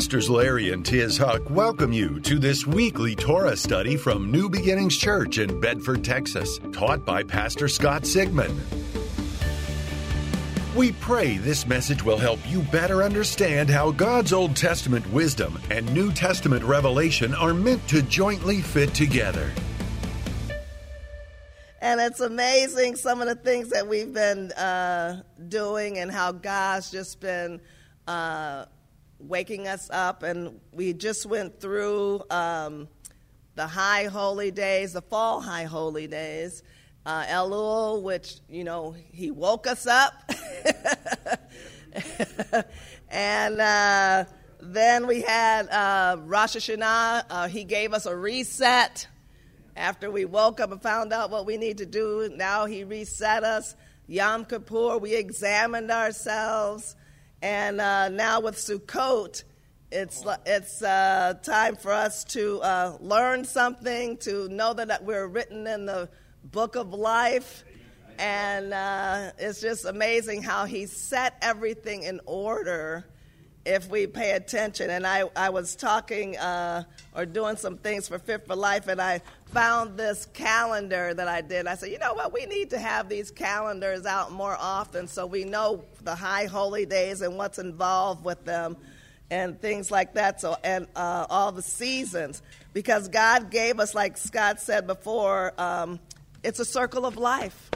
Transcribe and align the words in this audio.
Pastors 0.00 0.30
Larry 0.30 0.72
and 0.72 0.82
Tiz 0.82 1.18
Huch 1.18 1.42
welcome 1.50 1.92
you 1.92 2.20
to 2.20 2.38
this 2.38 2.66
weekly 2.66 3.14
Torah 3.14 3.54
study 3.54 3.98
from 3.98 4.30
New 4.32 4.48
Beginnings 4.48 4.96
Church 4.96 5.36
in 5.36 5.60
Bedford, 5.60 6.02
Texas, 6.02 6.58
taught 6.72 7.04
by 7.04 7.22
Pastor 7.22 7.68
Scott 7.68 8.06
Sigmund. 8.06 8.58
We 10.74 10.92
pray 10.92 11.36
this 11.36 11.66
message 11.66 12.02
will 12.02 12.16
help 12.16 12.40
you 12.48 12.62
better 12.72 13.02
understand 13.02 13.68
how 13.68 13.90
God's 13.90 14.32
Old 14.32 14.56
Testament 14.56 15.06
wisdom 15.12 15.60
and 15.70 15.92
New 15.92 16.10
Testament 16.12 16.64
revelation 16.64 17.34
are 17.34 17.52
meant 17.52 17.86
to 17.88 18.00
jointly 18.00 18.62
fit 18.62 18.94
together. 18.94 19.52
And 21.82 22.00
it's 22.00 22.20
amazing 22.20 22.96
some 22.96 23.20
of 23.20 23.28
the 23.28 23.34
things 23.34 23.68
that 23.68 23.86
we've 23.86 24.14
been 24.14 24.50
uh, 24.52 25.24
doing 25.46 25.98
and 25.98 26.10
how 26.10 26.32
God's 26.32 26.90
just 26.90 27.20
been. 27.20 27.60
Uh, 28.08 28.64
waking 29.20 29.68
us 29.68 29.88
up. 29.90 30.22
And 30.22 30.60
we 30.72 30.92
just 30.92 31.26
went 31.26 31.60
through 31.60 32.22
um, 32.30 32.88
the 33.54 33.66
high 33.66 34.04
holy 34.04 34.50
days, 34.50 34.92
the 34.92 35.02
fall 35.02 35.40
high 35.40 35.64
holy 35.64 36.06
days. 36.06 36.62
Uh, 37.04 37.24
Elul, 37.24 38.02
which, 38.02 38.36
you 38.48 38.64
know, 38.64 38.94
he 39.12 39.30
woke 39.30 39.66
us 39.66 39.86
up. 39.86 40.12
and 43.10 43.60
uh, 43.60 44.24
then 44.60 45.06
we 45.06 45.22
had 45.22 45.68
uh, 45.68 46.16
Rosh 46.20 46.56
Hashanah. 46.56 47.24
Uh, 47.30 47.48
he 47.48 47.64
gave 47.64 47.94
us 47.94 48.06
a 48.06 48.14
reset 48.14 49.06
after 49.76 50.10
we 50.10 50.26
woke 50.26 50.60
up 50.60 50.72
and 50.72 50.82
found 50.82 51.12
out 51.12 51.30
what 51.30 51.46
we 51.46 51.56
need 51.56 51.78
to 51.78 51.86
do. 51.86 52.30
Now 52.34 52.66
he 52.66 52.84
reset 52.84 53.44
us. 53.44 53.74
Yom 54.06 54.44
Kippur, 54.44 54.98
we 54.98 55.14
examined 55.14 55.90
ourselves. 55.90 56.96
And 57.42 57.80
uh, 57.80 58.10
now 58.10 58.40
with 58.40 58.56
Sukkot, 58.56 59.44
it's 59.90 60.24
it's 60.44 60.82
uh, 60.82 61.34
time 61.42 61.74
for 61.74 61.92
us 61.92 62.22
to 62.24 62.60
uh, 62.60 62.96
learn 63.00 63.44
something, 63.44 64.18
to 64.18 64.48
know 64.48 64.74
that 64.74 65.04
we're 65.04 65.26
written 65.26 65.66
in 65.66 65.86
the 65.86 66.08
book 66.44 66.76
of 66.76 66.92
life, 66.92 67.64
and 68.18 68.74
uh, 68.74 69.32
it's 69.38 69.60
just 69.60 69.86
amazing 69.86 70.42
how 70.42 70.66
He 70.66 70.86
set 70.86 71.36
everything 71.40 72.02
in 72.02 72.20
order 72.26 73.06
if 73.64 73.88
we 73.88 74.06
pay 74.06 74.32
attention. 74.32 74.90
And 74.90 75.06
I, 75.06 75.24
I 75.36 75.50
was 75.50 75.76
talking 75.76 76.36
uh, 76.38 76.84
or 77.14 77.26
doing 77.26 77.56
some 77.56 77.76
things 77.76 78.08
for 78.08 78.18
Fit 78.18 78.46
for 78.46 78.56
Life, 78.56 78.88
and 78.88 79.00
I 79.00 79.20
found 79.46 79.98
this 79.98 80.26
calendar 80.32 81.12
that 81.12 81.28
I 81.28 81.40
did. 81.40 81.66
I 81.66 81.74
said, 81.74 81.90
you 81.90 81.98
know 81.98 82.14
what, 82.14 82.32
we 82.32 82.46
need 82.46 82.70
to 82.70 82.78
have 82.78 83.08
these 83.08 83.30
calendars 83.30 84.06
out 84.06 84.32
more 84.32 84.56
often 84.58 85.08
so 85.08 85.26
we 85.26 85.44
know 85.44 85.84
the 86.02 86.14
high 86.14 86.46
holy 86.46 86.86
days 86.86 87.20
and 87.20 87.36
what's 87.36 87.58
involved 87.58 88.24
with 88.24 88.44
them 88.44 88.76
and 89.30 89.60
things 89.60 89.90
like 89.90 90.14
that. 90.14 90.40
So, 90.40 90.56
and 90.64 90.86
uh, 90.96 91.26
all 91.28 91.52
the 91.52 91.62
seasons, 91.62 92.42
because 92.72 93.08
God 93.08 93.50
gave 93.50 93.80
us, 93.80 93.94
like 93.94 94.16
Scott 94.16 94.60
said 94.60 94.86
before, 94.86 95.52
um, 95.58 96.00
it's 96.42 96.60
a 96.60 96.64
circle 96.64 97.04
of 97.04 97.16
life. 97.16 97.70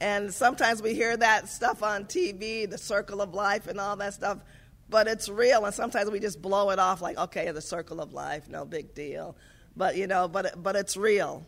And 0.00 0.32
sometimes 0.32 0.80
we 0.80 0.94
hear 0.94 1.16
that 1.16 1.48
stuff 1.48 1.82
on 1.82 2.04
TV, 2.04 2.68
the 2.68 2.78
circle 2.78 3.20
of 3.20 3.34
life 3.34 3.66
and 3.66 3.80
all 3.80 3.96
that 3.96 4.14
stuff, 4.14 4.38
but 4.88 5.08
it's 5.08 5.28
real. 5.28 5.64
And 5.64 5.74
sometimes 5.74 6.10
we 6.10 6.20
just 6.20 6.40
blow 6.40 6.70
it 6.70 6.78
off 6.78 7.02
like, 7.02 7.18
okay, 7.18 7.50
the 7.50 7.60
circle 7.60 8.00
of 8.00 8.12
life, 8.12 8.48
no 8.48 8.64
big 8.64 8.94
deal. 8.94 9.36
But, 9.76 9.96
you 9.96 10.06
know, 10.06 10.28
but, 10.28 10.62
but 10.62 10.76
it's 10.76 10.96
real. 10.96 11.46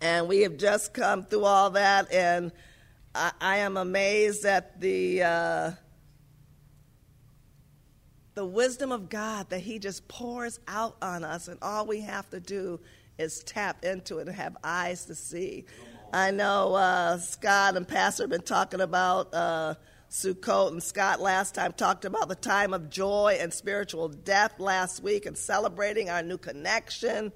And 0.00 0.28
we 0.28 0.40
have 0.40 0.56
just 0.56 0.92
come 0.92 1.24
through 1.24 1.44
all 1.44 1.70
that, 1.70 2.12
and 2.12 2.52
I, 3.14 3.32
I 3.40 3.56
am 3.58 3.76
amazed 3.76 4.44
at 4.44 4.80
the. 4.80 5.22
Uh, 5.22 5.70
the 8.34 8.44
wisdom 8.44 8.90
of 8.90 9.08
God 9.08 9.50
that 9.50 9.60
He 9.60 9.78
just 9.78 10.08
pours 10.08 10.58
out 10.66 10.96
on 11.00 11.24
us, 11.24 11.48
and 11.48 11.58
all 11.62 11.86
we 11.86 12.00
have 12.00 12.28
to 12.30 12.40
do 12.40 12.80
is 13.16 13.44
tap 13.44 13.84
into 13.84 14.18
it 14.18 14.26
and 14.26 14.36
have 14.36 14.56
eyes 14.64 15.04
to 15.06 15.14
see. 15.14 15.66
I 16.14 16.30
know 16.30 16.76
uh, 16.76 17.18
Scott 17.18 17.76
and 17.76 17.88
Pastor 17.88 18.22
have 18.22 18.30
been 18.30 18.42
talking 18.42 18.80
about 18.80 19.34
uh, 19.34 19.74
Sukkot, 20.08 20.70
and 20.70 20.80
Scott 20.80 21.20
last 21.20 21.56
time 21.56 21.72
talked 21.72 22.04
about 22.04 22.28
the 22.28 22.36
time 22.36 22.72
of 22.72 22.88
joy 22.88 23.36
and 23.40 23.52
spiritual 23.52 24.08
death 24.08 24.60
last 24.60 25.02
week 25.02 25.26
and 25.26 25.36
celebrating 25.36 26.10
our 26.10 26.22
new 26.22 26.38
connection 26.38 27.32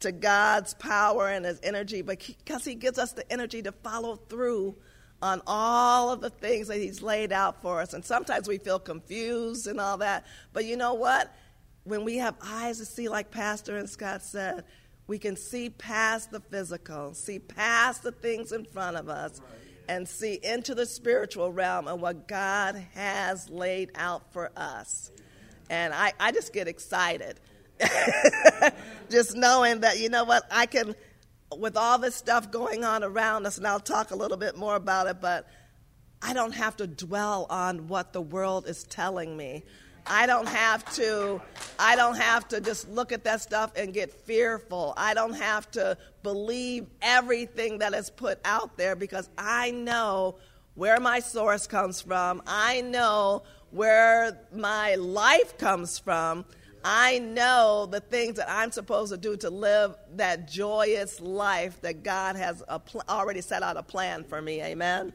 to 0.00 0.12
God's 0.12 0.74
power 0.74 1.28
and 1.28 1.46
His 1.46 1.58
energy, 1.62 2.02
because 2.02 2.66
He 2.66 2.74
gives 2.74 2.98
us 2.98 3.12
the 3.12 3.32
energy 3.32 3.62
to 3.62 3.72
follow 3.72 4.16
through 4.16 4.76
on 5.22 5.40
all 5.46 6.10
of 6.10 6.20
the 6.20 6.28
things 6.28 6.68
that 6.68 6.76
He's 6.76 7.00
laid 7.00 7.32
out 7.32 7.62
for 7.62 7.80
us. 7.80 7.94
And 7.94 8.04
sometimes 8.04 8.46
we 8.46 8.58
feel 8.58 8.78
confused 8.78 9.66
and 9.66 9.80
all 9.80 9.96
that, 9.98 10.26
but 10.52 10.66
you 10.66 10.76
know 10.76 10.92
what? 10.92 11.34
When 11.84 12.04
we 12.04 12.18
have 12.18 12.34
eyes 12.44 12.76
to 12.76 12.84
see, 12.84 13.08
like 13.08 13.30
Pastor 13.30 13.78
and 13.78 13.88
Scott 13.88 14.22
said, 14.22 14.64
we 15.08 15.18
can 15.18 15.36
see 15.36 15.70
past 15.70 16.30
the 16.30 16.38
physical, 16.38 17.14
see 17.14 17.38
past 17.38 18.02
the 18.02 18.12
things 18.12 18.52
in 18.52 18.64
front 18.66 18.96
of 18.96 19.08
us, 19.08 19.40
and 19.88 20.06
see 20.06 20.38
into 20.42 20.74
the 20.74 20.84
spiritual 20.84 21.50
realm 21.50 21.88
and 21.88 22.00
what 22.00 22.28
God 22.28 22.76
has 22.94 23.48
laid 23.48 23.90
out 23.94 24.32
for 24.32 24.52
us. 24.54 25.10
And 25.70 25.94
I, 25.94 26.12
I 26.20 26.30
just 26.30 26.52
get 26.52 26.68
excited. 26.68 27.40
just 29.10 29.34
knowing 29.34 29.80
that, 29.80 29.98
you 29.98 30.10
know 30.10 30.24
what, 30.24 30.44
I 30.50 30.66
can, 30.66 30.94
with 31.56 31.76
all 31.76 31.98
this 31.98 32.14
stuff 32.14 32.50
going 32.50 32.84
on 32.84 33.02
around 33.02 33.46
us, 33.46 33.56
and 33.56 33.66
I'll 33.66 33.80
talk 33.80 34.10
a 34.10 34.16
little 34.16 34.36
bit 34.36 34.58
more 34.58 34.76
about 34.76 35.06
it, 35.06 35.22
but 35.22 35.48
I 36.20 36.34
don't 36.34 36.52
have 36.52 36.76
to 36.78 36.86
dwell 36.86 37.46
on 37.48 37.88
what 37.88 38.12
the 38.12 38.20
world 38.20 38.66
is 38.66 38.84
telling 38.84 39.36
me. 39.36 39.64
I 40.08 40.26
don't 40.26 40.48
have 40.48 40.84
to 40.96 41.40
I 41.78 41.94
don't 41.94 42.16
have 42.16 42.48
to 42.48 42.60
just 42.60 42.88
look 42.88 43.12
at 43.12 43.24
that 43.24 43.40
stuff 43.40 43.72
and 43.76 43.94
get 43.94 44.12
fearful. 44.12 44.94
I 44.96 45.14
don't 45.14 45.34
have 45.34 45.70
to 45.72 45.96
believe 46.22 46.86
everything 47.02 47.78
that 47.78 47.94
is 47.94 48.10
put 48.10 48.40
out 48.44 48.76
there 48.76 48.96
because 48.96 49.28
I 49.38 49.70
know 49.70 50.36
where 50.74 50.98
my 50.98 51.20
source 51.20 51.66
comes 51.66 52.00
from. 52.00 52.42
I 52.46 52.80
know 52.80 53.42
where 53.70 54.38
my 54.52 54.94
life 54.96 55.58
comes 55.58 55.98
from. 55.98 56.44
I 56.84 57.18
know 57.18 57.86
the 57.90 58.00
things 58.00 58.36
that 58.36 58.50
I'm 58.50 58.70
supposed 58.70 59.12
to 59.12 59.18
do 59.18 59.36
to 59.38 59.50
live 59.50 59.96
that 60.16 60.48
joyous 60.48 61.20
life 61.20 61.80
that 61.82 62.02
God 62.02 62.36
has 62.36 62.62
pl- 62.86 63.02
already 63.08 63.40
set 63.40 63.62
out 63.62 63.76
a 63.76 63.82
plan 63.82 64.24
for 64.24 64.40
me. 64.40 64.62
Amen. 64.62 65.12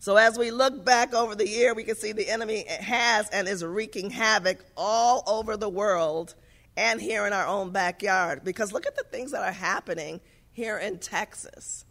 So 0.00 0.16
as 0.16 0.38
we 0.38 0.50
look 0.50 0.82
back 0.82 1.12
over 1.12 1.34
the 1.34 1.46
year, 1.46 1.74
we 1.74 1.84
can 1.84 1.94
see 1.94 2.12
the 2.12 2.30
enemy 2.30 2.64
has 2.66 3.28
and 3.28 3.46
is 3.46 3.62
wreaking 3.62 4.08
havoc 4.08 4.64
all 4.74 5.22
over 5.26 5.58
the 5.58 5.68
world 5.68 6.34
and 6.74 6.98
here 6.98 7.26
in 7.26 7.34
our 7.34 7.46
own 7.46 7.70
backyard. 7.70 8.40
Because 8.42 8.72
look 8.72 8.86
at 8.86 8.96
the 8.96 9.04
things 9.04 9.32
that 9.32 9.42
are 9.42 9.52
happening 9.52 10.22
here 10.52 10.78
in 10.78 11.00
Texas, 11.00 11.84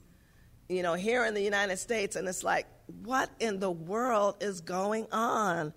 you 0.67 0.81
know, 0.81 0.95
here 0.95 1.23
in 1.23 1.35
the 1.35 1.41
United 1.41 1.77
States, 1.77 2.15
and 2.15 2.27
it's 2.27 2.43
like, 2.43 2.65
what 3.03 3.29
in 3.39 3.59
the 3.59 3.69
world 3.69 4.37
is 4.41 4.61
going 4.61 5.05
on? 5.11 5.71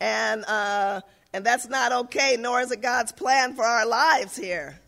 And 0.00 0.42
uh, 0.46 1.02
and 1.34 1.44
that's 1.44 1.68
not 1.68 1.92
okay, 1.92 2.38
nor 2.40 2.62
is 2.62 2.70
it 2.70 2.80
God's 2.80 3.12
plan 3.12 3.54
for 3.54 3.64
our 3.64 3.86
lives 3.86 4.34
here. 4.36 4.80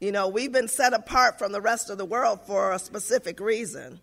You 0.00 0.12
know, 0.12 0.28
we've 0.28 0.52
been 0.52 0.68
set 0.68 0.94
apart 0.94 1.38
from 1.38 1.52
the 1.52 1.60
rest 1.60 1.90
of 1.90 1.98
the 1.98 2.06
world 2.06 2.40
for 2.46 2.72
a 2.72 2.78
specific 2.78 3.38
reason. 3.38 4.00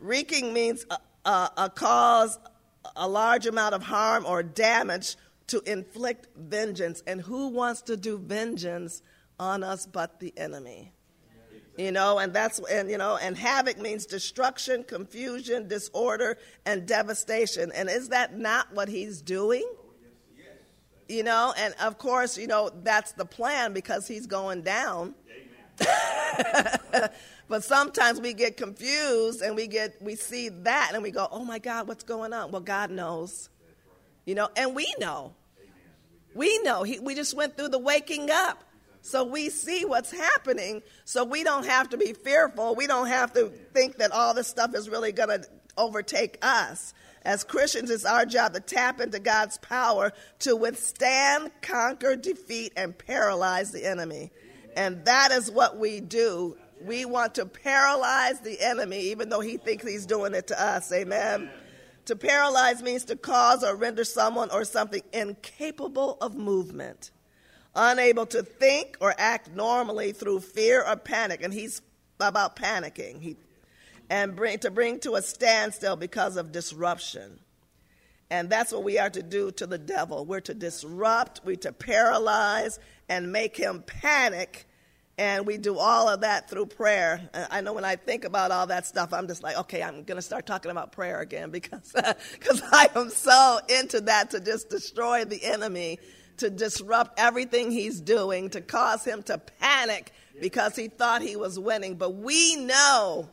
Wreaking 0.00 0.52
means 0.52 0.84
uh, 1.24 1.48
uh, 1.56 1.68
cause 1.68 2.38
a 2.96 3.08
large 3.08 3.46
amount 3.46 3.74
of 3.74 3.82
harm 3.82 4.24
or 4.26 4.42
damage 4.42 5.16
to 5.48 5.60
inflict 5.70 6.28
vengeance. 6.36 7.02
And 7.06 7.20
who 7.20 7.48
wants 7.48 7.82
to 7.82 7.96
do 7.96 8.18
vengeance 8.18 9.02
on 9.38 9.62
us 9.62 9.86
but 9.86 10.20
the 10.20 10.32
enemy? 10.36 10.92
You 11.76 11.90
know, 11.90 12.18
and 12.20 12.32
that's, 12.32 12.60
and 12.70 12.88
you 12.88 12.98
know, 12.98 13.16
and 13.16 13.36
havoc 13.36 13.78
means 13.80 14.06
destruction, 14.06 14.84
confusion, 14.84 15.66
disorder, 15.66 16.38
and 16.64 16.86
devastation. 16.86 17.72
And 17.74 17.90
is 17.90 18.10
that 18.10 18.38
not 18.38 18.72
what 18.72 18.88
he's 18.88 19.20
doing? 19.20 19.68
You 21.08 21.24
know, 21.24 21.52
and 21.58 21.74
of 21.82 21.98
course, 21.98 22.38
you 22.38 22.46
know, 22.46 22.70
that's 22.82 23.12
the 23.12 23.24
plan 23.24 23.72
because 23.72 24.06
he's 24.06 24.26
going 24.26 24.62
down. 24.62 25.14
But 27.48 27.62
sometimes 27.62 28.20
we 28.20 28.32
get 28.32 28.56
confused 28.56 29.42
and 29.42 29.54
we 29.54 29.66
get 29.66 30.00
we 30.00 30.16
see 30.16 30.48
that 30.48 30.92
and 30.94 31.02
we 31.02 31.10
go, 31.10 31.28
"Oh 31.30 31.44
my 31.44 31.58
God, 31.58 31.86
what's 31.88 32.04
going 32.04 32.32
on?" 32.32 32.50
Well, 32.50 32.62
God 32.62 32.90
knows. 32.90 33.50
You 34.24 34.34
know, 34.34 34.48
and 34.56 34.74
we 34.74 34.92
know. 34.98 35.34
We 36.34 36.58
know. 36.60 36.82
He, 36.82 36.98
we 36.98 37.14
just 37.14 37.34
went 37.36 37.56
through 37.56 37.68
the 37.68 37.78
waking 37.78 38.30
up. 38.30 38.64
So 39.02 39.22
we 39.22 39.50
see 39.50 39.84
what's 39.84 40.10
happening. 40.10 40.82
So 41.04 41.24
we 41.24 41.44
don't 41.44 41.66
have 41.66 41.90
to 41.90 41.98
be 41.98 42.14
fearful. 42.14 42.74
We 42.74 42.86
don't 42.86 43.08
have 43.08 43.34
to 43.34 43.50
think 43.74 43.98
that 43.98 44.12
all 44.12 44.32
this 44.32 44.48
stuff 44.48 44.74
is 44.74 44.88
really 44.88 45.12
going 45.12 45.28
to 45.28 45.46
overtake 45.76 46.38
us. 46.40 46.94
As 47.22 47.44
Christians, 47.44 47.90
it's 47.90 48.06
our 48.06 48.24
job 48.24 48.54
to 48.54 48.60
tap 48.60 49.00
into 49.02 49.18
God's 49.18 49.58
power 49.58 50.12
to 50.40 50.56
withstand, 50.56 51.50
conquer, 51.60 52.16
defeat, 52.16 52.72
and 52.76 52.96
paralyze 52.96 53.72
the 53.72 53.84
enemy. 53.84 54.32
And 54.76 55.04
that 55.04 55.30
is 55.30 55.50
what 55.50 55.78
we 55.78 56.00
do 56.00 56.56
we 56.84 57.04
want 57.04 57.34
to 57.36 57.46
paralyze 57.46 58.40
the 58.40 58.60
enemy, 58.60 59.00
even 59.00 59.28
though 59.28 59.40
he 59.40 59.56
thinks 59.56 59.86
he's 59.86 60.06
doing 60.06 60.34
it 60.34 60.48
to 60.48 60.62
us. 60.62 60.92
Amen. 60.92 61.50
To 62.06 62.16
paralyze 62.16 62.82
means 62.82 63.04
to 63.06 63.16
cause 63.16 63.64
or 63.64 63.74
render 63.74 64.04
someone 64.04 64.50
or 64.50 64.64
something 64.64 65.02
incapable 65.12 66.18
of 66.20 66.34
movement, 66.34 67.10
unable 67.74 68.26
to 68.26 68.42
think 68.42 68.98
or 69.00 69.14
act 69.16 69.50
normally 69.54 70.12
through 70.12 70.40
fear 70.40 70.84
or 70.86 70.96
panic. 70.96 71.42
And 71.42 71.54
he's 71.54 71.80
about 72.20 72.56
panicking. 72.56 73.20
He, 73.20 73.36
and 74.10 74.36
bring, 74.36 74.58
to 74.58 74.70
bring 74.70 75.00
to 75.00 75.14
a 75.14 75.22
standstill 75.22 75.96
because 75.96 76.36
of 76.36 76.52
disruption. 76.52 77.40
And 78.30 78.50
that's 78.50 78.72
what 78.72 78.84
we 78.84 78.98
are 78.98 79.10
to 79.10 79.22
do 79.22 79.50
to 79.52 79.66
the 79.66 79.78
devil. 79.78 80.26
We're 80.26 80.40
to 80.40 80.54
disrupt, 80.54 81.40
we're 81.44 81.56
to 81.56 81.72
paralyze, 81.72 82.78
and 83.08 83.32
make 83.32 83.56
him 83.56 83.82
panic. 83.86 84.66
And 85.16 85.46
we 85.46 85.58
do 85.58 85.78
all 85.78 86.08
of 86.08 86.22
that 86.22 86.50
through 86.50 86.66
prayer. 86.66 87.28
I 87.50 87.60
know 87.60 87.72
when 87.72 87.84
I 87.84 87.96
think 87.96 88.24
about 88.24 88.50
all 88.50 88.66
that 88.66 88.84
stuff, 88.84 89.12
I'm 89.12 89.28
just 89.28 89.42
like, 89.42 89.56
okay, 89.56 89.82
I'm 89.82 90.02
going 90.02 90.16
to 90.16 90.22
start 90.22 90.44
talking 90.44 90.70
about 90.70 90.90
prayer 90.90 91.20
again 91.20 91.50
because 91.52 91.94
because 92.32 92.62
I 92.72 92.88
am 92.96 93.10
so 93.10 93.60
into 93.68 94.00
that 94.02 94.30
to 94.30 94.40
just 94.40 94.70
destroy 94.70 95.24
the 95.24 95.42
enemy, 95.44 96.00
to 96.38 96.50
disrupt 96.50 97.18
everything 97.20 97.70
he's 97.70 98.00
doing, 98.00 98.50
to 98.50 98.60
cause 98.60 99.04
him 99.04 99.22
to 99.24 99.38
panic 99.38 100.12
because 100.40 100.74
he 100.74 100.88
thought 100.88 101.22
he 101.22 101.36
was 101.36 101.58
winning. 101.58 101.94
But 101.94 102.16
we 102.16 102.56
know, 102.56 103.28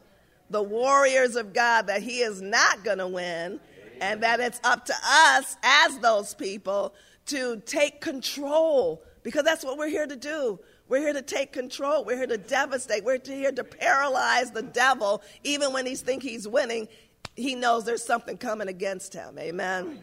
the 0.52 0.62
warriors 0.62 1.36
of 1.36 1.54
God, 1.54 1.88
that 1.88 2.04
he 2.04 2.20
is 2.20 2.42
not 2.42 2.84
going 2.84 3.00
to 3.00 3.08
win 3.08 3.60
and 4.02 4.24
that 4.24 4.40
it's 4.40 4.60
up 4.64 4.86
to 4.86 4.94
us 5.04 5.56
as 5.64 5.98
those 6.00 6.34
people 6.34 6.94
to 7.28 7.62
take 7.66 8.02
control 8.02 9.02
because 9.24 9.44
that's 9.44 9.64
what 9.64 9.78
we're 9.78 9.90
here 9.90 10.08
to 10.08 10.16
do. 10.16 10.60
We're 10.88 11.00
here 11.00 11.14
to 11.14 11.22
take 11.22 11.54
control. 11.54 12.04
We're 12.04 12.18
here 12.18 12.28
to 12.28 12.38
devastate. 12.38 13.04
We're 13.04 13.20
here 13.24 13.52
to 13.52 13.64
paralyze 13.64 14.52
the 14.52 14.62
devil. 14.62 15.22
Even 15.44 15.74
when 15.74 15.86
he 15.86 15.96
thinks 15.96 16.26
he's 16.26 16.48
winning, 16.48 16.88
he 17.36 17.56
knows 17.56 17.86
there's 17.86 18.04
something 18.04 18.38
coming 18.38 18.68
against 18.68 19.14
him. 19.14 19.38
Amen. 19.40 20.00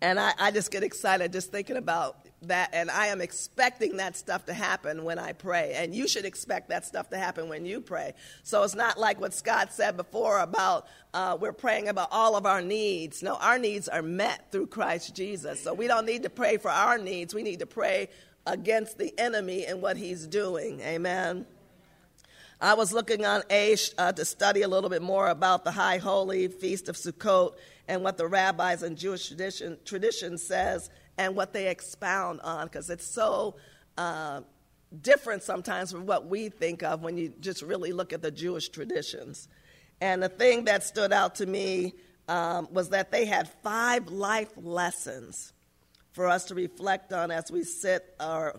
And 0.00 0.20
I, 0.20 0.32
I 0.38 0.50
just 0.50 0.70
get 0.70 0.82
excited 0.82 1.32
just 1.32 1.50
thinking 1.50 1.76
about 1.76 2.23
that 2.48 2.70
and 2.72 2.90
I 2.90 3.08
am 3.08 3.20
expecting 3.20 3.96
that 3.98 4.16
stuff 4.16 4.46
to 4.46 4.54
happen 4.54 5.04
when 5.04 5.18
I 5.18 5.32
pray. 5.32 5.74
And 5.76 5.94
you 5.94 6.08
should 6.08 6.24
expect 6.24 6.68
that 6.68 6.84
stuff 6.84 7.10
to 7.10 7.16
happen 7.16 7.48
when 7.48 7.66
you 7.66 7.80
pray. 7.80 8.14
So 8.42 8.62
it's 8.62 8.74
not 8.74 8.98
like 8.98 9.20
what 9.20 9.34
Scott 9.34 9.72
said 9.72 9.96
before 9.96 10.38
about 10.40 10.86
uh, 11.12 11.36
we're 11.40 11.52
praying 11.52 11.88
about 11.88 12.08
all 12.10 12.36
of 12.36 12.46
our 12.46 12.62
needs. 12.62 13.22
No, 13.22 13.36
our 13.36 13.58
needs 13.58 13.88
are 13.88 14.02
met 14.02 14.50
through 14.50 14.66
Christ 14.68 15.14
Jesus. 15.14 15.62
So 15.62 15.74
we 15.74 15.86
don't 15.86 16.06
need 16.06 16.24
to 16.24 16.30
pray 16.30 16.56
for 16.56 16.70
our 16.70 16.98
needs. 16.98 17.34
We 17.34 17.42
need 17.42 17.60
to 17.60 17.66
pray 17.66 18.08
against 18.46 18.98
the 18.98 19.12
enemy 19.18 19.64
and 19.66 19.80
what 19.80 19.96
he's 19.96 20.26
doing. 20.26 20.80
Amen. 20.80 21.46
I 22.60 22.74
was 22.74 22.92
looking 22.92 23.26
on 23.26 23.42
Aish 23.42 23.92
uh, 23.98 24.12
to 24.12 24.24
study 24.24 24.62
a 24.62 24.68
little 24.68 24.88
bit 24.88 25.02
more 25.02 25.28
about 25.28 25.64
the 25.64 25.70
High 25.70 25.98
Holy 25.98 26.48
Feast 26.48 26.88
of 26.88 26.96
Sukkot 26.96 27.54
and 27.88 28.02
what 28.02 28.16
the 28.16 28.26
rabbis 28.26 28.82
and 28.82 28.96
Jewish 28.96 29.28
tradition, 29.28 29.76
tradition 29.84 30.38
says 30.38 30.88
and 31.18 31.36
what 31.36 31.52
they 31.52 31.68
expound 31.68 32.40
on 32.42 32.66
because 32.66 32.90
it's 32.90 33.06
so 33.06 33.56
uh, 33.98 34.40
different 35.00 35.42
sometimes 35.42 35.92
from 35.92 36.06
what 36.06 36.26
we 36.26 36.48
think 36.48 36.82
of 36.82 37.02
when 37.02 37.16
you 37.16 37.32
just 37.40 37.62
really 37.62 37.92
look 37.92 38.12
at 38.12 38.22
the 38.22 38.30
Jewish 38.30 38.68
traditions. 38.68 39.48
And 40.00 40.22
the 40.22 40.28
thing 40.28 40.64
that 40.64 40.82
stood 40.82 41.12
out 41.12 41.36
to 41.36 41.46
me 41.46 41.94
um, 42.28 42.68
was 42.70 42.90
that 42.90 43.10
they 43.10 43.24
had 43.24 43.48
five 43.62 44.08
life 44.08 44.50
lessons 44.56 45.52
for 46.12 46.28
us 46.28 46.46
to 46.46 46.54
reflect 46.54 47.12
on 47.12 47.30
as 47.30 47.50
we 47.50 47.64
sit 47.64 48.14
or 48.20 48.54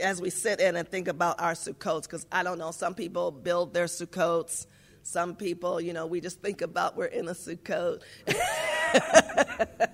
as 0.00 0.20
we 0.20 0.30
sit 0.30 0.60
in 0.60 0.76
and 0.76 0.88
think 0.88 1.08
about 1.08 1.40
our 1.40 1.52
Sukkots. 1.52 2.02
Because 2.02 2.26
I 2.32 2.42
don't 2.42 2.58
know, 2.58 2.70
some 2.70 2.94
people 2.94 3.30
build 3.30 3.74
their 3.74 3.86
Sukkots. 3.86 4.66
Some 5.06 5.36
people, 5.36 5.80
you 5.80 5.92
know, 5.92 6.04
we 6.04 6.20
just 6.20 6.42
think 6.42 6.62
about 6.62 6.96
we're 6.96 7.04
in 7.04 7.28
a 7.28 7.32
Sukkot. 7.32 8.02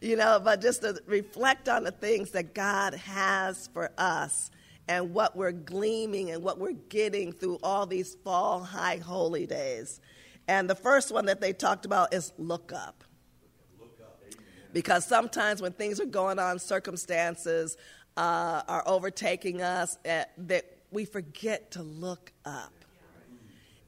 you 0.00 0.14
know, 0.14 0.40
but 0.42 0.60
just 0.60 0.82
to 0.82 1.02
reflect 1.06 1.68
on 1.68 1.82
the 1.82 1.90
things 1.90 2.30
that 2.30 2.54
God 2.54 2.94
has 2.94 3.68
for 3.72 3.90
us 3.98 4.52
and 4.86 5.12
what 5.12 5.34
we're 5.34 5.50
gleaming 5.50 6.30
and 6.30 6.44
what 6.44 6.60
we're 6.60 6.70
getting 6.88 7.32
through 7.32 7.58
all 7.64 7.84
these 7.84 8.14
fall 8.22 8.60
high 8.60 8.98
holy 8.98 9.44
days. 9.44 10.00
And 10.46 10.70
the 10.70 10.76
first 10.76 11.12
one 11.12 11.26
that 11.26 11.40
they 11.40 11.52
talked 11.52 11.84
about 11.84 12.14
is 12.14 12.32
look 12.38 12.72
up. 12.72 13.02
Because 14.72 15.04
sometimes 15.04 15.60
when 15.60 15.72
things 15.72 15.98
are 15.98 16.06
going 16.06 16.38
on, 16.38 16.60
circumstances 16.60 17.76
uh, 18.16 18.62
are 18.68 18.84
overtaking 18.86 19.62
us, 19.62 19.98
uh, 20.08 20.22
that 20.36 20.78
we 20.92 21.04
forget 21.04 21.72
to 21.72 21.82
look 21.82 22.30
up. 22.44 22.72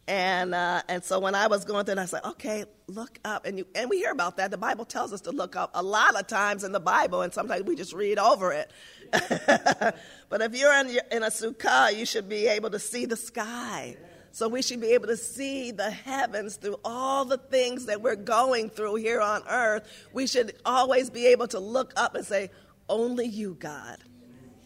And 0.07 0.55
uh, 0.55 0.83
and 0.89 1.05
so 1.05 1.21
when 1.21 1.35
I 1.35 1.47
was 1.47 1.65
going 1.65 1.85
through, 1.85 1.93
it, 1.93 1.99
I 1.99 2.07
said, 2.07 2.25
okay, 2.25 2.65
look 2.89 3.19
up, 3.25 3.47
and 3.47 3.59
you 3.59 3.67
and 3.75 3.89
we 3.89 3.99
hear 3.99 4.11
about 4.11 4.39
that. 4.39 4.51
The 4.51 4.59
Bible 4.59 4.85
tells 4.85 5.13
us 5.13 5.21
to 5.23 5.31
look 5.31 5.55
up 5.55 5.71
a 5.75 5.83
lot 5.83 6.19
of 6.19 6.27
times 6.27 6.65
in 6.65 6.73
the 6.73 6.81
Bible, 6.81 7.23
and 7.23 7.33
sometimes 7.33 7.63
we 7.65 7.77
just 7.77 7.93
read 7.93 8.19
over 8.19 8.53
it. 8.53 8.71
but 9.13 10.41
if 10.41 10.57
you're 10.57 10.73
in, 10.81 10.99
in 11.13 11.23
a 11.23 11.31
sukkah, 11.31 11.97
you 11.97 12.07
should 12.07 12.29
be 12.29 12.47
able 12.49 12.71
to 12.71 12.79
see 12.79 13.07
the 13.07 13.17
sky. 13.17 13.97
So 14.33 14.49
we 14.49 14.63
should 14.63 14.81
be 14.81 14.93
able 14.93 15.09
to 15.09 15.17
see 15.17 15.73
the 15.73 15.91
heavens 15.91 16.57
through 16.57 16.77
all 16.85 17.25
the 17.25 17.39
things 17.39 17.87
that 17.87 18.01
we're 18.01 18.17
going 18.17 18.71
through 18.71 18.97
here 18.97 19.21
on 19.21 19.43
earth. 19.49 20.09
We 20.13 20.27
should 20.27 20.55
always 20.65 21.11
be 21.11 21.27
able 21.29 21.49
to 21.49 21.59
look 21.59 21.93
up 21.97 22.15
and 22.15 22.25
say, 22.25 22.51
"Only 22.89 23.27
you, 23.27 23.55
God, 23.55 23.99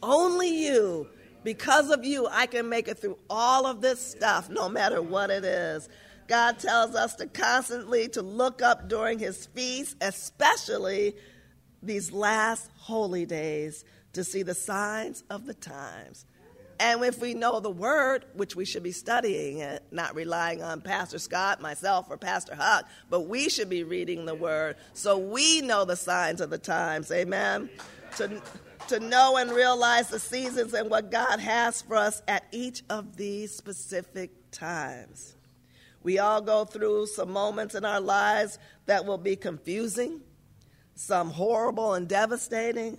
only 0.02 0.48
you." 0.48 1.08
Because 1.44 1.90
of 1.90 2.04
you, 2.04 2.26
I 2.28 2.46
can 2.46 2.68
make 2.68 2.88
it 2.88 2.98
through 2.98 3.18
all 3.30 3.66
of 3.66 3.80
this 3.80 4.00
stuff, 4.00 4.48
no 4.48 4.68
matter 4.68 5.00
what 5.00 5.30
it 5.30 5.44
is. 5.44 5.88
God 6.26 6.58
tells 6.58 6.94
us 6.94 7.14
to 7.16 7.26
constantly 7.26 8.08
to 8.08 8.22
look 8.22 8.62
up 8.62 8.88
during 8.88 9.18
his 9.18 9.46
feast, 9.46 9.96
especially 10.00 11.14
these 11.82 12.12
last 12.12 12.70
holy 12.76 13.26
days, 13.26 13.84
to 14.14 14.24
see 14.24 14.42
the 14.42 14.54
signs 14.54 15.22
of 15.28 15.44
the 15.44 15.54
times. 15.54 16.24
And 16.80 17.04
if 17.04 17.20
we 17.20 17.34
know 17.34 17.60
the 17.60 17.70
word, 17.70 18.24
which 18.34 18.56
we 18.56 18.64
should 18.64 18.82
be 18.82 18.92
studying 18.92 19.58
it, 19.58 19.82
not 19.90 20.14
relying 20.14 20.62
on 20.62 20.80
Pastor 20.80 21.18
Scott, 21.18 21.60
myself, 21.60 22.06
or 22.10 22.16
Pastor 22.16 22.54
Huch, 22.54 22.86
but 23.10 23.22
we 23.22 23.48
should 23.48 23.68
be 23.68 23.84
reading 23.84 24.24
the 24.24 24.34
word 24.34 24.76
so 24.92 25.18
we 25.18 25.60
know 25.60 25.84
the 25.84 25.96
signs 25.96 26.40
of 26.40 26.50
the 26.50 26.58
times. 26.58 27.12
Amen. 27.12 27.70
To, 28.16 28.42
to 28.88 29.00
know 29.00 29.36
and 29.36 29.50
realize 29.50 30.08
the 30.08 30.18
seasons 30.18 30.74
and 30.74 30.90
what 30.90 31.10
God 31.10 31.40
has 31.40 31.82
for 31.82 31.96
us 31.96 32.22
at 32.28 32.44
each 32.52 32.82
of 32.90 33.16
these 33.16 33.54
specific 33.54 34.30
times. 34.50 35.34
We 36.02 36.18
all 36.18 36.40
go 36.42 36.64
through 36.64 37.06
some 37.06 37.30
moments 37.30 37.74
in 37.74 37.84
our 37.84 38.00
lives 38.00 38.58
that 38.86 39.06
will 39.06 39.18
be 39.18 39.36
confusing, 39.36 40.20
some 40.94 41.30
horrible 41.30 41.94
and 41.94 42.06
devastating, 42.06 42.98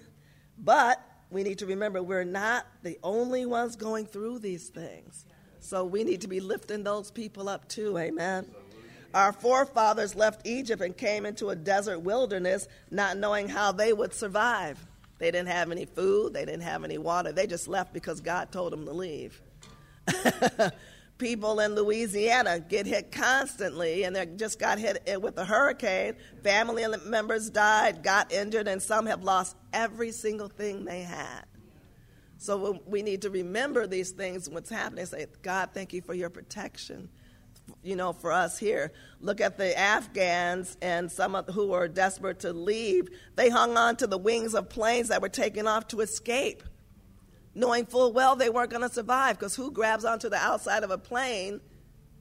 but 0.58 1.00
we 1.30 1.44
need 1.44 1.60
to 1.60 1.68
remember 1.68 2.02
we're 2.02 2.24
not 2.24 2.66
the 2.82 2.98
only 3.04 3.46
ones 3.46 3.76
going 3.76 4.06
through 4.06 4.40
these 4.40 4.70
things. 4.70 5.26
So 5.60 5.86
we 5.86 6.04
need 6.04 6.22
to 6.22 6.28
be 6.28 6.40
lifting 6.40 6.84
those 6.84 7.12
people 7.12 7.48
up 7.48 7.68
too, 7.68 7.98
amen. 7.98 8.48
Our 9.14 9.32
forefathers 9.32 10.16
left 10.16 10.46
Egypt 10.46 10.82
and 10.82 10.96
came 10.96 11.26
into 11.26 11.50
a 11.50 11.56
desert 11.56 12.00
wilderness 12.00 12.68
not 12.92 13.18
knowing 13.18 13.48
how 13.48 13.72
they 13.72 13.94
would 13.94 14.14
survive. 14.14 14.84
They 15.18 15.32
didn't 15.32 15.48
have 15.48 15.72
any 15.72 15.86
food, 15.86 16.34
they 16.34 16.46
didn't 16.46 16.62
have 16.62 16.84
any 16.84 16.98
water. 16.98 17.32
They 17.32 17.48
just 17.48 17.68
left 17.68 17.94
because 17.94 18.20
God 18.22 18.52
told 18.52 18.74
them 18.74 18.86
to 18.86 18.92
leave. 18.92 19.42
People 21.18 21.62
in 21.62 21.76
Louisiana 21.76 22.60
get 22.60 22.86
hit 22.86 23.12
constantly, 23.12 24.04
and 24.04 24.16
they 24.16 24.26
just 24.26 24.60
got 24.60 24.78
hit 24.78 25.22
with 25.22 25.38
a 25.38 25.46
hurricane. 25.46 26.16
Family 26.44 26.86
members 27.06 27.50
died, 27.50 28.04
got 28.04 28.34
injured, 28.34 28.68
and 28.68 28.82
some 28.82 29.06
have 29.06 29.24
lost 29.24 29.56
every 29.72 30.12
single 30.12 30.50
thing 30.50 30.84
they 30.84 31.04
had. 31.04 31.46
So 32.38 32.82
we 32.86 33.02
need 33.02 33.22
to 33.22 33.30
remember 33.30 33.88
these 33.88 34.12
things, 34.12 34.50
what's 34.50 34.70
happening, 34.70 35.06
say, 35.06 35.28
God, 35.42 35.70
thank 35.74 35.94
you 35.94 36.02
for 36.02 36.14
your 36.14 36.30
protection 36.30 37.10
you 37.84 37.96
know, 37.96 38.14
for 38.14 38.32
us 38.32 38.58
here. 38.58 38.92
Look 39.20 39.42
at 39.42 39.58
the 39.58 39.78
Afghans 39.78 40.78
and 40.82 41.12
some 41.12 41.36
of 41.36 41.48
who 41.48 41.68
were 41.68 41.88
desperate 41.88 42.40
to 42.42 42.54
leave. 42.54 43.08
They 43.36 43.50
hung 43.50 43.78
on 43.78 43.96
to 43.98 44.08
the 44.08 44.18
wings 44.18 44.54
of 44.54 44.70
planes 44.70 45.10
that 45.10 45.22
were 45.22 45.30
taking 45.30 45.68
off 45.68 45.88
to 45.90 46.02
escape, 46.02 46.64
knowing 47.54 47.86
full 47.86 48.12
well 48.12 48.36
they 48.36 48.50
weren't 48.50 48.72
going 48.72 48.88
to 48.88 48.94
survive. 48.94 49.40
Because 49.40 49.56
who 49.56 49.72
grabs 49.72 50.06
onto 50.06 50.30
the 50.30 50.38
outside 50.38 50.84
of 50.84 50.92
a 50.92 50.98
plane 50.98 51.62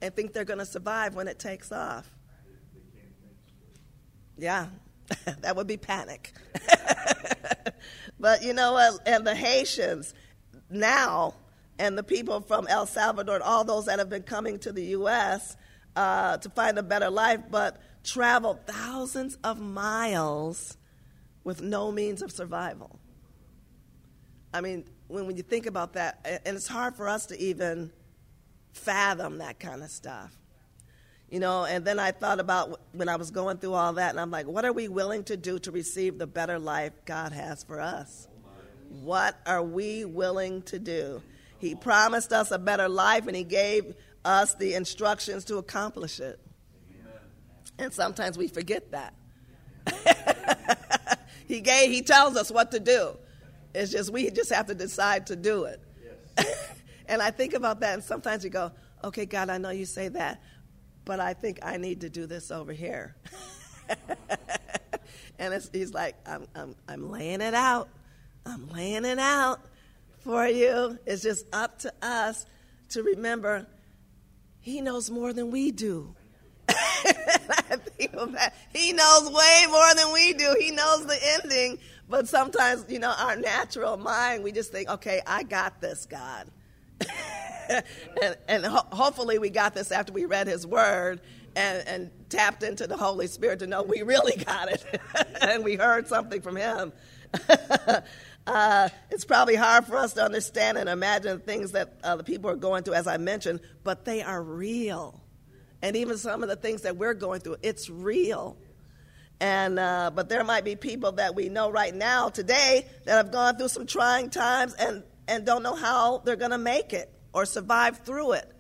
and 0.02 0.14
think 0.14 0.32
they're 0.32 0.44
going 0.44 0.58
to 0.58 0.66
survive 0.66 1.14
when 1.14 1.28
it 1.28 1.38
takes 1.38 1.72
off? 1.72 2.10
Yeah, 4.36 4.66
that 5.40 5.56
would 5.56 5.66
be 5.66 5.76
panic. 5.76 6.32
but 8.20 8.42
you 8.42 8.52
know 8.52 8.72
what? 8.72 9.00
And 9.06 9.26
the 9.26 9.34
Haitians 9.34 10.14
now 10.70 11.34
and 11.78 11.98
the 11.98 12.02
people 12.02 12.40
from 12.40 12.66
El 12.68 12.86
Salvador 12.86 13.36
and 13.36 13.44
all 13.44 13.64
those 13.64 13.86
that 13.86 13.98
have 13.98 14.10
been 14.10 14.22
coming 14.22 14.58
to 14.60 14.72
the 14.72 14.84
U.S. 14.86 15.56
Uh, 15.96 16.36
to 16.38 16.48
find 16.50 16.78
a 16.78 16.82
better 16.82 17.10
life, 17.10 17.40
but 17.50 17.80
traveled 18.04 18.66
thousands 18.66 19.38
of 19.44 19.60
miles 19.60 20.76
with 21.42 21.62
no 21.62 21.90
means 21.90 22.22
of 22.22 22.30
survival. 22.30 22.98
I 24.52 24.60
mean, 24.60 24.84
when, 25.08 25.26
when 25.26 25.36
you 25.36 25.42
think 25.42 25.66
about 25.66 25.94
that, 25.94 26.42
and 26.44 26.56
it's 26.56 26.68
hard 26.68 26.96
for 26.96 27.08
us 27.08 27.26
to 27.26 27.38
even 27.38 27.90
fathom 28.72 29.38
that 29.38 29.58
kind 29.58 29.82
of 29.82 29.90
stuff. 29.90 30.36
You 31.30 31.40
know, 31.40 31.64
and 31.64 31.84
then 31.84 31.98
I 31.98 32.12
thought 32.12 32.38
about 32.38 32.80
when 32.92 33.08
I 33.08 33.16
was 33.16 33.30
going 33.30 33.56
through 33.56 33.74
all 33.74 33.94
that, 33.94 34.10
and 34.10 34.20
I'm 34.20 34.30
like, 34.30 34.46
what 34.46 34.64
are 34.64 34.72
we 34.72 34.88
willing 34.88 35.24
to 35.24 35.36
do 35.36 35.58
to 35.60 35.72
receive 35.72 36.18
the 36.18 36.26
better 36.26 36.58
life 36.58 36.92
God 37.04 37.32
has 37.32 37.64
for 37.64 37.80
us? 37.80 38.28
What 39.02 39.36
are 39.46 39.62
we 39.62 40.04
willing 40.04 40.62
to 40.62 40.78
do? 40.78 41.22
He 41.64 41.74
promised 41.74 42.30
us 42.30 42.50
a 42.50 42.58
better 42.58 42.90
life, 42.90 43.26
and 43.26 43.34
He 43.34 43.42
gave 43.42 43.94
us 44.22 44.54
the 44.54 44.74
instructions 44.74 45.46
to 45.46 45.56
accomplish 45.56 46.20
it. 46.20 46.38
And 47.78 47.92
sometimes 47.92 48.36
we 48.36 48.48
forget 48.48 48.92
that. 48.92 49.14
he 51.48 51.62
gave, 51.62 51.90
he 51.90 52.02
tells 52.02 52.36
us 52.36 52.50
what 52.50 52.70
to 52.72 52.80
do. 52.80 53.16
It's 53.74 53.90
just 53.90 54.12
we 54.12 54.30
just 54.30 54.52
have 54.52 54.66
to 54.66 54.74
decide 54.74 55.26
to 55.28 55.36
do 55.36 55.64
it. 55.64 55.80
Yes. 56.38 56.70
and 57.08 57.22
I 57.22 57.30
think 57.30 57.54
about 57.54 57.80
that, 57.80 57.94
and 57.94 58.04
sometimes 58.04 58.44
you 58.44 58.50
go, 58.50 58.70
"Okay, 59.02 59.24
God, 59.24 59.48
I 59.48 59.56
know 59.56 59.70
you 59.70 59.86
say 59.86 60.08
that, 60.08 60.42
but 61.06 61.18
I 61.18 61.32
think 61.32 61.60
I 61.62 61.78
need 61.78 62.02
to 62.02 62.10
do 62.10 62.26
this 62.26 62.50
over 62.50 62.72
here." 62.72 63.16
and 65.38 65.68
he's 65.72 65.94
like, 65.94 66.14
I'm, 66.26 66.46
I'm, 66.54 66.76
"I'm 66.88 67.10
laying 67.10 67.40
it 67.40 67.54
out. 67.54 67.88
I'm 68.46 68.68
laying 68.68 69.06
it 69.06 69.18
out 69.18 69.60
for 70.24 70.46
you." 70.46 70.98
It's 71.06 71.22
just 71.22 71.46
up 71.52 71.78
to 71.80 71.92
us 72.02 72.46
to 72.90 73.02
remember 73.02 73.66
He 74.60 74.80
knows 74.80 75.10
more 75.10 75.32
than 75.32 75.50
we 75.50 75.70
do. 75.70 76.14
He 78.74 78.92
knows 78.92 79.30
way 79.30 79.66
more 79.70 79.94
than 79.94 80.12
we 80.12 80.32
do. 80.34 80.56
He 80.58 80.70
knows 80.70 81.06
the 81.06 81.18
ending. 81.42 81.78
But 82.08 82.28
sometimes, 82.28 82.84
you 82.88 82.98
know, 82.98 83.14
our 83.16 83.36
natural 83.36 83.96
mind, 83.96 84.42
we 84.44 84.52
just 84.52 84.72
think, 84.72 84.88
okay, 84.88 85.20
I 85.26 85.42
got 85.42 85.80
this, 85.80 86.06
God. 86.06 86.48
and, 87.68 88.36
and 88.48 88.64
ho- 88.66 88.86
hopefully 88.92 89.38
we 89.38 89.50
got 89.50 89.74
this 89.74 89.90
after 89.90 90.12
we 90.12 90.26
read 90.26 90.46
his 90.46 90.66
word 90.66 91.20
and, 91.56 91.86
and 91.88 92.10
tapped 92.28 92.62
into 92.62 92.86
the 92.86 92.96
Holy 92.96 93.26
Spirit 93.26 93.60
to 93.60 93.66
know 93.66 93.82
we 93.82 94.02
really 94.02 94.42
got 94.44 94.68
it. 94.70 94.84
and 95.40 95.64
we 95.64 95.76
heard 95.76 96.08
something 96.08 96.42
from 96.42 96.56
him. 96.56 96.92
Uh, 98.46 98.88
it's 99.10 99.24
probably 99.24 99.56
hard 99.56 99.86
for 99.86 99.96
us 99.96 100.12
to 100.14 100.22
understand 100.22 100.76
and 100.76 100.88
imagine 100.88 101.40
things 101.40 101.72
that 101.72 101.98
uh, 102.04 102.16
the 102.16 102.24
people 102.24 102.50
are 102.50 102.56
going 102.56 102.82
through, 102.82 102.94
as 102.94 103.06
I 103.06 103.16
mentioned, 103.16 103.60
but 103.82 104.04
they 104.04 104.22
are 104.22 104.42
real 104.42 105.24
and 105.84 105.96
even 105.96 106.16
some 106.16 106.42
of 106.42 106.48
the 106.48 106.56
things 106.56 106.82
that 106.82 106.96
we're 106.96 107.12
going 107.12 107.40
through, 107.40 107.56
it's 107.62 107.90
real. 107.90 108.56
And 109.38 109.78
uh, 109.78 110.10
but 110.14 110.30
there 110.30 110.42
might 110.42 110.64
be 110.64 110.76
people 110.76 111.12
that 111.12 111.34
we 111.34 111.50
know 111.50 111.70
right 111.70 111.94
now 111.94 112.30
today 112.30 112.86
that 113.04 113.16
have 113.16 113.30
gone 113.30 113.58
through 113.58 113.68
some 113.68 113.84
trying 113.84 114.30
times 114.30 114.72
and 114.72 115.02
and 115.28 115.44
don't 115.44 115.62
know 115.62 115.74
how 115.74 116.22
they're 116.24 116.36
going 116.36 116.52
to 116.52 116.58
make 116.58 116.94
it 116.94 117.12
or 117.34 117.44
survive 117.44 117.98
through 117.98 118.32
it. 118.32 118.50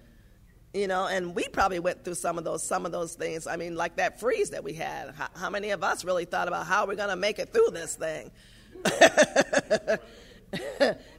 You 0.74 0.86
know, 0.86 1.06
and 1.06 1.34
we 1.34 1.48
probably 1.48 1.78
went 1.78 2.04
through 2.04 2.16
some 2.16 2.36
of 2.36 2.44
those 2.44 2.62
some 2.62 2.84
of 2.84 2.92
those 2.92 3.14
things. 3.14 3.46
I 3.46 3.56
mean, 3.56 3.74
like 3.74 3.96
that 3.96 4.20
freeze 4.20 4.50
that 4.50 4.62
we 4.62 4.74
had. 4.74 5.14
How, 5.14 5.28
how 5.34 5.48
many 5.50 5.70
of 5.70 5.82
us 5.82 6.04
really 6.04 6.26
thought 6.26 6.48
about 6.48 6.66
how 6.66 6.86
we're 6.86 6.96
going 6.96 7.08
to 7.08 7.16
make 7.16 7.38
it 7.38 7.54
through 7.54 7.70
this 7.72 7.94
thing? 7.94 8.30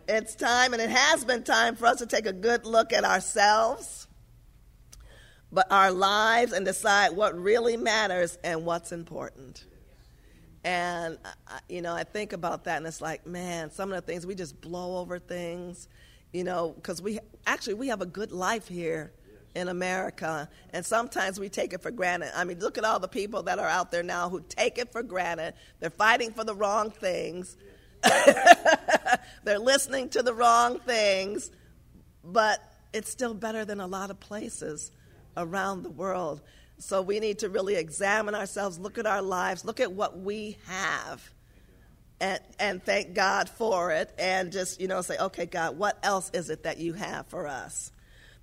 it's 0.08 0.36
time, 0.36 0.74
and 0.74 0.82
it 0.82 0.90
has 0.90 1.26
been 1.26 1.44
time 1.44 1.76
for 1.76 1.86
us 1.88 2.00
to 2.00 2.06
take 2.06 2.26
a 2.26 2.34
good 2.34 2.66
look 2.66 2.94
at 2.94 3.04
ourselves 3.04 4.06
but 5.56 5.72
our 5.72 5.92
lives 5.92 6.52
and 6.52 6.66
decide 6.66 7.14
what 7.14 7.34
really 7.38 7.78
matters 7.78 8.38
and 8.44 8.66
what's 8.66 8.92
important. 8.92 9.64
And, 10.66 11.18
uh, 11.24 11.30
uh, 11.48 11.60
you 11.70 11.82
know, 11.82 11.94
I 11.94 12.04
think 12.04 12.34
about 12.34 12.66
that 12.66 12.78
and 12.78 12.86
it's 12.86 13.02
like, 13.02 13.26
man, 13.26 13.72
some 13.72 13.92
of 13.92 13.96
the 13.96 14.02
things 14.02 14.28
we 14.28 14.36
just 14.36 14.60
blow 14.60 14.98
over 14.98 15.18
things, 15.18 15.88
you 16.34 16.44
know, 16.44 16.74
because 16.76 17.02
we 17.02 17.20
actually 17.48 17.76
we 17.76 17.88
have 17.88 18.02
a 18.02 18.06
good 18.06 18.34
life 18.34 18.68
here 18.68 19.14
in 19.56 19.70
America, 19.70 20.50
and 20.72 20.86
sometimes 20.86 21.40
we 21.40 21.50
take 21.50 21.74
it 21.74 21.82
for 21.82 21.92
granted. 21.92 22.32
I 22.36 22.44
mean, 22.44 22.60
look 22.60 22.78
at 22.78 22.84
all 22.84 23.00
the 23.00 23.08
people 23.08 23.44
that 23.44 23.58
are 23.58 23.68
out 23.68 23.90
there 23.90 24.04
now 24.04 24.30
who 24.30 24.44
take 24.48 24.78
it 24.78 24.92
for 24.92 25.02
granted. 25.02 25.54
They're 25.80 25.90
fighting 25.90 26.32
for 26.32 26.44
the 26.44 26.54
wrong 26.54 26.92
things, 26.92 27.58
they're 29.44 29.60
listening 29.60 30.10
to 30.10 30.22
the 30.22 30.34
wrong 30.34 30.80
things, 30.80 31.50
but 32.24 32.60
it's 32.94 33.10
still 33.10 33.34
better 33.34 33.66
than 33.66 33.80
a 33.80 33.88
lot 33.88 34.10
of 34.10 34.20
places 34.20 34.92
around 35.38 35.84
the 35.84 35.90
world. 35.90 36.42
So 36.78 37.02
we 37.02 37.20
need 37.20 37.40
to 37.40 37.50
really 37.50 37.76
examine 37.76 38.36
ourselves, 38.36 38.78
look 38.78 38.98
at 38.98 39.06
our 39.06 39.22
lives, 39.22 39.64
look 39.64 39.80
at 39.80 39.92
what 39.92 40.20
we 40.20 40.58
have, 40.68 41.30
and, 42.20 42.40
and 42.60 42.84
thank 42.84 43.14
God 43.14 43.50
for 43.50 43.92
it, 43.92 44.14
and 44.18 44.52
just, 44.52 44.80
you 44.80 44.88
know, 44.88 45.02
say, 45.02 45.18
okay, 45.18 45.46
God, 45.46 45.78
what 45.78 45.98
else 46.04 46.30
is 46.34 46.50
it 46.50 46.64
that 46.64 46.78
you 46.78 46.94
have 46.94 47.28
for 47.28 47.48
us? 47.48 47.92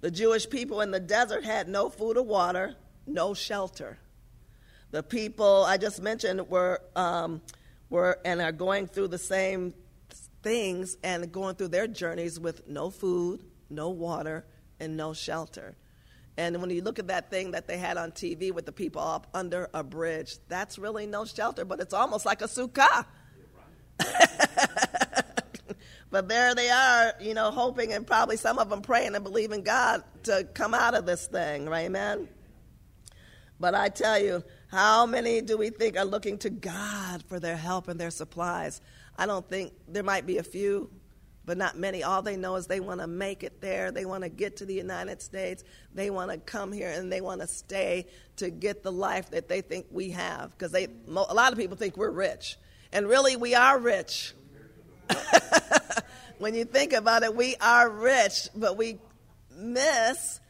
The 0.03 0.11
Jewish 0.11 0.51
people 0.51 0.81
in 0.81 0.91
the 0.91 1.01
desert 1.01 1.45
had 1.45 1.69
no 1.69 1.89
food 1.89 2.17
or 2.17 2.25
water, 2.25 2.75
no 3.07 3.35
shelter. 3.35 3.99
The 4.91 5.03
people 5.03 5.65
I 5.65 5.79
just 5.79 6.03
mentioned 6.03 6.49
were, 6.51 6.83
um, 6.97 7.41
were 7.89 8.19
and 8.25 8.43
are 8.43 8.51
going 8.51 8.89
through 8.89 9.09
the 9.09 9.19
same 9.19 9.73
things 10.43 10.97
and 11.05 11.31
going 11.31 11.55
through 11.55 11.69
their 11.69 11.87
journeys 11.87 12.41
with 12.41 12.67
no 12.69 12.91
food, 12.91 13.45
no 13.71 13.91
water, 13.91 14.45
and 14.81 14.97
no 14.97 15.13
shelter. 15.15 15.77
And 16.37 16.61
when 16.61 16.71
you 16.71 16.83
look 16.83 16.99
at 16.99 17.07
that 17.07 17.31
thing 17.31 17.53
that 17.53 17.69
they 17.69 17.79
had 17.79 17.97
on 17.97 18.11
TV 18.11 18.53
with 18.53 18.67
the 18.67 18.73
people 18.73 19.03
up 19.03 19.29
under 19.33 19.71
a 19.73 19.85
bridge, 19.85 20.37
that's 20.49 20.81
really 20.81 21.07
no 21.07 21.25
shelter, 21.25 21.65
but 21.65 21.79
it's 21.79 21.95
almost 21.95 22.27
like 22.27 22.43
a 22.43 22.47
sukkah. 22.47 23.07
but 26.11 26.29
there 26.29 26.55
they 26.55 26.71
are, 26.71 27.13
you 27.21 27.35
know, 27.35 27.51
hoping 27.51 27.93
and 27.93 28.07
probably 28.07 28.37
some 28.37 28.59
of 28.59 28.71
them 28.71 28.83
praying 28.83 29.15
and 29.15 29.25
believing 29.25 29.63
God 29.63 30.03
to 30.25 30.47
come 30.55 30.75
out 30.75 30.95
of 30.95 31.07
this 31.07 31.27
thing, 31.27 31.67
right, 31.67 31.87
amen? 31.87 32.29
But 33.61 33.75
I 33.75 33.89
tell 33.91 34.19
you, 34.19 34.43
how 34.69 35.07
many 35.07 35.41
do 35.41 35.57
we 35.57 35.71
think 35.71 35.97
are 35.97 36.05
looking 36.05 36.39
to 36.39 36.51
God 36.51 37.23
for 37.25 37.39
their 37.39 37.57
help 37.57 37.89
and 37.89 38.01
their 38.01 38.11
supplies? 38.11 38.81
I 39.17 39.27
don't 39.27 39.49
think 39.49 39.73
there 39.87 40.03
might 40.03 40.27
be 40.27 40.39
a 40.39 40.43
few, 40.43 40.91
but 41.45 41.59
not 41.59 41.77
many. 41.77 42.03
All 42.03 42.23
they 42.23 42.37
know 42.37 42.57
is 42.57 42.67
they 42.67 42.81
want 42.81 43.01
to 43.01 43.07
make 43.07 43.45
it 43.45 43.61
there. 43.61 43.93
They 43.93 44.05
want 44.05 44.25
to 44.25 44.29
get 44.29 44.57
to 44.59 44.67
the 44.67 44.75
United 44.75 45.21
States. 45.21 45.63
They 45.95 46.09
want 46.11 46.31
to 46.31 46.39
come 46.39 46.73
here 46.73 46.91
and 46.91 47.13
they 47.13 47.21
want 47.21 47.41
to 47.41 47.47
stay 47.47 48.07
to 48.37 48.51
get 48.51 48.83
the 48.83 48.93
life 48.93 49.31
that 49.31 49.49
they 49.49 49.61
think 49.61 49.87
we 49.91 50.11
have. 50.11 50.51
Because 50.51 50.75
a 50.75 50.89
lot 51.09 51.53
of 51.53 51.59
people 51.59 51.77
think 51.77 51.97
we're 51.97 52.11
rich, 52.11 52.57
and 52.93 53.09
really 53.09 53.37
we 53.37 53.55
are 53.55 53.79
rich. 53.79 54.35
when 56.39 56.55
you 56.55 56.65
think 56.65 56.93
about 56.93 57.23
it, 57.23 57.35
we 57.35 57.57
are 57.61 57.89
rich, 57.89 58.49
but 58.55 58.77
we 58.77 58.99
miss 59.55 60.41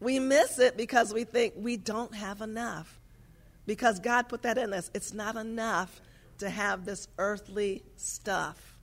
we 0.00 0.18
miss 0.18 0.58
it 0.58 0.76
because 0.76 1.14
we 1.14 1.24
think 1.24 1.54
we 1.56 1.78
don't 1.78 2.14
have 2.14 2.42
enough. 2.42 3.00
Because 3.66 4.00
God 4.00 4.28
put 4.28 4.42
that 4.42 4.58
in 4.58 4.74
us. 4.74 4.90
It's 4.92 5.14
not 5.14 5.36
enough 5.36 6.02
to 6.38 6.50
have 6.50 6.84
this 6.84 7.08
earthly 7.16 7.82
stuff 7.96 8.74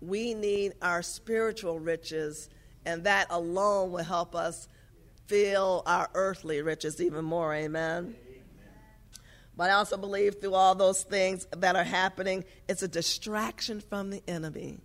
we 0.00 0.34
need 0.34 0.72
our 0.80 1.02
spiritual 1.02 1.78
riches, 1.78 2.48
and 2.86 3.04
that 3.04 3.26
alone 3.30 3.92
will 3.92 4.04
help 4.04 4.34
us 4.34 4.66
feel 5.26 5.82
our 5.86 6.08
earthly 6.14 6.62
riches 6.62 7.00
even 7.00 7.24
more. 7.24 7.54
Amen. 7.54 8.16
But 9.60 9.68
I 9.68 9.74
also 9.74 9.98
believe 9.98 10.36
through 10.40 10.54
all 10.54 10.74
those 10.74 11.02
things 11.02 11.46
that 11.54 11.76
are 11.76 11.84
happening, 11.84 12.46
it's 12.66 12.82
a 12.82 12.88
distraction 12.88 13.82
from 13.82 14.08
the 14.08 14.22
enemy. 14.26 14.78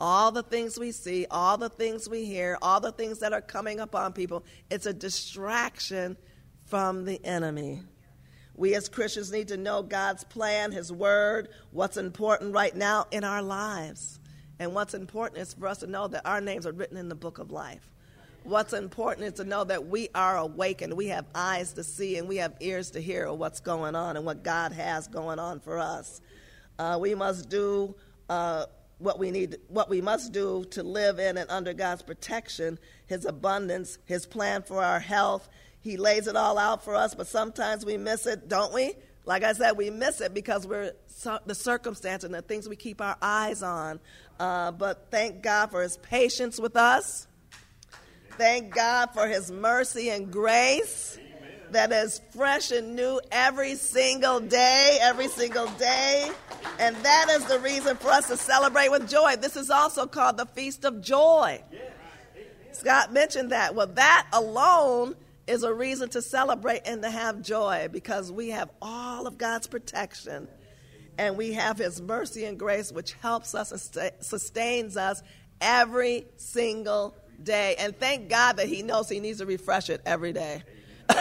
All 0.00 0.32
the 0.32 0.42
things 0.42 0.78
we 0.78 0.92
see, 0.92 1.26
all 1.30 1.58
the 1.58 1.68
things 1.68 2.08
we 2.08 2.24
hear, 2.24 2.56
all 2.62 2.80
the 2.80 2.90
things 2.90 3.18
that 3.18 3.34
are 3.34 3.42
coming 3.42 3.80
upon 3.80 4.14
people, 4.14 4.46
it's 4.70 4.86
a 4.86 4.94
distraction 4.94 6.16
from 6.64 7.04
the 7.04 7.22
enemy. 7.22 7.82
We 8.54 8.74
as 8.76 8.88
Christians 8.88 9.30
need 9.30 9.48
to 9.48 9.58
know 9.58 9.82
God's 9.82 10.24
plan, 10.24 10.72
His 10.72 10.90
word, 10.90 11.50
what's 11.70 11.98
important 11.98 12.54
right 12.54 12.74
now 12.74 13.08
in 13.10 13.24
our 13.24 13.42
lives. 13.42 14.20
And 14.58 14.72
what's 14.72 14.94
important 14.94 15.42
is 15.42 15.52
for 15.52 15.68
us 15.68 15.80
to 15.80 15.86
know 15.86 16.08
that 16.08 16.24
our 16.24 16.40
names 16.40 16.66
are 16.66 16.72
written 16.72 16.96
in 16.96 17.10
the 17.10 17.14
book 17.14 17.36
of 17.36 17.50
life. 17.50 17.90
What's 18.48 18.72
important 18.72 19.26
is 19.26 19.34
to 19.34 19.44
know 19.44 19.62
that 19.64 19.88
we 19.88 20.08
are 20.14 20.38
awakened. 20.38 20.94
We 20.94 21.08
have 21.08 21.26
eyes 21.34 21.74
to 21.74 21.84
see 21.84 22.16
and 22.16 22.26
we 22.26 22.38
have 22.38 22.54
ears 22.60 22.92
to 22.92 23.00
hear 23.00 23.30
what's 23.30 23.60
going 23.60 23.94
on 23.94 24.16
and 24.16 24.24
what 24.24 24.42
God 24.42 24.72
has 24.72 25.06
going 25.06 25.38
on 25.38 25.60
for 25.60 25.78
us. 25.78 26.22
Uh, 26.78 26.96
we 26.98 27.14
must 27.14 27.50
do 27.50 27.94
uh, 28.30 28.64
what 28.96 29.18
we 29.18 29.30
need, 29.30 29.58
what 29.68 29.90
we 29.90 30.00
must 30.00 30.32
do 30.32 30.64
to 30.70 30.82
live 30.82 31.18
in 31.18 31.36
and 31.36 31.50
under 31.50 31.74
God's 31.74 32.00
protection, 32.00 32.78
His 33.06 33.26
abundance, 33.26 33.98
His 34.06 34.24
plan 34.24 34.62
for 34.62 34.82
our 34.82 34.98
health. 34.98 35.46
He 35.80 35.98
lays 35.98 36.26
it 36.26 36.34
all 36.34 36.56
out 36.56 36.82
for 36.82 36.94
us, 36.94 37.14
but 37.14 37.26
sometimes 37.26 37.84
we 37.84 37.98
miss 37.98 38.24
it, 38.24 38.48
don't 38.48 38.72
we? 38.72 38.94
Like 39.26 39.44
I 39.44 39.52
said, 39.52 39.72
we 39.72 39.90
miss 39.90 40.22
it 40.22 40.32
because 40.32 40.66
we're 40.66 40.92
the 41.44 41.54
circumstance 41.54 42.24
and 42.24 42.32
the 42.32 42.40
things 42.40 42.66
we 42.66 42.76
keep 42.76 43.02
our 43.02 43.18
eyes 43.20 43.62
on. 43.62 44.00
Uh, 44.40 44.72
but 44.72 45.08
thank 45.10 45.42
God 45.42 45.70
for 45.70 45.82
his 45.82 45.98
patience 45.98 46.58
with 46.58 46.76
us. 46.76 47.27
Thank 48.38 48.72
God 48.72 49.10
for 49.12 49.26
his 49.26 49.50
mercy 49.50 50.10
and 50.10 50.30
grace 50.30 51.18
that 51.72 51.90
is 51.90 52.20
fresh 52.36 52.70
and 52.70 52.94
new 52.94 53.20
every 53.32 53.74
single 53.74 54.38
day, 54.38 54.96
every 55.00 55.26
single 55.26 55.66
day. 55.66 56.30
And 56.78 56.94
that 56.96 57.26
is 57.30 57.44
the 57.46 57.58
reason 57.58 57.96
for 57.96 58.10
us 58.10 58.28
to 58.28 58.36
celebrate 58.36 58.90
with 58.90 59.08
joy. 59.08 59.34
This 59.36 59.56
is 59.56 59.70
also 59.70 60.06
called 60.06 60.36
the 60.36 60.46
Feast 60.46 60.84
of 60.84 61.02
Joy. 61.02 61.62
Scott 62.70 63.12
mentioned 63.12 63.50
that. 63.50 63.74
Well, 63.74 63.88
that 63.88 64.28
alone 64.32 65.16
is 65.48 65.64
a 65.64 65.74
reason 65.74 66.08
to 66.10 66.22
celebrate 66.22 66.82
and 66.84 67.02
to 67.02 67.10
have 67.10 67.42
joy 67.42 67.88
because 67.90 68.30
we 68.30 68.50
have 68.50 68.70
all 68.80 69.26
of 69.26 69.36
God's 69.36 69.66
protection 69.66 70.46
and 71.18 71.36
we 71.36 71.54
have 71.54 71.76
His 71.76 72.00
mercy 72.00 72.44
and 72.44 72.56
grace, 72.56 72.92
which 72.92 73.14
helps 73.14 73.56
us 73.56 73.72
and 73.72 74.12
sustains 74.20 74.96
us 74.96 75.24
every 75.60 76.26
single 76.36 77.16
day. 77.42 77.76
And 77.78 77.98
thank 77.98 78.28
God 78.28 78.56
that 78.56 78.68
He 78.68 78.82
knows 78.82 79.08
He 79.08 79.20
needs 79.20 79.38
to 79.38 79.46
refresh 79.46 79.90
it 79.90 80.00
every 80.04 80.32
day. 80.32 80.62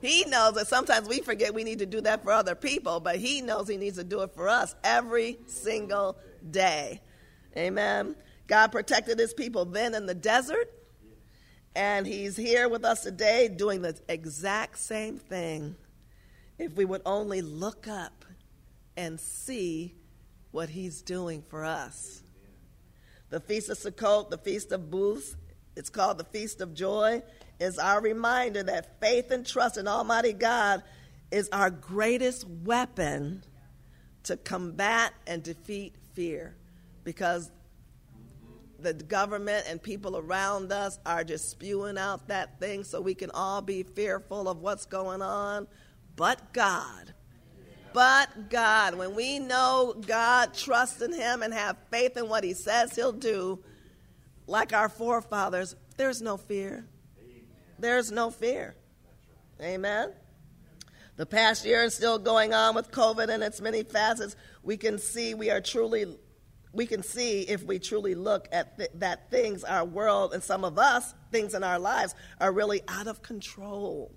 he 0.00 0.24
knows 0.24 0.54
that 0.54 0.66
sometimes 0.66 1.08
we 1.08 1.20
forget 1.20 1.54
we 1.54 1.64
need 1.64 1.78
to 1.78 1.86
do 1.86 2.00
that 2.00 2.24
for 2.24 2.32
other 2.32 2.54
people, 2.54 3.00
but 3.00 3.16
He 3.16 3.40
knows 3.40 3.68
He 3.68 3.76
needs 3.76 3.96
to 3.98 4.04
do 4.04 4.22
it 4.22 4.34
for 4.34 4.48
us 4.48 4.74
every 4.82 5.38
single 5.46 6.16
day. 6.50 7.00
Amen. 7.56 8.16
God 8.46 8.72
protected 8.72 9.18
His 9.18 9.34
people 9.34 9.64
then 9.64 9.94
in 9.94 10.06
the 10.06 10.14
desert 10.14 10.72
and 11.76 12.06
he's 12.06 12.38
here 12.38 12.70
with 12.70 12.86
us 12.86 13.02
today 13.02 13.48
doing 13.48 13.82
the 13.82 13.94
exact 14.08 14.78
same 14.78 15.18
thing. 15.18 15.76
If 16.58 16.72
we 16.72 16.86
would 16.86 17.02
only 17.04 17.42
look 17.42 17.86
up 17.86 18.24
and 18.96 19.20
see 19.20 19.94
what 20.52 20.70
he's 20.70 21.02
doing 21.02 21.42
for 21.42 21.66
us. 21.66 22.22
The 23.28 23.40
Feast 23.40 23.70
of 23.70 23.78
Sukkot, 23.78 24.30
the 24.30 24.38
Feast 24.38 24.70
of 24.72 24.90
Booths, 24.90 25.36
it's 25.74 25.90
called 25.90 26.18
the 26.18 26.24
Feast 26.24 26.60
of 26.60 26.74
Joy, 26.74 27.22
is 27.58 27.78
our 27.78 28.00
reminder 28.00 28.62
that 28.62 29.00
faith 29.00 29.30
and 29.30 29.44
trust 29.44 29.76
in 29.76 29.88
Almighty 29.88 30.32
God 30.32 30.82
is 31.30 31.48
our 31.50 31.70
greatest 31.70 32.46
weapon 32.48 33.42
to 34.24 34.36
combat 34.36 35.12
and 35.26 35.42
defeat 35.42 35.94
fear. 36.14 36.56
Because 37.02 37.50
the 38.78 38.94
government 38.94 39.66
and 39.68 39.82
people 39.82 40.16
around 40.16 40.70
us 40.70 40.98
are 41.04 41.24
just 41.24 41.50
spewing 41.50 41.98
out 41.98 42.28
that 42.28 42.60
thing 42.60 42.84
so 42.84 43.00
we 43.00 43.14
can 43.14 43.30
all 43.32 43.62
be 43.62 43.82
fearful 43.82 44.48
of 44.48 44.60
what's 44.60 44.86
going 44.86 45.22
on. 45.22 45.66
But 46.14 46.52
God, 46.52 47.14
but 47.96 48.50
God, 48.50 48.96
when 48.96 49.14
we 49.14 49.38
know 49.38 49.94
God, 50.06 50.52
trust 50.52 51.00
in 51.00 51.14
Him, 51.14 51.42
and 51.42 51.54
have 51.54 51.78
faith 51.90 52.18
in 52.18 52.28
what 52.28 52.44
He 52.44 52.52
says 52.52 52.94
He'll 52.94 53.10
do, 53.10 53.58
like 54.46 54.74
our 54.74 54.90
forefathers, 54.90 55.74
there's 55.96 56.20
no 56.20 56.36
fear. 56.36 56.86
There's 57.78 58.12
no 58.12 58.28
fear. 58.30 58.76
Amen. 59.62 60.12
The 61.16 61.24
past 61.24 61.64
year 61.64 61.84
is 61.84 61.94
still 61.94 62.18
going 62.18 62.52
on 62.52 62.74
with 62.74 62.90
COVID 62.90 63.30
and 63.30 63.42
its 63.42 63.62
many 63.62 63.82
facets. 63.82 64.36
We 64.62 64.76
can 64.76 64.98
see 64.98 65.32
we 65.32 65.50
are 65.50 65.62
truly 65.62 66.18
we 66.74 66.84
can 66.84 67.02
see 67.02 67.44
if 67.44 67.62
we 67.62 67.78
truly 67.78 68.14
look 68.14 68.46
at 68.52 68.76
th- 68.76 68.90
that 68.96 69.30
things, 69.30 69.64
our 69.64 69.86
world, 69.86 70.34
and 70.34 70.42
some 70.42 70.66
of 70.66 70.78
us, 70.78 71.14
things 71.32 71.54
in 71.54 71.64
our 71.64 71.78
lives, 71.78 72.14
are 72.42 72.52
really 72.52 72.82
out 72.88 73.06
of 73.06 73.22
control. 73.22 74.12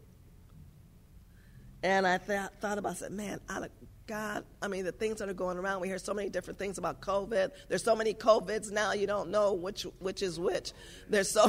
And 1.82 2.06
I 2.06 2.18
th- 2.18 2.50
thought 2.60 2.78
about, 2.78 2.92
I 2.92 2.96
said, 2.96 3.12
man, 3.12 3.40
out 3.50 3.64
of 3.64 3.70
God, 4.10 4.44
I 4.60 4.68
mean, 4.68 4.86
the 4.86 4.92
things 4.92 5.20
that 5.20 5.30
are 5.30 5.36
going 5.36 5.60
around, 5.60 5.82
we 5.82 5.88
hear 5.88 6.00
so 6.00 6.16
many 6.16 6.30
different 6.30 6.58
things 6.58 6.80
about 6.80 7.00
COVID. 7.00 7.52
There's 7.68 7.84
so 7.84 7.96
many 7.96 8.16
COVIDs 8.16 8.72
now, 8.72 8.94
you 8.94 9.06
don't 9.06 9.30
know 9.30 9.54
which 9.54 9.84
which 10.00 10.24
is 10.24 10.40
which. 10.40 10.74
There's 11.10 11.30
so 11.30 11.48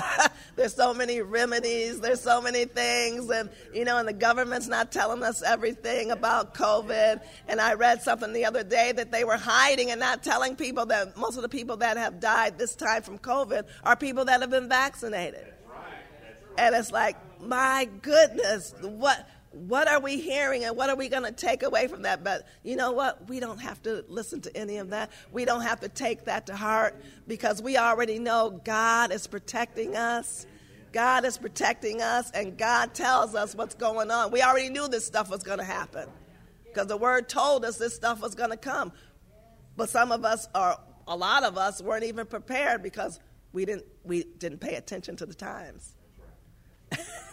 there's 0.56 0.74
so 0.74 0.92
many 0.92 1.22
remedies. 1.22 2.00
There's 2.00 2.20
so 2.20 2.42
many 2.42 2.66
things, 2.66 3.30
and 3.30 3.48
you 3.72 3.86
know, 3.86 3.96
and 3.96 4.06
the 4.06 4.12
government's 4.12 4.68
not 4.68 4.92
telling 4.92 5.22
us 5.22 5.42
everything 5.42 6.10
about 6.10 6.52
COVID. 6.52 7.22
And 7.48 7.58
I 7.58 7.72
read 7.72 8.02
something 8.02 8.34
the 8.34 8.44
other 8.44 8.64
day 8.64 8.92
that 8.92 9.10
they 9.10 9.24
were 9.24 9.38
hiding 9.38 9.90
and 9.90 9.98
not 9.98 10.22
telling 10.22 10.56
people 10.56 10.84
that 10.86 11.16
most 11.16 11.36
of 11.36 11.42
the 11.42 11.48
people 11.48 11.78
that 11.78 11.96
have 11.96 12.20
died 12.20 12.58
this 12.58 12.76
time 12.76 13.00
from 13.00 13.16
COVID 13.16 13.64
are 13.82 13.96
people 13.96 14.26
that 14.26 14.42
have 14.42 14.50
been 14.50 14.68
vaccinated. 14.68 15.54
Right. 15.66 16.58
And 16.58 16.74
it's 16.74 16.92
like, 16.92 17.16
my 17.40 17.88
goodness, 18.02 18.74
what 18.82 19.26
what 19.54 19.88
are 19.88 20.00
we 20.00 20.20
hearing 20.20 20.64
and 20.64 20.76
what 20.76 20.90
are 20.90 20.96
we 20.96 21.08
going 21.08 21.22
to 21.22 21.32
take 21.32 21.62
away 21.62 21.86
from 21.86 22.02
that? 22.02 22.24
But 22.24 22.46
you 22.62 22.76
know 22.76 22.92
what? 22.92 23.28
We 23.28 23.40
don't 23.40 23.60
have 23.60 23.82
to 23.84 24.04
listen 24.08 24.40
to 24.42 24.56
any 24.56 24.78
of 24.78 24.90
that. 24.90 25.10
We 25.32 25.44
don't 25.44 25.62
have 25.62 25.80
to 25.80 25.88
take 25.88 26.24
that 26.24 26.46
to 26.46 26.56
heart 26.56 27.00
because 27.26 27.62
we 27.62 27.76
already 27.76 28.18
know 28.18 28.60
God 28.64 29.12
is 29.12 29.26
protecting 29.26 29.96
us. 29.96 30.46
God 30.92 31.24
is 31.24 31.36
protecting 31.36 32.02
us, 32.02 32.30
and 32.30 32.56
God 32.56 32.94
tells 32.94 33.34
us 33.34 33.52
what's 33.56 33.74
going 33.74 34.12
on. 34.12 34.30
We 34.30 34.42
already 34.42 34.68
knew 34.68 34.86
this 34.86 35.04
stuff 35.04 35.28
was 35.28 35.42
going 35.42 35.58
to 35.58 35.64
happen 35.64 36.08
because 36.66 36.86
the 36.86 36.96
word 36.96 37.28
told 37.28 37.64
us 37.64 37.78
this 37.78 37.96
stuff 37.96 38.22
was 38.22 38.36
going 38.36 38.50
to 38.50 38.56
come. 38.56 38.92
But 39.76 39.88
some 39.88 40.12
of 40.12 40.24
us, 40.24 40.48
or 40.54 40.76
a 41.08 41.16
lot 41.16 41.42
of 41.42 41.58
us, 41.58 41.82
weren't 41.82 42.04
even 42.04 42.26
prepared 42.26 42.80
because 42.80 43.18
we 43.52 43.64
didn't, 43.64 43.86
we 44.04 44.22
didn't 44.22 44.60
pay 44.60 44.76
attention 44.76 45.16
to 45.16 45.26
the 45.26 45.34
times. 45.34 45.96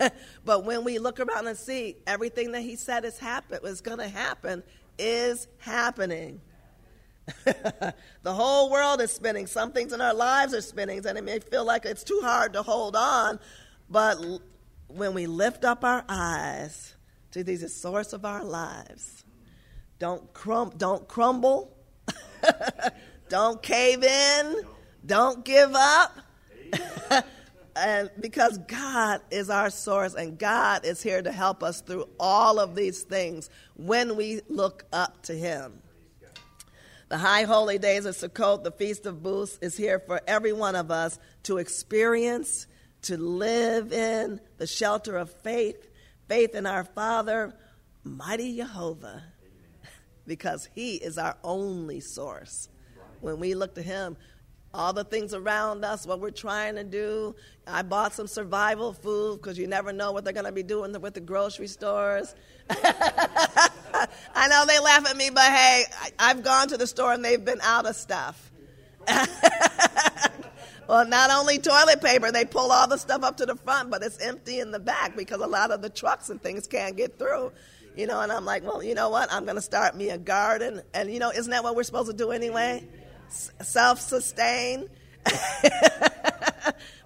but 0.46 0.66
when 0.66 0.84
we 0.84 1.00
look 1.00 1.20
around 1.20 1.48
and 1.48 1.58
see 1.58 1.98
everything 2.08 2.52
that 2.54 2.62
he 2.62 2.76
said 2.76 3.06
is 3.06 3.18
happen 3.18 3.60
was 3.62 3.82
going 3.82 4.00
to 4.00 4.08
happen 4.08 4.64
is 4.98 5.48
happening. 5.60 6.42
the 7.46 7.94
whole 8.34 8.70
world 8.70 9.02
is 9.02 9.12
spinning. 9.12 9.48
Some 9.48 9.72
things 9.72 9.94
in 9.94 10.02
our 10.02 10.14
lives 10.14 10.54
are 10.54 10.62
spinning, 10.62 11.06
and 11.06 11.18
it 11.18 11.24
may 11.24 11.40
feel 11.40 11.66
like 11.66 11.86
it's 11.86 12.04
too 12.04 12.20
hard 12.24 12.54
to 12.54 12.64
hold 12.64 12.96
on. 12.96 13.40
But 13.90 14.18
when 14.88 15.14
we 15.14 15.28
lift 15.28 15.64
up 15.64 15.84
our 15.84 16.04
eyes 16.10 16.96
to 17.32 17.44
the 17.44 17.58
source 17.70 18.14
of 18.14 18.26
our 18.26 18.44
lives, 18.44 19.24
don't 20.00 20.34
crum- 20.34 20.74
don't 20.78 21.08
crumble, 21.08 21.78
don't 23.30 23.62
cave 23.62 24.04
in, 24.04 24.56
don't 25.06 25.46
give 25.46 25.74
up 25.74 26.18
and 27.76 28.10
because 28.20 28.58
God 28.60 29.22
is 29.32 29.50
our 29.50 29.70
source 29.70 30.14
and 30.14 30.38
God 30.38 30.86
is 30.86 31.02
here 31.02 31.22
to 31.22 31.32
help 31.32 31.64
us 31.64 31.82
through 31.82 32.08
all 32.20 32.60
of 32.60 32.76
these 32.76 33.04
things 33.04 33.50
when 33.76 34.16
we 34.16 34.42
look 34.50 34.86
up 34.92 35.24
to 35.24 35.34
Him. 35.34 35.82
The 37.10 37.18
high 37.18 37.44
holy 37.44 37.78
days 37.78 38.06
of 38.06 38.16
Sukkot, 38.16 38.64
the 38.64 38.72
Feast 38.72 39.06
of 39.06 39.22
Booths, 39.22 39.60
is 39.62 39.76
here 39.76 40.00
for 40.00 40.22
every 40.28 40.54
one 40.54 40.76
of 40.76 40.92
us 40.92 41.20
to 41.44 41.58
experience, 41.58 42.68
to 43.04 43.18
live 43.18 43.92
in 43.92 44.40
the 44.58 44.68
shelter 44.68 45.18
of 45.18 45.30
faith, 45.42 45.90
faith 46.30 46.56
in 46.56 46.66
our 46.66 46.86
Father, 46.86 47.54
mighty 48.06 48.56
Jehovah, 48.56 49.24
because 50.26 50.70
He 50.74 50.96
is 50.96 51.18
our 51.18 51.36
only 51.44 52.00
source. 52.00 52.70
When 53.20 53.40
we 53.40 53.56
look 53.56 53.76
to 53.76 53.82
Him, 53.82 54.16
all 54.74 54.94
the 54.94 55.04
things 55.04 55.34
around 55.34 55.84
us, 55.84 56.06
what 56.06 56.20
we're 56.20 56.32
trying 56.32 56.76
to 56.76 56.84
do. 56.84 57.36
I 57.68 57.82
bought 57.82 58.14
some 58.14 58.28
survival 58.28 58.94
food 58.94 59.42
because 59.42 59.58
you 59.58 59.68
never 59.68 59.92
know 59.92 60.12
what 60.12 60.24
they're 60.24 60.34
going 60.34 60.46
to 60.46 60.52
be 60.52 60.64
doing 60.64 61.00
with 61.00 61.14
the 61.14 61.20
grocery 61.20 61.68
stores. 61.68 62.34
I 62.70 64.48
know 64.50 64.66
they 64.66 64.80
laugh 64.80 65.10
at 65.10 65.18
me, 65.18 65.30
but 65.30 65.44
hey, 65.44 65.84
I've 66.18 66.44
gone 66.44 66.70
to 66.70 66.78
the 66.78 66.88
store 66.88 67.14
and 67.14 67.24
they've 67.24 67.44
been 67.44 67.62
out 67.62 67.86
of 67.86 67.96
stuff. 67.96 68.52
well, 70.88 71.06
not 71.06 71.32
only 71.32 71.58
toilet 71.58 72.02
paper, 72.02 72.32
they 72.32 72.46
pull 72.46 72.72
all 72.72 72.88
the 72.88 72.98
stuff 72.98 73.24
up 73.24 73.38
to 73.38 73.46
the 73.46 73.56
front, 73.56 73.90
but 73.90 74.04
it's 74.04 74.20
empty 74.20 74.60
in 74.60 74.72
the 74.72 74.80
back 74.80 75.16
because 75.18 75.42
a 75.42 75.48
lot 75.48 75.72
of 75.72 75.82
the 75.82 75.90
trucks 75.90 76.30
and 76.30 76.42
things 76.42 76.68
can't 76.68 76.96
get 76.96 77.20
through. 77.20 77.52
You 77.96 78.08
know, 78.08 78.22
and 78.22 78.32
I'm 78.32 78.46
like, 78.46 78.64
well, 78.64 78.82
you 78.82 78.96
know 78.96 79.10
what? 79.10 79.32
I'm 79.34 79.44
going 79.44 79.58
to 79.58 79.62
start 79.62 79.98
me 79.98 80.12
a 80.12 80.18
garden. 80.18 80.82
And, 80.94 81.12
you 81.12 81.20
know, 81.20 81.30
isn't 81.30 81.52
that 81.52 81.62
what 81.62 81.76
we're 81.76 81.84
supposed 81.84 82.10
to 82.10 82.16
do 82.16 82.32
anyway? 82.32 82.88
Self 83.32 84.00
sustain. 84.00 84.90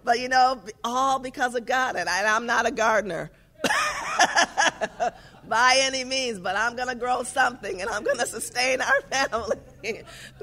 but 0.03 0.19
you 0.19 0.29
know, 0.29 0.61
all 0.83 1.19
because 1.19 1.55
of 1.55 1.65
God. 1.65 1.95
And 1.95 2.07
I, 2.07 2.35
am 2.35 2.45
not 2.45 2.65
a 2.65 2.71
gardener 2.71 3.31
by 5.47 5.77
any 5.81 6.03
means, 6.03 6.39
but 6.39 6.55
I'm 6.55 6.75
going 6.75 6.89
to 6.89 6.95
grow 6.95 7.23
something 7.23 7.81
and 7.81 7.89
I'm 7.89 8.03
going 8.03 8.17
to 8.17 8.27
sustain 8.27 8.81
our 8.81 9.01
family 9.11 9.57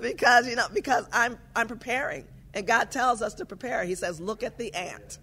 because, 0.01 0.47
you 0.49 0.57
know, 0.57 0.67
because 0.73 1.07
I'm, 1.13 1.39
I'm 1.55 1.69
preparing. 1.69 2.27
And 2.55 2.67
God 2.67 2.91
tells 2.91 3.23
us 3.23 3.35
to 3.35 3.47
prepare. 3.47 3.85
He 3.85 3.95
says, 3.95 4.21
look 4.21 4.43
at 4.43 4.59
the 4.59 4.75
ant. 4.75 5.19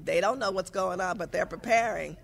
They 0.00 0.20
don't 0.20 0.38
know 0.38 0.50
what's 0.50 0.70
going 0.70 1.00
on, 1.00 1.18
but 1.18 1.32
they're 1.32 1.46
preparing. 1.46 2.16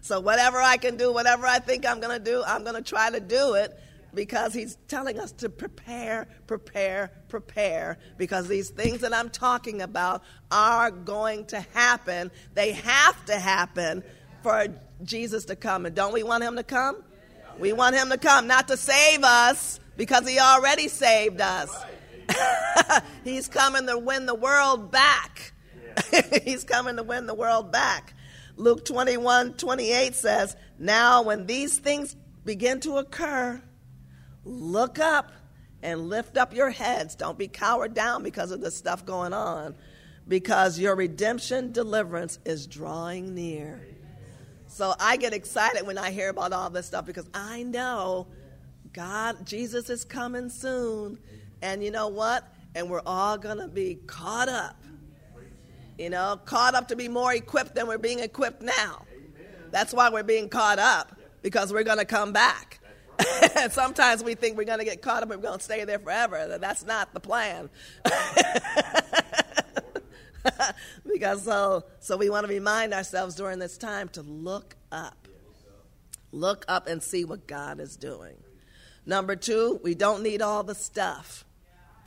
so, 0.00 0.20
whatever 0.20 0.58
I 0.58 0.76
can 0.76 0.96
do, 0.96 1.12
whatever 1.12 1.46
I 1.46 1.58
think 1.58 1.84
I'm 1.84 2.00
going 2.00 2.16
to 2.16 2.24
do, 2.24 2.42
I'm 2.46 2.62
going 2.62 2.76
to 2.76 2.82
try 2.82 3.10
to 3.10 3.18
do 3.18 3.54
it 3.54 3.76
because 4.14 4.52
he's 4.52 4.76
telling 4.88 5.18
us 5.18 5.32
to 5.32 5.48
prepare, 5.48 6.28
prepare, 6.46 7.12
prepare, 7.28 7.98
because 8.18 8.48
these 8.48 8.70
things 8.70 9.00
that 9.00 9.14
I'm 9.14 9.30
talking 9.30 9.80
about 9.82 10.22
are 10.50 10.90
going 10.90 11.46
to 11.46 11.60
happen. 11.72 12.30
They 12.54 12.72
have 12.72 13.24
to 13.26 13.36
happen 13.36 14.02
for 14.42 14.66
Jesus 15.02 15.46
to 15.46 15.56
come. 15.56 15.86
And 15.86 15.94
don't 15.94 16.12
we 16.12 16.22
want 16.22 16.44
him 16.44 16.56
to 16.56 16.62
come? 16.62 17.02
We 17.58 17.72
want 17.72 17.96
him 17.96 18.10
to 18.10 18.18
come, 18.18 18.46
not 18.46 18.68
to 18.68 18.76
save 18.76 19.22
us, 19.24 19.80
because 19.96 20.28
he 20.28 20.38
already 20.38 20.88
saved 20.88 21.40
us. 21.40 21.70
he's 23.24 23.48
coming 23.48 23.86
to 23.86 23.98
win 23.98 24.26
the 24.26 24.34
world 24.34 24.90
back. 24.90 25.52
he's 26.44 26.64
coming 26.64 26.96
to 26.96 27.02
win 27.02 27.26
the 27.26 27.34
world 27.34 27.70
back. 27.72 28.14
Luke 28.56 28.84
21 28.84 29.54
28 29.54 30.14
says, 30.14 30.56
Now 30.78 31.22
when 31.22 31.46
these 31.46 31.78
things 31.78 32.16
begin 32.44 32.80
to 32.80 32.96
occur, 32.96 33.62
Look 34.44 34.98
up 34.98 35.32
and 35.82 36.08
lift 36.08 36.36
up 36.36 36.54
your 36.54 36.70
heads. 36.70 37.14
Don't 37.14 37.38
be 37.38 37.48
cowered 37.48 37.94
down 37.94 38.22
because 38.22 38.50
of 38.50 38.60
the 38.60 38.70
stuff 38.70 39.04
going 39.04 39.32
on. 39.32 39.74
because 40.28 40.78
your 40.78 40.94
redemption 40.94 41.72
deliverance 41.72 42.38
is 42.44 42.66
drawing 42.66 43.34
near. 43.34 43.86
So 44.68 44.94
I 44.98 45.16
get 45.16 45.34
excited 45.34 45.86
when 45.86 45.98
I 45.98 46.10
hear 46.10 46.30
about 46.30 46.52
all 46.52 46.70
this 46.70 46.86
stuff 46.86 47.04
because 47.04 47.28
I 47.34 47.62
know 47.62 48.26
God, 48.92 49.46
Jesus 49.46 49.90
is 49.90 50.04
coming 50.04 50.48
soon. 50.48 51.18
And 51.60 51.82
you 51.82 51.90
know 51.90 52.08
what? 52.08 52.44
And 52.74 52.88
we're 52.88 53.02
all 53.04 53.36
going 53.36 53.58
to 53.58 53.68
be 53.68 53.96
caught 54.06 54.48
up. 54.48 54.76
You 55.98 56.08
know, 56.10 56.40
caught 56.44 56.74
up 56.74 56.88
to 56.88 56.96
be 56.96 57.08
more 57.08 57.34
equipped 57.34 57.74
than 57.74 57.86
we're 57.86 57.98
being 57.98 58.20
equipped 58.20 58.62
now. 58.62 59.04
That's 59.70 59.92
why 59.92 60.08
we're 60.10 60.22
being 60.22 60.48
caught 60.48 60.78
up 60.78 61.16
because 61.42 61.72
we're 61.72 61.84
going 61.84 61.98
to 61.98 62.04
come 62.04 62.32
back. 62.32 62.80
Sometimes 63.70 64.22
we 64.24 64.34
think 64.34 64.56
we're 64.56 64.64
going 64.64 64.78
to 64.78 64.84
get 64.84 65.02
caught 65.02 65.22
up 65.22 65.30
and 65.30 65.40
we're 65.42 65.48
going 65.48 65.58
to 65.58 65.64
stay 65.64 65.84
there 65.84 65.98
forever. 65.98 66.58
That's 66.58 66.84
not 66.84 67.12
the 67.14 67.20
plan. 67.20 67.70
because 71.12 71.44
so 71.44 71.84
so 72.00 72.16
we 72.16 72.30
want 72.30 72.46
to 72.46 72.52
remind 72.52 72.92
ourselves 72.92 73.34
during 73.34 73.58
this 73.58 73.78
time 73.78 74.08
to 74.10 74.22
look 74.22 74.76
up. 74.90 75.28
Look 76.32 76.64
up 76.68 76.86
and 76.86 77.02
see 77.02 77.24
what 77.24 77.46
God 77.46 77.78
is 77.80 77.96
doing. 77.96 78.36
Number 79.04 79.36
2, 79.36 79.80
we 79.82 79.94
don't 79.94 80.22
need 80.22 80.42
all 80.42 80.62
the 80.62 80.74
stuff. 80.74 81.44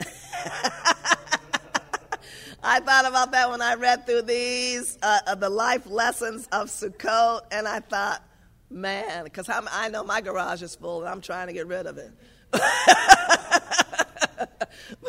I 2.62 2.80
thought 2.80 3.06
about 3.06 3.32
that 3.32 3.50
when 3.50 3.62
I 3.62 3.74
read 3.74 4.06
through 4.06 4.22
these, 4.22 4.98
uh, 5.02 5.34
the 5.36 5.50
life 5.50 5.86
lessons 5.86 6.48
of 6.50 6.68
Sukkot, 6.68 7.42
and 7.52 7.68
I 7.68 7.80
thought, 7.80 8.22
man, 8.70 9.24
because 9.24 9.48
I 9.48 9.88
know 9.88 10.04
my 10.04 10.20
garage 10.20 10.62
is 10.62 10.74
full 10.74 11.00
and 11.00 11.08
I'm 11.08 11.20
trying 11.20 11.46
to 11.48 11.52
get 11.52 11.66
rid 11.66 11.86
of 11.86 11.98
it. 11.98 12.10
but 12.50 12.60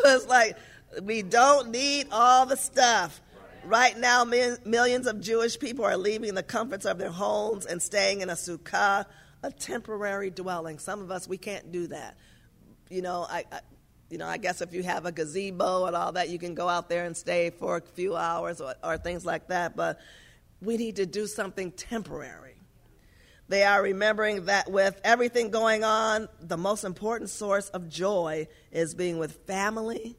it's 0.06 0.28
like, 0.28 0.58
we 1.02 1.22
don't 1.22 1.72
need 1.72 2.08
all 2.12 2.46
the 2.46 2.58
stuff. 2.58 3.22
Right 3.64 3.98
now, 3.98 4.24
millions 4.24 5.08
of 5.08 5.20
Jewish 5.20 5.60
people 5.60 5.84
are 5.84 5.98
leaving 5.98 6.34
the 6.34 6.44
comforts 6.44 6.86
of 6.86 6.98
their 6.98 7.12
homes 7.12 7.66
and 7.66 7.82
staying 7.82 8.22
in 8.22 8.30
a 8.30 8.34
sukkah, 8.34 9.06
a 9.44 9.52
temporary 9.52 10.30
dwelling. 10.30 10.80
Some 10.80 11.02
of 11.02 11.12
us, 11.12 11.28
we 11.28 11.38
can't 11.38 11.72
do 11.72 11.88
that. 11.88 12.16
You 12.90 13.02
know, 13.02 13.28
I, 13.30 13.44
I 13.52 13.60
you 14.10 14.18
know, 14.18 14.28
I 14.28 14.38
guess 14.38 14.62
if 14.62 14.74
you 14.74 14.84
have 14.84 15.06
a 15.06 15.12
gazebo 15.12 15.86
and 15.86 15.96
all 15.96 16.14
that, 16.14 16.30
you 16.30 16.40
can 16.40 16.56
go 16.56 16.70
out 16.70 16.88
there 16.88 17.04
and 17.04 17.16
stay 17.16 17.50
for 17.50 17.78
a 17.78 17.82
few 17.82 18.16
hours 18.16 18.62
or, 18.62 18.74
or 18.82 18.98
things 18.98 19.26
like 19.26 19.48
that. 19.50 19.76
But 19.76 20.00
we 20.62 20.78
need 20.78 20.96
to 20.96 21.06
do 21.06 21.28
something 21.28 21.72
temporary. 21.72 22.47
They 23.50 23.64
are 23.64 23.82
remembering 23.82 24.46
that 24.46 24.70
with 24.70 25.00
everything 25.04 25.52
going 25.52 25.84
on, 25.84 26.28
the 26.42 26.58
most 26.58 26.84
important 26.84 27.30
source 27.30 27.70
of 27.70 27.88
joy 27.88 28.48
is 28.72 28.94
being 28.94 29.20
with 29.20 29.46
family, 29.48 30.18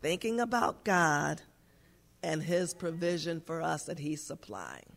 thinking 0.00 0.40
about 0.40 0.84
God, 0.84 1.42
and 2.22 2.42
His 2.42 2.72
provision 2.72 3.40
for 3.40 3.60
us 3.60 3.84
that 3.84 3.98
He's 3.98 4.22
supplying. 4.22 4.96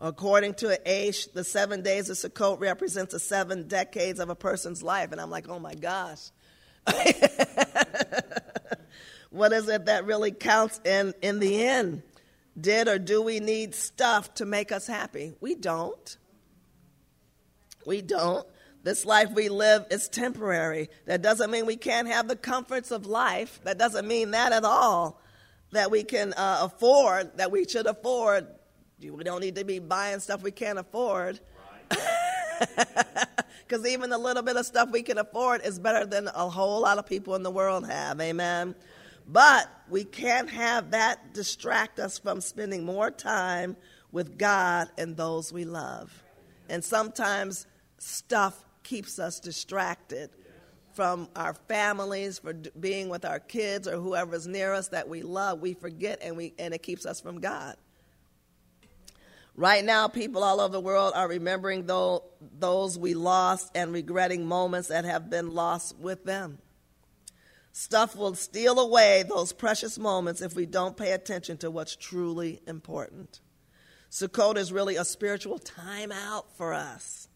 According 0.00 0.54
to 0.54 0.78
Aish, 0.86 1.32
the 1.32 1.44
seven 1.44 1.82
days 1.82 2.10
of 2.10 2.16
Sukkot 2.16 2.60
represents 2.60 3.12
the 3.12 3.20
seven 3.20 3.68
decades 3.68 4.20
of 4.20 4.28
a 4.28 4.34
person's 4.34 4.82
life. 4.82 5.12
And 5.12 5.20
I'm 5.20 5.30
like, 5.30 5.48
oh 5.48 5.58
my 5.58 5.74
gosh. 5.74 6.30
what 9.30 9.52
is 9.52 9.68
it 9.68 9.86
that 9.86 10.04
really 10.04 10.32
counts 10.32 10.80
in, 10.84 11.14
in 11.22 11.38
the 11.38 11.64
end? 11.64 12.02
Did 12.60 12.88
or 12.88 12.98
do 12.98 13.22
we 13.22 13.40
need 13.40 13.74
stuff 13.74 14.34
to 14.34 14.44
make 14.44 14.72
us 14.72 14.86
happy? 14.86 15.34
We 15.40 15.54
don't. 15.54 16.16
We 17.86 18.02
don't. 18.02 18.46
This 18.82 19.06
life 19.06 19.30
we 19.30 19.48
live 19.48 19.86
is 19.90 20.08
temporary. 20.08 20.90
That 21.06 21.22
doesn't 21.22 21.50
mean 21.50 21.64
we 21.66 21.76
can't 21.76 22.08
have 22.08 22.28
the 22.28 22.36
comforts 22.36 22.90
of 22.90 23.06
life. 23.06 23.60
That 23.64 23.78
doesn't 23.78 24.06
mean 24.06 24.32
that 24.32 24.52
at 24.52 24.64
all. 24.64 25.20
That 25.72 25.90
we 25.90 26.04
can 26.04 26.34
uh, 26.34 26.58
afford, 26.62 27.38
that 27.38 27.50
we 27.50 27.66
should 27.66 27.86
afford. 27.86 28.46
We 29.00 29.24
don't 29.24 29.40
need 29.40 29.56
to 29.56 29.64
be 29.64 29.78
buying 29.78 30.20
stuff 30.20 30.42
we 30.42 30.50
can't 30.50 30.78
afford. 30.78 31.40
Because 33.66 33.86
even 33.86 34.10
the 34.10 34.18
little 34.18 34.42
bit 34.42 34.56
of 34.56 34.66
stuff 34.66 34.90
we 34.90 35.02
can 35.02 35.18
afford 35.18 35.62
is 35.64 35.78
better 35.78 36.04
than 36.04 36.28
a 36.28 36.48
whole 36.48 36.82
lot 36.82 36.98
of 36.98 37.06
people 37.06 37.34
in 37.34 37.42
the 37.42 37.50
world 37.50 37.86
have. 37.88 38.20
Amen. 38.20 38.74
But 39.26 39.70
we 39.88 40.04
can't 40.04 40.50
have 40.50 40.90
that 40.90 41.32
distract 41.32 41.98
us 41.98 42.18
from 42.18 42.40
spending 42.40 42.84
more 42.84 43.10
time 43.10 43.76
with 44.12 44.36
God 44.38 44.88
and 44.98 45.16
those 45.16 45.52
we 45.52 45.64
love. 45.64 46.22
And 46.68 46.84
sometimes 46.84 47.66
stuff 47.98 48.64
keeps 48.82 49.18
us 49.18 49.40
distracted 49.40 50.30
from 50.94 51.28
our 51.34 51.54
families, 51.54 52.38
for 52.38 52.52
being 52.52 53.08
with 53.08 53.24
our 53.24 53.40
kids 53.40 53.88
or 53.88 53.96
whoever's 53.96 54.46
near 54.46 54.72
us 54.72 54.88
that 54.88 55.08
we 55.08 55.22
love. 55.22 55.60
We 55.60 55.74
forget 55.74 56.20
and, 56.22 56.36
we, 56.36 56.54
and 56.58 56.72
it 56.72 56.82
keeps 56.82 57.04
us 57.04 57.20
from 57.20 57.40
God. 57.40 57.76
Right 59.56 59.84
now, 59.84 60.08
people 60.08 60.42
all 60.42 60.60
over 60.60 60.72
the 60.72 60.80
world 60.80 61.12
are 61.14 61.28
remembering 61.28 61.86
those 61.86 62.98
we 62.98 63.14
lost 63.14 63.70
and 63.74 63.92
regretting 63.92 64.46
moments 64.46 64.88
that 64.88 65.04
have 65.04 65.30
been 65.30 65.54
lost 65.54 65.96
with 65.98 66.24
them. 66.24 66.58
Stuff 67.72 68.14
will 68.14 68.34
steal 68.34 68.78
away 68.78 69.24
those 69.28 69.52
precious 69.52 69.98
moments 69.98 70.40
if 70.40 70.54
we 70.54 70.66
don't 70.66 70.96
pay 70.96 71.12
attention 71.12 71.56
to 71.58 71.70
what's 71.70 71.96
truly 71.96 72.62
important. 72.68 73.40
Sukkot 74.10 74.56
is 74.56 74.72
really 74.72 74.94
a 74.94 75.04
spiritual 75.04 75.58
time 75.58 76.12
out 76.12 76.56
for 76.56 76.72
us. 76.72 77.28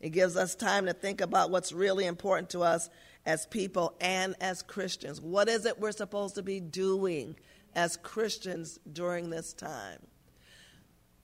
It 0.00 0.10
gives 0.10 0.36
us 0.36 0.54
time 0.54 0.86
to 0.86 0.92
think 0.92 1.20
about 1.20 1.50
what's 1.50 1.72
really 1.72 2.06
important 2.06 2.50
to 2.50 2.60
us 2.60 2.88
as 3.26 3.46
people 3.46 3.94
and 4.00 4.34
as 4.40 4.62
Christians. 4.62 5.20
What 5.20 5.48
is 5.48 5.66
it 5.66 5.78
we're 5.78 5.92
supposed 5.92 6.36
to 6.36 6.42
be 6.42 6.58
doing 6.58 7.36
as 7.74 7.96
Christians 7.98 8.78
during 8.90 9.28
this 9.28 9.52
time? 9.52 9.98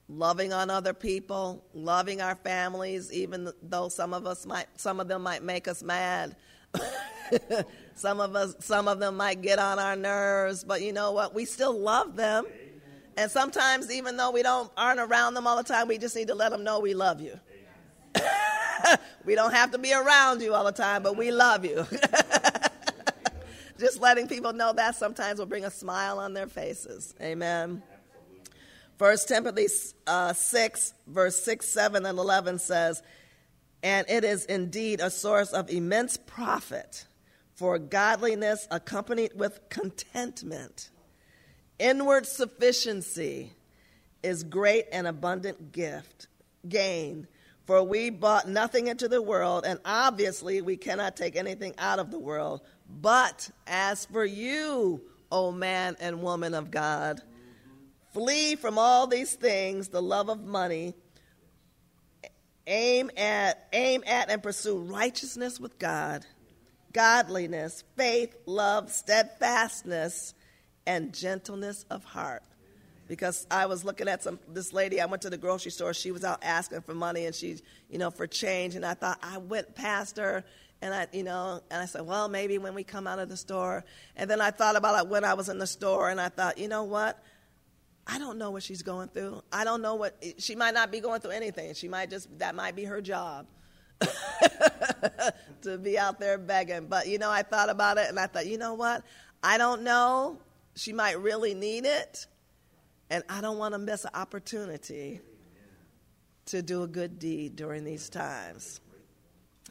Loving 0.09 0.53
on 0.53 0.71
other 0.71 0.93
people, 0.93 1.65
loving 1.73 2.21
our 2.21 2.37
families, 2.37 3.13
even 3.13 3.51
though 3.63 3.89
some 3.89 4.13
of 4.13 4.27
us 4.27 4.47
might, 4.47 4.67
some 4.77 5.01
of 5.01 5.09
them 5.09 5.23
might 5.23 5.43
make 5.43 5.67
us 5.67 5.83
mad. 5.83 6.37
some 7.95 8.21
of 8.21 8.37
us, 8.37 8.55
some 8.61 8.89
of 8.89 9.01
them 9.01 9.17
might 9.17 9.43
get 9.43 9.59
on 9.59 9.79
our 9.79 9.97
nerves, 9.97 10.63
but 10.63 10.83
you 10.83 10.93
know 10.93 11.13
what? 11.13 11.35
We 11.35 11.45
still 11.45 11.77
love 11.77 12.15
them. 12.15 12.45
And 13.17 13.31
sometimes, 13.31 13.91
even 13.91 14.17
though 14.19 14.31
we 14.31 14.43
don't 14.43 14.71
aren't 14.77 15.01
around 15.01 15.35
them 15.35 15.47
all 15.47 15.57
the 15.57 15.65
time, 15.65 15.89
we 15.89 15.97
just 15.97 16.15
need 16.15 16.29
to 16.29 16.35
let 16.35 16.51
them 16.51 16.63
know 16.63 16.79
we 16.79 16.95
love 16.95 17.21
you. 17.21 17.41
we 19.25 19.35
don't 19.35 19.53
have 19.53 19.71
to 19.73 19.79
be 19.79 19.93
around 19.93 20.43
you 20.43 20.55
all 20.55 20.65
the 20.65 20.73
time, 20.73 21.03
but 21.03 21.17
we 21.17 21.31
love 21.31 21.65
you. 21.65 21.87
Just 23.79 24.01
letting 24.01 24.27
people 24.27 24.53
know 24.53 24.73
that 24.73 24.97
sometimes 24.97 25.39
will 25.39 25.47
bring 25.47 25.65
a 25.65 25.71
smile 25.71 26.19
on 26.19 26.33
their 26.33 26.47
faces. 26.47 27.15
Amen. 27.21 27.83
First 28.97 29.29
Timothy 29.29 29.67
uh, 30.07 30.33
6, 30.33 30.95
verse 31.07 31.43
6, 31.43 31.69
7, 31.69 32.07
and 32.07 32.19
11 32.19 32.59
says, 32.59 33.03
And 33.83 34.09
it 34.09 34.25
is 34.25 34.47
indeed 34.47 35.01
a 35.01 35.11
source 35.11 35.53
of 35.53 35.69
immense 35.69 36.17
profit 36.17 37.05
for 37.55 37.79
godliness 37.79 38.67
accompanied 38.71 39.33
with 39.35 39.61
contentment. 39.69 40.91
Inward 41.79 42.27
sufficiency 42.27 43.53
is 44.23 44.43
great 44.45 44.87
and 44.93 45.07
abundant 45.07 45.73
gift, 45.73 46.29
gain 46.67 47.29
for 47.67 47.83
we 47.83 48.11
brought 48.11 48.49
nothing 48.49 48.87
into 48.87 49.09
the 49.09 49.21
world, 49.21 49.65
and 49.67 49.81
obviously 49.85 50.63
we 50.63 50.77
cannot 50.77 51.17
take 51.17 51.37
anything 51.37 51.75
out 51.79 51.99
of 51.99 52.11
the 52.13 52.19
world. 52.19 52.61
But 52.89 53.51
as 53.67 54.07
for 54.07 54.25
you, 54.25 55.03
O 55.33 55.51
man 55.51 55.97
and 56.01 56.23
woman 56.23 56.55
of 56.55 56.71
God, 56.71 57.21
flee 58.13 58.55
from 58.55 58.79
all 58.79 59.09
these 59.09 59.35
things, 59.35 59.89
the 59.89 60.01
love 60.01 60.29
of 60.29 60.45
money. 60.45 60.95
Aim 62.69 63.11
at, 63.17 63.69
aim 63.73 64.03
at 64.07 64.31
and 64.31 64.43
pursue 64.43 64.79
righteousness 64.79 65.61
with 65.61 65.79
God, 65.79 66.25
godliness, 66.93 67.85
faith, 67.97 68.37
love, 68.47 68.91
steadfastness, 68.91 70.35
and 70.87 71.13
gentleness 71.13 71.85
of 71.91 72.05
heart 72.05 72.43
because 73.09 73.47
I 73.51 73.67
was 73.67 73.85
looking 73.85 74.09
at 74.09 74.23
some 74.23 74.39
this 74.49 74.73
lady. 74.73 75.01
I 75.01 75.07
went 75.07 75.23
to 75.23 75.31
the 75.31 75.39
grocery 75.39 75.71
store. 75.71 75.95
She 75.95 76.11
was 76.11 76.25
out 76.25 76.41
asking 76.43 76.83
for 76.83 76.95
money 76.95 77.27
and 77.27 77.35
she, 77.35 77.59
you 77.89 77.99
know, 77.99 78.11
for 78.11 78.27
change. 78.27 78.75
And 78.75 78.85
I 78.85 78.95
thought 78.95 79.19
I 79.23 79.39
went 79.39 79.75
past 79.75 80.17
her 80.19 80.45
and 80.83 80.95
I, 80.95 81.07
you 81.13 81.23
know, 81.23 81.63
and 81.71 81.83
I 81.83 81.87
said, 81.87 82.03
well, 82.03 82.29
maybe 82.29 82.59
when 82.59 82.75
we 82.75 82.85
come 82.85 83.07
out 83.07 83.19
of 83.19 83.29
the 83.29 83.37
store. 83.37 83.85
And 84.15 84.29
then 84.29 84.41
I 84.41 84.51
thought 84.51 84.77
about 84.77 85.05
it 85.05 85.09
when 85.09 85.25
I 85.25 85.35
was 85.35 85.49
in 85.49 85.59
the 85.59 85.67
store, 85.67 86.11
and 86.11 86.21
I 86.21 86.29
thought, 86.29 86.59
you 86.59 86.69
know 86.69 86.85
what? 86.85 87.23
I 88.07 88.19
don't 88.19 88.39
know 88.39 88.51
what 88.51 88.63
she's 88.63 88.83
going 88.83 89.09
through. 89.09 89.43
I 89.51 89.65
don't 89.65 89.83
know 89.83 89.97
what 89.97 90.23
she 90.39 90.55
might 90.55 90.75
not 90.75 90.93
be 90.93 91.01
going 91.01 91.21
through 91.21 91.33
anything. 91.33 91.75
She 91.75 91.89
might 91.89 92.09
just 92.09 92.39
that 92.39 92.55
might 92.55 92.77
be 92.77 92.85
her 92.85 93.01
job. 93.01 93.47
to 95.63 95.79
be 95.79 95.99
out 95.99 96.21
there 96.21 96.39
begging. 96.39 96.87
But 96.87 97.09
you 97.09 97.19
know, 97.19 97.31
I 97.31 97.43
thought 97.43 97.69
about 97.69 97.99
it 97.99 98.09
and 98.09 98.21
I 98.21 98.27
thought, 98.27 98.47
you 98.47 98.59
know 98.59 98.75
what? 98.75 99.03
I 99.43 99.59
don't 99.59 99.83
know. 99.83 100.39
She 100.77 100.93
might 100.93 101.19
really 101.21 101.55
need 101.55 101.85
it. 101.85 102.27
And 103.11 103.23
I 103.29 103.41
don't 103.41 103.59
want 103.59 103.75
to 103.75 103.79
miss 103.79 104.05
an 104.05 104.11
opportunity 104.15 105.21
to 106.47 106.63
do 106.63 106.83
a 106.83 106.89
good 106.89 107.19
deed 107.19 107.57
during 107.57 107.85
these 107.85 108.09
times. 108.09 108.81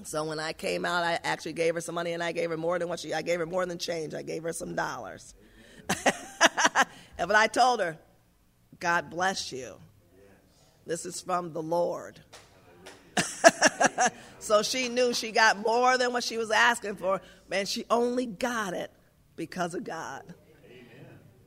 So 0.04 0.24
when 0.26 0.40
I 0.40 0.54
came 0.54 0.86
out, 0.86 1.04
I 1.04 1.20
actually 1.24 1.54
gave 1.54 1.76
her 1.76 1.82
some 1.82 1.96
money, 1.96 2.12
and 2.12 2.22
I 2.22 2.34
gave 2.34 2.50
her 2.50 2.58
more 2.58 2.78
than 2.80 2.90
what 2.90 3.00
she. 3.00 3.14
I 3.14 3.22
gave 3.22 3.40
her 3.40 3.46
more 3.46 3.66
than 3.66 3.78
change. 3.78 4.14
I 4.14 4.24
gave 4.24 4.44
her 4.44 4.52
some 4.52 4.76
dollars, 4.76 5.34
if 7.18 7.30
I 7.30 7.48
told 7.48 7.80
her, 7.80 7.98
God 8.80 9.10
bless 9.10 9.52
you, 9.52 9.76
this 10.86 11.06
is 11.06 11.22
from 11.22 11.54
the 11.54 11.62
Lord. 11.62 12.20
so 14.40 14.62
she 14.64 14.90
knew 14.90 15.14
she 15.14 15.32
got 15.32 15.58
more 15.60 15.98
than 15.98 16.12
what 16.12 16.24
she 16.24 16.38
was 16.38 16.52
asking 16.52 16.96
for, 16.96 17.22
and 17.52 17.68
she 17.68 17.86
only 17.90 18.26
got 18.26 18.74
it 18.74 18.92
because 19.36 19.74
of 19.74 19.84
God. 19.84 20.24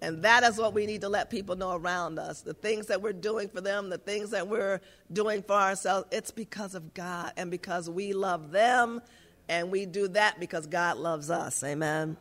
And 0.00 0.22
that 0.22 0.44
is 0.44 0.58
what 0.58 0.74
we 0.74 0.86
need 0.86 1.00
to 1.00 1.08
let 1.08 1.28
people 1.28 1.56
know 1.56 1.72
around 1.72 2.18
us. 2.18 2.42
The 2.42 2.54
things 2.54 2.86
that 2.86 3.02
we're 3.02 3.12
doing 3.12 3.48
for 3.48 3.60
them, 3.60 3.90
the 3.90 3.98
things 3.98 4.30
that 4.30 4.46
we're 4.46 4.80
doing 5.12 5.42
for 5.42 5.54
ourselves, 5.54 6.06
it's 6.12 6.30
because 6.30 6.74
of 6.74 6.94
God 6.94 7.32
and 7.36 7.50
because 7.50 7.90
we 7.90 8.12
love 8.12 8.52
them, 8.52 9.00
and 9.48 9.70
we 9.70 9.86
do 9.86 10.08
that 10.08 10.38
because 10.38 10.66
God 10.66 10.98
loves 10.98 11.30
us. 11.30 11.64
Amen. 11.64 12.16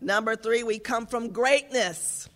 Number 0.00 0.34
three, 0.34 0.62
we 0.62 0.78
come 0.78 1.06
from 1.06 1.28
greatness. 1.28 2.28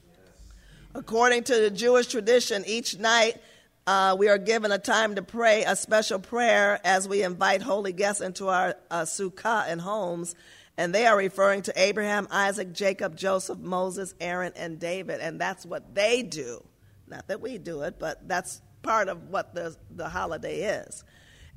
According 0.94 1.44
to 1.44 1.54
the 1.54 1.70
Jewish 1.70 2.06
tradition, 2.06 2.62
each 2.66 2.98
night 2.98 3.40
uh, 3.86 4.14
we 4.18 4.28
are 4.28 4.38
given 4.38 4.70
a 4.70 4.78
time 4.78 5.16
to 5.16 5.22
pray 5.22 5.64
a 5.64 5.74
special 5.74 6.18
prayer 6.18 6.80
as 6.84 7.08
we 7.08 7.22
invite 7.22 7.62
holy 7.62 7.92
guests 7.92 8.22
into 8.22 8.48
our 8.48 8.76
uh, 8.90 9.02
sukkah 9.02 9.64
and 9.66 9.80
homes. 9.80 10.34
And 10.76 10.94
they 10.94 11.06
are 11.06 11.16
referring 11.16 11.62
to 11.62 11.72
Abraham, 11.80 12.26
Isaac, 12.30 12.72
Jacob, 12.72 13.16
Joseph, 13.16 13.58
Moses, 13.58 14.14
Aaron, 14.20 14.52
and 14.56 14.80
David. 14.80 15.20
And 15.20 15.40
that's 15.40 15.64
what 15.64 15.94
they 15.94 16.22
do. 16.22 16.64
Not 17.06 17.28
that 17.28 17.40
we 17.40 17.58
do 17.58 17.82
it, 17.82 17.98
but 17.98 18.26
that's 18.26 18.60
part 18.82 19.08
of 19.08 19.28
what 19.28 19.54
the, 19.54 19.76
the 19.90 20.08
holiday 20.08 20.80
is. 20.80 21.04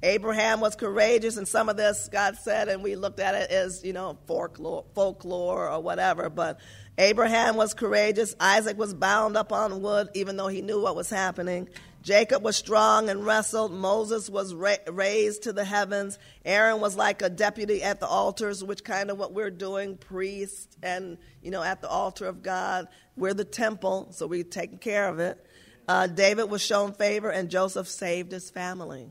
Abraham 0.03 0.60
was 0.60 0.75
courageous, 0.75 1.38
and 1.38 1.47
some 1.47 1.69
of 1.69 1.77
this, 1.77 2.08
God 2.12 2.38
said, 2.38 2.67
and 2.67 2.84
we 2.84 2.95
looked 2.95 3.19
at 3.19 3.34
it 3.34 3.49
as, 3.49 3.84
you 3.84 3.93
know, 3.93 4.19
folklore, 4.27 4.86
folklore 4.93 5.67
or 5.69 5.82
whatever. 5.82 6.30
But 6.30 6.60
Abraham 6.99 7.56
was 7.56 7.73
courageous. 7.73 8.36
Isaac 8.39 8.77
was 8.77 8.93
bound 8.93 9.36
up 9.36 9.51
on 9.51 9.82
wood, 9.82 10.10
even 10.13 10.38
though 10.38 10.49
he 10.49 10.62
knew 10.62 10.80
what 10.80 10.95
was 10.95 11.10
happening. 11.10 11.69
Jacob 12.07 12.41
was 12.41 12.55
strong 12.55 13.09
and 13.09 13.25
wrestled. 13.25 13.73
Moses 13.73 14.29
was 14.29 14.53
ra- 14.53 14.77
raised 14.89 15.43
to 15.43 15.51
the 15.51 15.65
heavens. 15.65 16.17
Aaron 16.45 16.79
was 16.79 16.95
like 16.95 17.21
a 17.21 17.29
deputy 17.29 17.83
at 17.83 17.99
the 17.99 18.07
altars, 18.07 18.63
which 18.63 18.85
kind 18.85 19.11
of 19.11 19.19
what 19.19 19.33
we're 19.33 19.51
doing, 19.51 19.97
priest 19.97 20.77
and, 20.81 21.17
you 21.41 21.51
know, 21.51 21.61
at 21.61 21.81
the 21.81 21.89
altar 21.89 22.25
of 22.25 22.41
God. 22.41 22.87
We're 23.17 23.33
the 23.33 23.43
temple, 23.43 24.07
so 24.11 24.25
we're 24.25 24.45
taking 24.45 24.77
care 24.77 25.09
of 25.09 25.19
it. 25.19 25.45
Uh, 25.85 26.07
David 26.07 26.45
was 26.45 26.61
shown 26.61 26.93
favor, 26.93 27.29
and 27.29 27.49
Joseph 27.49 27.89
saved 27.89 28.31
his 28.31 28.49
family. 28.49 29.09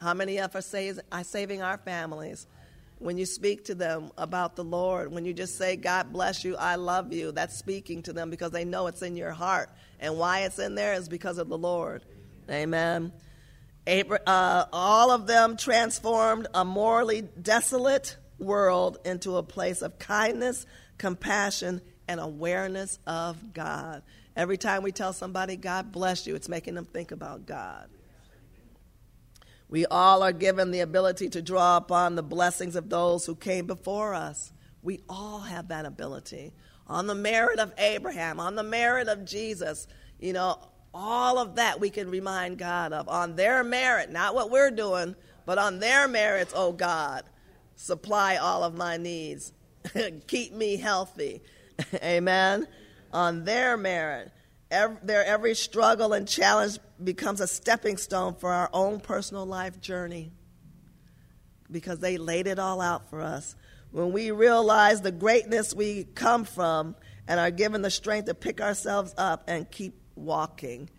How 0.00 0.14
many 0.14 0.38
of 0.38 0.54
us 0.54 0.72
are 0.72 1.24
saving 1.24 1.62
our 1.62 1.78
families? 1.78 2.46
When 2.98 3.18
you 3.18 3.26
speak 3.26 3.66
to 3.66 3.74
them 3.74 4.10
about 4.16 4.56
the 4.56 4.64
Lord, 4.64 5.12
when 5.12 5.26
you 5.26 5.34
just 5.34 5.56
say, 5.58 5.76
God 5.76 6.12
bless 6.12 6.44
you, 6.44 6.56
I 6.56 6.76
love 6.76 7.12
you, 7.12 7.30
that's 7.30 7.56
speaking 7.56 8.02
to 8.04 8.12
them 8.12 8.30
because 8.30 8.52
they 8.52 8.64
know 8.64 8.86
it's 8.86 9.02
in 9.02 9.16
your 9.16 9.32
heart. 9.32 9.68
And 10.00 10.18
why 10.18 10.40
it's 10.40 10.58
in 10.58 10.74
there 10.74 10.94
is 10.94 11.08
because 11.08 11.38
of 11.38 11.48
the 11.48 11.58
Lord. 11.58 12.04
Amen. 12.50 13.12
Uh, 13.86 14.64
all 14.72 15.10
of 15.10 15.26
them 15.26 15.56
transformed 15.56 16.48
a 16.54 16.64
morally 16.64 17.22
desolate 17.22 18.16
world 18.38 18.98
into 19.04 19.36
a 19.36 19.42
place 19.42 19.82
of 19.82 19.98
kindness, 19.98 20.66
compassion, 20.98 21.80
and 22.08 22.20
awareness 22.20 22.98
of 23.06 23.52
God. 23.52 24.02
Every 24.36 24.58
time 24.58 24.82
we 24.82 24.92
tell 24.92 25.12
somebody, 25.12 25.56
God 25.56 25.92
bless 25.92 26.26
you, 26.26 26.34
it's 26.34 26.48
making 26.48 26.74
them 26.74 26.84
think 26.84 27.10
about 27.10 27.46
God. 27.46 27.88
We 29.68 29.86
all 29.86 30.22
are 30.22 30.32
given 30.32 30.70
the 30.70 30.80
ability 30.80 31.28
to 31.30 31.42
draw 31.42 31.76
upon 31.76 32.14
the 32.14 32.22
blessings 32.22 32.76
of 32.76 32.88
those 32.88 33.26
who 33.26 33.34
came 33.34 33.66
before 33.66 34.14
us. 34.14 34.52
We 34.82 35.00
all 35.08 35.40
have 35.40 35.68
that 35.68 35.84
ability 35.86 36.52
on 36.86 37.06
the 37.06 37.14
merit 37.14 37.58
of 37.58 37.72
Abraham, 37.78 38.38
on 38.38 38.54
the 38.54 38.62
merit 38.62 39.08
of 39.08 39.24
Jesus. 39.24 39.88
You 40.20 40.32
know, 40.32 40.58
all 40.94 41.38
of 41.38 41.56
that 41.56 41.80
we 41.80 41.90
can 41.90 42.10
remind 42.10 42.58
God 42.58 42.92
of. 42.92 43.08
On 43.08 43.36
their 43.36 43.64
merit, 43.64 44.10
not 44.10 44.34
what 44.34 44.50
we're 44.50 44.70
doing, 44.70 45.16
but 45.44 45.58
on 45.58 45.78
their 45.78 46.08
merits, 46.08 46.52
oh 46.56 46.72
God, 46.72 47.24
supply 47.74 48.36
all 48.36 48.62
of 48.62 48.74
my 48.76 48.96
needs. 48.96 49.52
Keep 50.26 50.52
me 50.52 50.76
healthy. 50.76 51.42
Amen. 52.02 52.66
On 53.12 53.44
their 53.44 53.76
merit. 53.76 54.30
Every, 54.76 54.96
their 55.02 55.24
every 55.24 55.54
struggle 55.54 56.12
and 56.12 56.28
challenge 56.28 56.78
becomes 57.02 57.40
a 57.40 57.46
stepping 57.46 57.96
stone 57.96 58.34
for 58.34 58.52
our 58.52 58.68
own 58.74 59.00
personal 59.00 59.46
life 59.46 59.80
journey 59.80 60.32
because 61.70 61.98
they 61.98 62.18
laid 62.18 62.46
it 62.46 62.58
all 62.58 62.82
out 62.82 63.08
for 63.08 63.22
us. 63.22 63.56
When 63.90 64.12
we 64.12 64.32
realize 64.32 65.00
the 65.00 65.12
greatness 65.12 65.74
we 65.74 66.04
come 66.04 66.44
from 66.44 66.94
and 67.26 67.40
are 67.40 67.50
given 67.50 67.80
the 67.80 67.90
strength 67.90 68.26
to 68.26 68.34
pick 68.34 68.60
ourselves 68.60 69.14
up 69.16 69.44
and 69.48 69.70
keep 69.70 69.98
walking, 70.14 70.90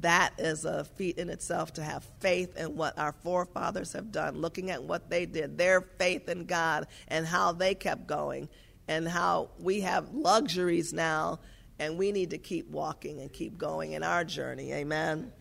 that 0.00 0.32
is 0.38 0.64
a 0.64 0.82
feat 0.82 1.16
in 1.16 1.30
itself 1.30 1.74
to 1.74 1.84
have 1.84 2.02
faith 2.18 2.56
in 2.56 2.76
what 2.76 2.98
our 2.98 3.12
forefathers 3.22 3.92
have 3.92 4.10
done, 4.10 4.40
looking 4.40 4.72
at 4.72 4.82
what 4.82 5.08
they 5.08 5.24
did, 5.24 5.56
their 5.56 5.82
faith 5.82 6.28
in 6.28 6.46
God, 6.46 6.88
and 7.06 7.24
how 7.24 7.52
they 7.52 7.76
kept 7.76 8.08
going, 8.08 8.48
and 8.88 9.06
how 9.06 9.50
we 9.60 9.82
have 9.82 10.12
luxuries 10.12 10.92
now, 10.92 11.38
and 11.78 11.98
we 11.98 12.12
need 12.12 12.30
to 12.30 12.38
keep 12.38 12.68
walking 12.70 13.20
and 13.20 13.32
keep 13.32 13.58
going 13.58 13.92
in 13.92 14.02
our 14.02 14.24
journey. 14.24 14.72
Amen. 14.72 15.32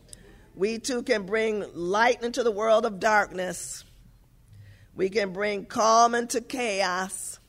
We 0.56 0.80
too 0.80 1.04
can 1.04 1.26
bring 1.26 1.66
light 1.74 2.24
into 2.24 2.44
the 2.44 2.52
world 2.52 2.86
of 2.86 3.00
darkness 3.00 3.84
we 4.96 5.10
can 5.10 5.34
bring 5.34 5.66
calm 5.66 6.14
into 6.14 6.42
chaos. 6.42 7.40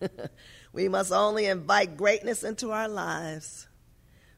we 0.72 0.88
must 0.88 1.12
only 1.12 1.46
invite 1.46 1.96
greatness 1.96 2.44
into 2.44 2.70
our 2.70 2.88
lives. 2.88 3.66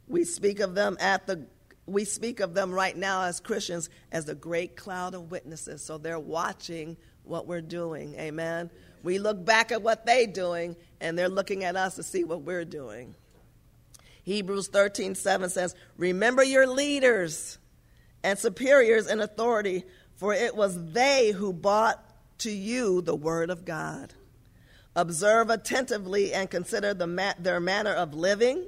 We 0.06 0.24
speak 0.24 0.60
of 0.60 0.74
them 0.74 0.96
at 1.00 1.26
the 1.26 1.46
we 1.86 2.06
speak 2.06 2.40
of 2.40 2.54
them 2.54 2.72
right 2.72 2.96
now 2.96 3.24
as 3.24 3.40
Christians 3.40 3.90
as 4.10 4.24
the 4.24 4.34
great 4.34 4.74
cloud 4.74 5.14
of 5.14 5.30
witnesses. 5.30 5.84
So 5.84 5.98
they're 5.98 6.18
watching 6.18 6.96
what 7.24 7.46
we're 7.46 7.60
doing. 7.60 8.14
Amen. 8.18 8.70
We 9.02 9.18
look 9.18 9.44
back 9.44 9.70
at 9.70 9.82
what 9.82 10.06
they're 10.06 10.26
doing 10.26 10.76
and 11.02 11.18
they're 11.18 11.28
looking 11.28 11.62
at 11.62 11.76
us 11.76 11.96
to 11.96 12.02
see 12.02 12.24
what 12.24 12.40
we're 12.40 12.64
doing. 12.64 13.14
Hebrews 14.24 14.68
13, 14.68 15.14
7 15.14 15.50
says, 15.50 15.74
Remember 15.96 16.42
your 16.42 16.66
leaders 16.66 17.58
and 18.22 18.38
superiors 18.38 19.06
in 19.06 19.20
authority, 19.20 19.84
for 20.16 20.32
it 20.32 20.56
was 20.56 20.92
they 20.92 21.30
who 21.30 21.52
bought 21.52 22.02
to 22.38 22.50
you 22.50 23.02
the 23.02 23.14
word 23.14 23.50
of 23.50 23.64
God. 23.64 24.14
Observe 24.96 25.50
attentively 25.50 26.32
and 26.32 26.50
consider 26.50 26.94
the 26.94 27.06
ma- 27.06 27.34
their 27.38 27.60
manner 27.60 27.92
of 27.92 28.14
living, 28.14 28.66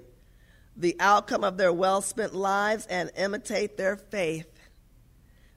the 0.76 0.96
outcome 1.00 1.42
of 1.42 1.56
their 1.56 1.72
well 1.72 2.02
spent 2.02 2.34
lives, 2.34 2.86
and 2.86 3.10
imitate 3.16 3.76
their 3.76 3.96
faith, 3.96 4.52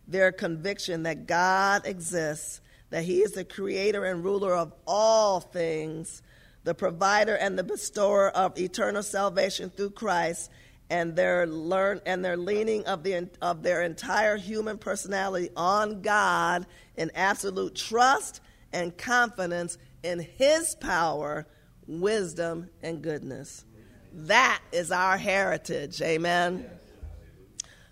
their 0.08 0.32
conviction 0.32 1.04
that 1.04 1.28
God 1.28 1.86
exists, 1.86 2.62
that 2.90 3.04
He 3.04 3.20
is 3.20 3.34
the 3.34 3.44
creator 3.44 4.06
and 4.06 4.24
ruler 4.24 4.56
of 4.56 4.74
all 4.88 5.42
things, 5.42 6.22
the 6.70 6.76
provider 6.76 7.34
and 7.34 7.58
the 7.58 7.64
bestower 7.64 8.30
of 8.30 8.56
eternal 8.60 9.02
salvation 9.02 9.72
through 9.72 9.90
Christ, 9.90 10.52
and 10.92 11.16
their 11.16 11.48
learn 11.48 12.00
and 12.06 12.24
their 12.24 12.38
leaning 12.38 12.86
of 12.86 13.02
the 13.02 13.28
of 13.42 13.64
their 13.64 13.82
entire 13.82 14.38
human 14.38 14.78
personality 14.78 15.50
on 15.58 16.04
God 16.04 16.68
in 16.96 17.10
absolute 17.16 17.74
trust 17.74 18.42
and 18.72 18.96
confidence 18.96 19.80
in 20.04 20.20
his 20.20 20.76
power, 20.76 21.48
wisdom 21.88 22.70
and 22.84 23.02
goodness. 23.02 23.66
That 24.14 24.62
is 24.72 24.92
our 24.92 25.18
heritage. 25.18 26.00
Amen. 26.04 26.70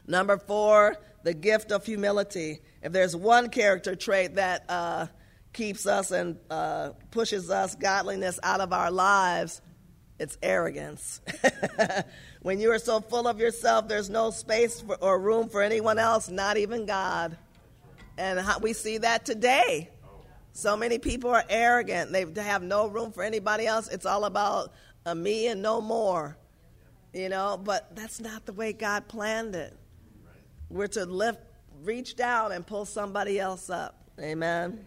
Number 0.06 0.38
4, 0.38 0.96
the 1.24 1.34
gift 1.34 1.72
of 1.72 1.84
humility. 1.84 2.60
If 2.84 2.92
there's 2.92 3.16
one 3.16 3.50
character 3.50 3.96
trait 3.96 4.36
that 4.36 4.66
uh, 4.70 5.08
keeps 5.58 5.88
us 5.88 6.12
and 6.12 6.38
uh, 6.52 6.92
pushes 7.10 7.50
us 7.50 7.74
godliness 7.74 8.40
out 8.44 8.62
of 8.62 8.72
our 8.72 8.92
lives, 8.92 9.60
it's 10.20 10.38
arrogance. 10.44 11.20
when 12.44 12.60
you 12.60 12.72
are 12.72 12.78
so 12.80 13.02
full 13.02 13.28
of 13.28 13.40
yourself, 13.40 13.88
there's 13.88 14.10
no 14.10 14.30
space 14.30 14.82
for, 14.82 14.96
or 15.02 15.20
room 15.20 15.50
for 15.50 15.64
anyone 15.64 15.98
else, 15.98 16.30
not 16.30 16.58
even 16.58 16.86
God. 16.86 17.38
And 18.20 18.40
how, 18.40 18.60
we 18.60 18.74
see 18.74 19.00
that 19.00 19.26
today. 19.26 19.90
So 20.54 20.78
many 20.78 21.00
people 21.00 21.32
are 21.32 21.44
arrogant. 21.50 22.12
They 22.12 22.26
have 22.42 22.62
no 22.62 22.88
room 22.88 23.12
for 23.12 23.24
anybody 23.24 23.66
else. 23.66 23.88
It's 23.88 24.06
all 24.06 24.26
about 24.26 24.74
a 25.08 25.16
me 25.16 25.48
and 25.48 25.62
no 25.62 25.82
more. 25.82 26.38
You 27.14 27.30
know, 27.30 27.60
but 27.64 27.96
that's 27.96 28.20
not 28.20 28.46
the 28.46 28.54
way 28.54 28.74
God 28.74 29.08
planned 29.08 29.56
it. 29.56 29.76
We're 30.70 30.88
to 30.88 31.06
lift, 31.06 31.40
reach 31.82 32.16
down 32.16 32.52
and 32.52 32.66
pull 32.66 32.86
somebody 32.86 33.40
else 33.40 33.72
up. 33.72 33.96
Amen. 34.20 34.86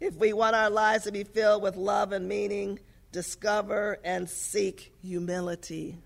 If 0.00 0.16
we 0.16 0.32
want 0.32 0.56
our 0.56 0.70
lives 0.70 1.04
to 1.04 1.12
be 1.12 1.24
filled 1.24 1.62
with 1.62 1.76
love 1.76 2.12
and 2.12 2.26
meaning, 2.26 2.78
discover 3.12 3.98
and 4.02 4.28
seek 4.28 4.94
humility. 5.02 5.98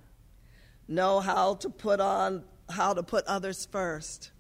Know 0.88 1.20
how 1.20 1.54
to 1.56 1.70
put 1.70 2.00
on 2.00 2.44
how 2.68 2.94
to 2.94 3.02
put 3.02 3.24
others 3.26 3.66
first. 3.70 4.30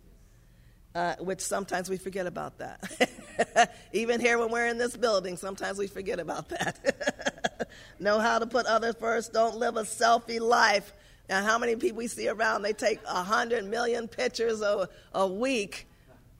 Uh, 0.94 1.16
which 1.16 1.40
sometimes 1.40 1.90
we 1.90 1.96
forget 1.96 2.24
about 2.24 2.58
that. 2.58 3.74
Even 3.92 4.20
here 4.20 4.38
when 4.38 4.52
we're 4.52 4.66
in 4.66 4.78
this 4.78 4.96
building, 4.96 5.36
sometimes 5.36 5.76
we 5.76 5.88
forget 5.88 6.20
about 6.20 6.48
that. 6.50 7.68
Know 7.98 8.20
how 8.20 8.38
to 8.38 8.46
put 8.46 8.66
others 8.66 8.94
first. 9.00 9.32
Don't 9.32 9.56
live 9.56 9.76
a 9.76 9.82
selfie 9.82 10.40
life. 10.40 10.92
Now, 11.28 11.42
how 11.42 11.58
many 11.58 11.74
people 11.76 11.98
we 11.98 12.06
see 12.06 12.28
around? 12.28 12.62
They 12.62 12.72
take 12.72 13.00
a 13.08 13.22
hundred 13.22 13.64
million 13.64 14.08
pictures 14.08 14.60
a, 14.60 14.88
a 15.12 15.26
week 15.26 15.88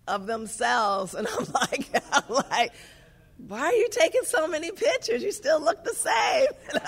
of 0.07 0.27
themselves, 0.27 1.15
and 1.17 1.27
I'm 1.27 1.47
like, 1.53 1.89
I'm 2.13 2.45
like, 2.51 2.73
why 3.37 3.61
are 3.61 3.75
you 3.75 3.89
taking 3.91 4.23
so 4.25 4.47
many 4.47 4.71
pictures? 4.71 5.23
You 5.23 5.33
still 5.33 5.61
look 5.61 5.85
the 5.85 5.95
same. 5.95 6.47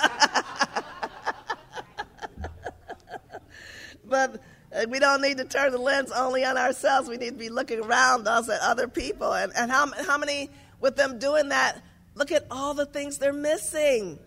but 4.04 4.40
uh, 4.74 4.86
we 4.88 4.98
don't 4.98 5.22
need 5.22 5.38
to 5.38 5.44
turn 5.44 5.72
the 5.72 5.78
lens 5.78 6.12
only 6.12 6.44
on 6.44 6.56
ourselves. 6.56 7.08
We 7.08 7.16
need 7.16 7.30
to 7.30 7.38
be 7.38 7.48
looking 7.48 7.80
around 7.80 8.28
us 8.28 8.48
at 8.48 8.60
other 8.60 8.88
people. 8.88 9.32
And, 9.32 9.52
and 9.56 9.70
how, 9.70 9.90
how 10.06 10.18
many, 10.18 10.50
with 10.80 10.96
them 10.96 11.18
doing 11.18 11.50
that, 11.50 11.82
look 12.14 12.32
at 12.32 12.46
all 12.50 12.74
the 12.74 12.86
things 12.86 13.18
they're 13.18 13.32
missing. 13.32 14.18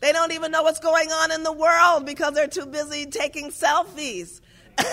They 0.00 0.12
don't 0.12 0.32
even 0.32 0.50
know 0.50 0.62
what's 0.62 0.80
going 0.80 1.10
on 1.10 1.30
in 1.30 1.42
the 1.42 1.52
world 1.52 2.06
because 2.06 2.34
they're 2.34 2.48
too 2.48 2.66
busy 2.66 3.06
taking 3.06 3.50
selfies 3.50 4.40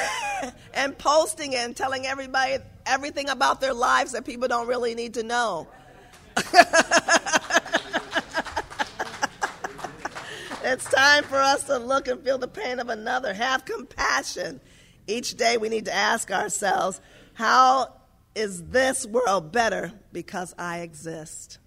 and 0.73 0.97
posting 0.97 1.55
and 1.55 1.75
telling 1.75 2.05
everybody 2.05 2.57
everything 2.85 3.29
about 3.29 3.61
their 3.61 3.73
lives 3.73 4.11
that 4.11 4.25
people 4.25 4.47
don't 4.47 4.67
really 4.67 4.95
need 4.95 5.13
to 5.13 5.23
know. 5.23 5.67
It's 10.63 10.85
time 10.91 11.23
for 11.23 11.37
us 11.37 11.63
to 11.65 11.77
look 11.77 12.07
and 12.07 12.23
feel 12.23 12.37
the 12.37 12.47
pain 12.47 12.79
of 12.79 12.89
another. 12.89 13.33
Have 13.33 13.65
compassion. 13.65 14.61
Each 15.07 15.35
day 15.35 15.57
we 15.57 15.69
need 15.69 15.85
to 15.85 15.93
ask 15.93 16.31
ourselves, 16.31 16.99
how 17.33 17.93
is 18.35 18.63
this 18.65 19.05
world 19.05 19.51
better 19.51 19.91
because 20.11 20.53
I 20.57 20.79
exist? 20.79 21.59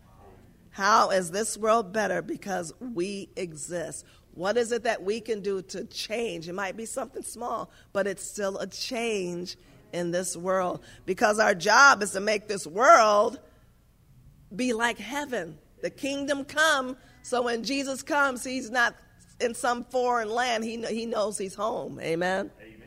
How 0.71 1.11
is 1.11 1.31
this 1.31 1.59
world 1.59 1.93
better 1.93 2.23
because 2.23 2.73
we 2.79 3.29
exist? 3.37 4.05
What 4.35 4.57
is 4.57 4.71
it 4.73 4.85
that 4.85 5.03
we 5.03 5.21
can 5.21 5.41
do 5.41 5.63
to 5.63 5.85
change? 5.85 6.49
It 6.49 6.55
might 6.55 6.77
be 6.77 6.87
something 6.87 7.23
small, 7.23 7.71
but 7.93 8.07
it's 8.07 8.25
still 8.25 8.59
a 8.59 8.67
change 8.67 9.57
in 9.93 10.13
this 10.13 10.37
world 10.37 10.85
because 11.07 11.39
our 11.39 11.55
job 11.55 12.03
is 12.03 12.13
to 12.13 12.21
make 12.21 12.47
this 12.47 12.67
world 12.67 13.41
be 14.55 14.73
like 14.73 14.99
heaven. 14.99 15.59
The 15.83 15.91
kingdom 15.91 16.45
come, 16.45 16.97
so 17.23 17.43
when 17.43 17.65
Jesus 17.65 18.03
comes, 18.03 18.45
he's 18.45 18.71
not 18.71 18.95
in 19.41 19.55
some 19.55 19.85
foreign 19.85 20.31
land. 20.31 20.65
He, 20.65 20.83
he 20.87 21.07
knows 21.07 21.39
he's 21.39 21.55
home. 21.55 21.99
Amen. 22.01 22.51
Amen. 22.61 22.81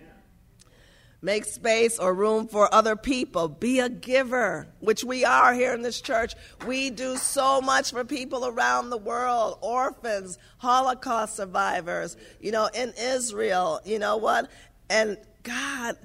Make 1.23 1.45
space 1.45 1.99
or 1.99 2.13
room 2.13 2.49
for 2.49 2.71
other 2.75 2.97
people. 2.97 3.47
Be 3.47 3.79
a 3.79 3.87
giver, 3.87 4.67
which 4.81 5.05
we 5.05 5.23
are 5.23 5.53
here 5.53 5.73
in 5.73 5.81
this 5.81 6.01
church. 6.01 6.33
We 6.67 6.89
do 6.89 7.15
so 7.15 7.61
much 7.61 7.91
for 7.91 8.03
people 8.03 8.45
around 8.45 8.89
the 8.89 8.97
world 8.97 9.57
orphans, 9.61 10.37
Holocaust 10.57 11.37
survivors, 11.37 12.17
you 12.41 12.51
know, 12.51 12.69
in 12.73 12.93
Israel, 12.99 13.79
you 13.85 13.99
know 13.99 14.17
what? 14.17 14.51
And 14.89 15.17
God 15.43 15.95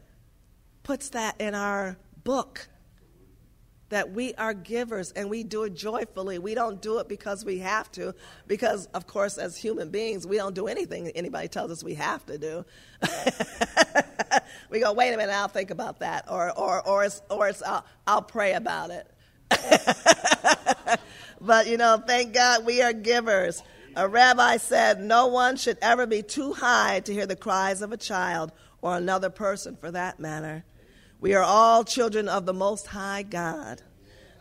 puts 0.85 1.09
that 1.11 1.41
in 1.41 1.57
our 1.57 1.99
book 2.23 2.69
that 3.91 4.13
we 4.13 4.35
are 4.35 4.55
givers 4.55 5.13
and 5.13 5.31
we 5.31 5.43
do 5.43 5.65
it 5.65 5.75
joyfully. 5.75 6.39
We 6.39 6.55
don't 6.55 6.81
do 6.81 6.99
it 6.99 7.09
because 7.09 7.45
we 7.45 7.59
have 7.59 7.91
to, 7.93 8.15
because, 8.47 8.87
of 8.95 9.07
course, 9.07 9.39
as 9.39 9.57
human 9.57 9.91
beings, 9.91 10.27
we 10.27 10.37
don't 10.37 10.55
do 10.55 10.67
anything 10.67 11.09
anybody 11.11 11.49
tells 11.49 11.71
us 11.71 11.83
we 11.83 11.95
have 11.95 12.25
to 12.27 12.39
do. 12.39 12.65
we 14.71 14.81
go, 14.81 14.93
wait 14.93 15.13
a 15.13 15.17
minute, 15.17 15.33
I'll 15.33 15.49
think 15.49 15.71
about 15.71 16.01
that, 16.01 16.27
or, 16.31 16.57
or, 16.59 16.87
or 16.87 17.05
it's, 17.05 17.23
or 17.31 17.49
it's 17.49 17.63
I'll, 17.63 17.85
I'll 18.07 18.23
pray 18.23 18.53
about 18.53 18.91
it. 18.91 19.11
but, 21.41 21.67
you 21.67 21.79
know, 21.79 22.03
thank 22.07 22.35
God 22.35 22.67
we 22.67 22.83
are 22.83 22.93
givers. 22.93 23.63
A 23.97 24.07
rabbi 24.07 24.59
said, 24.59 25.01
No 25.01 25.27
one 25.29 25.57
should 25.57 25.79
ever 25.81 26.07
be 26.07 26.23
too 26.23 26.53
high 26.53 27.01
to 27.01 27.13
hear 27.13 27.27
the 27.27 27.37
cries 27.37 27.83
of 27.83 27.91
a 27.91 27.97
child 27.97 28.53
or 28.83 28.97
another 28.97 29.31
person 29.31 29.77
for 29.77 29.91
that 29.91 30.21
matter. 30.21 30.65
We 31.21 31.35
are 31.35 31.43
all 31.43 31.83
children 31.83 32.29
of 32.29 32.47
the 32.47 32.55
Most 32.55 32.87
High 32.87 33.25
God. 33.25 33.83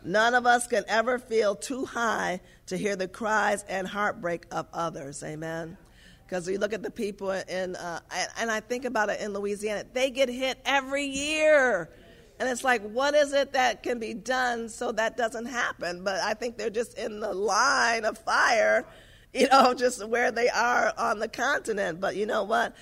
None 0.04 0.34
of 0.34 0.46
us 0.46 0.68
can 0.68 0.84
ever 0.86 1.18
feel 1.18 1.56
too 1.56 1.84
high 1.84 2.40
to 2.66 2.76
hear 2.76 2.94
the 2.94 3.08
cries 3.08 3.64
and 3.68 3.84
heartbreak 3.84 4.44
of 4.52 4.68
others. 4.72 5.24
Amen. 5.24 5.76
Because 6.24 6.46
we 6.46 6.56
look 6.56 6.72
at 6.72 6.84
the 6.84 6.90
people 6.90 7.32
in, 7.32 7.74
uh, 7.74 7.98
and 8.38 8.48
I 8.48 8.60
think 8.60 8.84
about 8.84 9.08
it 9.08 9.20
in 9.20 9.32
Louisiana, 9.32 9.86
they 9.92 10.10
get 10.10 10.28
hit 10.28 10.60
every 10.64 11.04
year. 11.04 11.90
And 12.38 12.48
it's 12.48 12.62
like, 12.62 12.82
what 12.82 13.16
is 13.16 13.32
it 13.32 13.54
that 13.54 13.82
can 13.82 13.98
be 13.98 14.14
done 14.14 14.68
so 14.68 14.92
that 14.92 15.16
doesn't 15.16 15.46
happen? 15.46 16.04
But 16.04 16.20
I 16.20 16.34
think 16.34 16.58
they're 16.58 16.70
just 16.70 16.96
in 16.96 17.18
the 17.18 17.34
line 17.34 18.04
of 18.04 18.18
fire, 18.18 18.86
you 19.34 19.48
know, 19.48 19.74
just 19.76 20.06
where 20.06 20.30
they 20.30 20.48
are 20.48 20.94
on 20.96 21.18
the 21.18 21.28
continent. 21.28 22.00
But 22.00 22.14
you 22.14 22.26
know 22.26 22.44
what? 22.44 22.76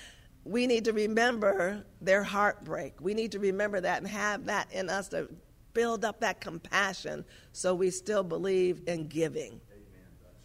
We 0.47 0.67
need 0.67 0.85
to 0.85 0.93
remember 0.93 1.83
their 2.01 2.23
heartbreak. 2.23 2.95
We 3.01 3.13
need 3.13 3.33
to 3.33 3.39
remember 3.39 3.81
that 3.81 3.97
and 3.99 4.07
have 4.07 4.45
that 4.45 4.71
in 4.71 4.89
us 4.89 5.09
to 5.09 5.27
build 5.73 6.05
up 6.05 6.21
that 6.21 6.41
compassion 6.41 7.25
so 7.51 7.75
we 7.75 7.91
still 7.91 8.23
believe 8.23 8.81
in 8.87 9.07
giving. 9.07 9.59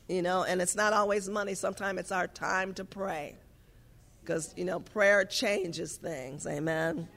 You 0.09 0.23
know, 0.23 0.43
and 0.43 0.61
it's 0.61 0.75
not 0.75 0.93
always 0.93 1.29
money, 1.29 1.55
sometimes 1.55 2.01
it's 2.01 2.13
our 2.13 2.27
time 2.27 2.75
to 2.75 2.85
pray. 2.85 3.37
Because, 4.21 4.53
you 4.57 4.65
know, 4.65 4.81
prayer 4.81 5.25
changes 5.25 5.97
things. 5.97 6.47
Amen. 6.47 7.09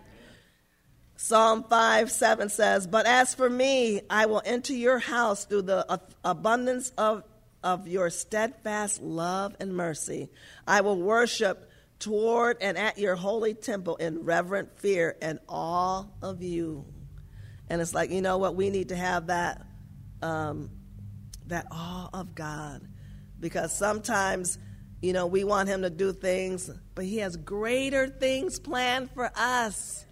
Psalm 1.17 1.65
5 1.69 2.11
7 2.11 2.49
says, 2.49 2.87
But 2.87 3.05
as 3.05 3.33
for 3.33 3.49
me, 3.49 4.01
I 4.09 4.27
will 4.27 4.41
enter 4.45 4.73
your 4.73 4.99
house 4.99 5.45
through 5.45 5.63
the 5.63 5.99
abundance 6.23 6.91
of, 6.97 7.23
of 7.63 7.87
your 7.87 8.09
steadfast 8.09 9.01
love 9.01 9.55
and 9.59 9.75
mercy. 9.75 10.29
I 10.67 10.81
will 10.81 11.01
worship 11.01 11.69
toward 12.05 12.57
and 12.61 12.77
at 12.77 12.99
your 12.99 13.15
holy 13.15 13.55
temple 13.55 13.95
in 13.95 14.23
reverent 14.23 14.79
fear 14.79 15.17
and 15.23 15.39
awe 15.49 16.05
of 16.21 16.43
you. 16.43 16.85
And 17.67 17.81
it's 17.81 17.95
like, 17.95 18.11
you 18.11 18.21
know 18.21 18.37
what? 18.37 18.55
We 18.55 18.69
need 18.69 18.89
to 18.89 18.95
have 18.95 19.27
that, 19.27 19.65
um, 20.21 20.69
that 21.47 21.65
awe 21.71 22.11
of 22.13 22.35
God. 22.35 22.87
Because 23.39 23.75
sometimes, 23.75 24.59
you 25.01 25.13
know, 25.13 25.25
we 25.25 25.43
want 25.43 25.67
Him 25.67 25.81
to 25.81 25.89
do 25.89 26.13
things, 26.13 26.69
but 26.93 27.05
He 27.05 27.17
has 27.17 27.37
greater 27.37 28.07
things 28.07 28.59
planned 28.59 29.09
for 29.09 29.31
us. 29.35 30.05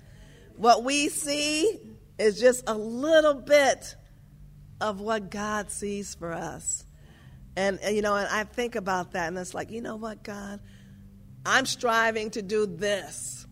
What 0.58 0.84
we 0.84 1.10
see 1.10 1.80
is 2.18 2.40
just 2.40 2.64
a 2.66 2.74
little 2.74 3.36
bit 3.36 3.96
of 4.82 5.00
what 5.00 5.30
God 5.30 5.70
sees 5.70 6.16
for 6.16 6.34
us. 6.34 6.86
And, 7.56 7.80
and 7.84 7.96
you 7.96 8.02
know, 8.02 8.16
and 8.16 8.28
I 8.28 8.46
think 8.46 8.76
about 8.76 9.12
that, 9.12 9.28
and 9.28 9.38
it's 9.38 9.54
like, 9.54 9.70
you 9.70 9.82
know 9.82 9.96
what, 9.96 10.24
God? 10.24 10.60
I'm 11.46 11.66
striving 11.66 12.32
to 12.32 12.42
do 12.42 12.66
this, 12.66 13.46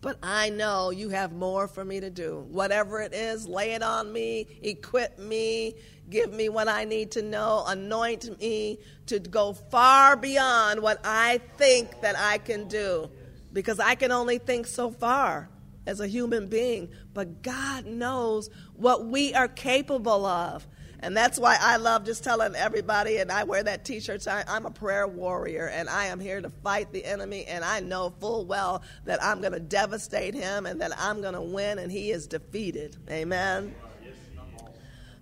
but 0.00 0.18
I 0.22 0.50
know 0.50 0.90
you 0.90 1.08
have 1.08 1.32
more 1.32 1.66
for 1.66 1.84
me 1.84 2.00
to 2.00 2.10
do. 2.10 2.46
Whatever 2.48 3.00
it 3.00 3.12
is, 3.12 3.46
lay 3.46 3.72
it 3.72 3.82
on 3.82 4.12
me, 4.12 4.46
equip 4.62 5.18
me, 5.18 5.74
give 6.08 6.32
me 6.32 6.48
what 6.48 6.68
I 6.68 6.84
need 6.84 7.12
to 7.12 7.22
know, 7.22 7.64
anoint 7.66 8.38
me 8.38 8.78
to 9.06 9.18
go 9.18 9.52
far 9.52 10.16
beyond 10.16 10.80
what 10.80 11.00
I 11.04 11.40
think 11.56 12.00
that 12.02 12.16
I 12.16 12.38
can 12.38 12.68
do. 12.68 13.10
Because 13.52 13.80
I 13.80 13.96
can 13.96 14.12
only 14.12 14.38
think 14.38 14.66
so 14.66 14.90
far 14.90 15.50
as 15.86 16.00
a 16.00 16.06
human 16.06 16.46
being, 16.46 16.88
but 17.12 17.42
God 17.42 17.86
knows 17.86 18.48
what 18.74 19.06
we 19.06 19.34
are 19.34 19.48
capable 19.48 20.24
of. 20.24 20.66
And 21.02 21.16
that's 21.16 21.36
why 21.36 21.58
I 21.60 21.78
love 21.78 22.04
just 22.04 22.22
telling 22.22 22.54
everybody, 22.54 23.18
and 23.18 23.32
I 23.32 23.42
wear 23.42 23.62
that 23.64 23.84
t 23.84 23.98
shirt. 23.98 24.24
I'm 24.28 24.66
a 24.66 24.70
prayer 24.70 25.08
warrior, 25.08 25.66
and 25.66 25.88
I 25.88 26.06
am 26.06 26.20
here 26.20 26.40
to 26.40 26.48
fight 26.48 26.92
the 26.92 27.04
enemy, 27.04 27.44
and 27.44 27.64
I 27.64 27.80
know 27.80 28.14
full 28.20 28.46
well 28.46 28.82
that 29.04 29.22
I'm 29.22 29.40
going 29.40 29.52
to 29.52 29.60
devastate 29.60 30.34
him 30.34 30.64
and 30.64 30.80
that 30.80 30.92
I'm 30.96 31.20
going 31.20 31.34
to 31.34 31.42
win, 31.42 31.80
and 31.80 31.90
he 31.90 32.12
is 32.12 32.28
defeated. 32.28 32.96
Amen. 33.10 33.74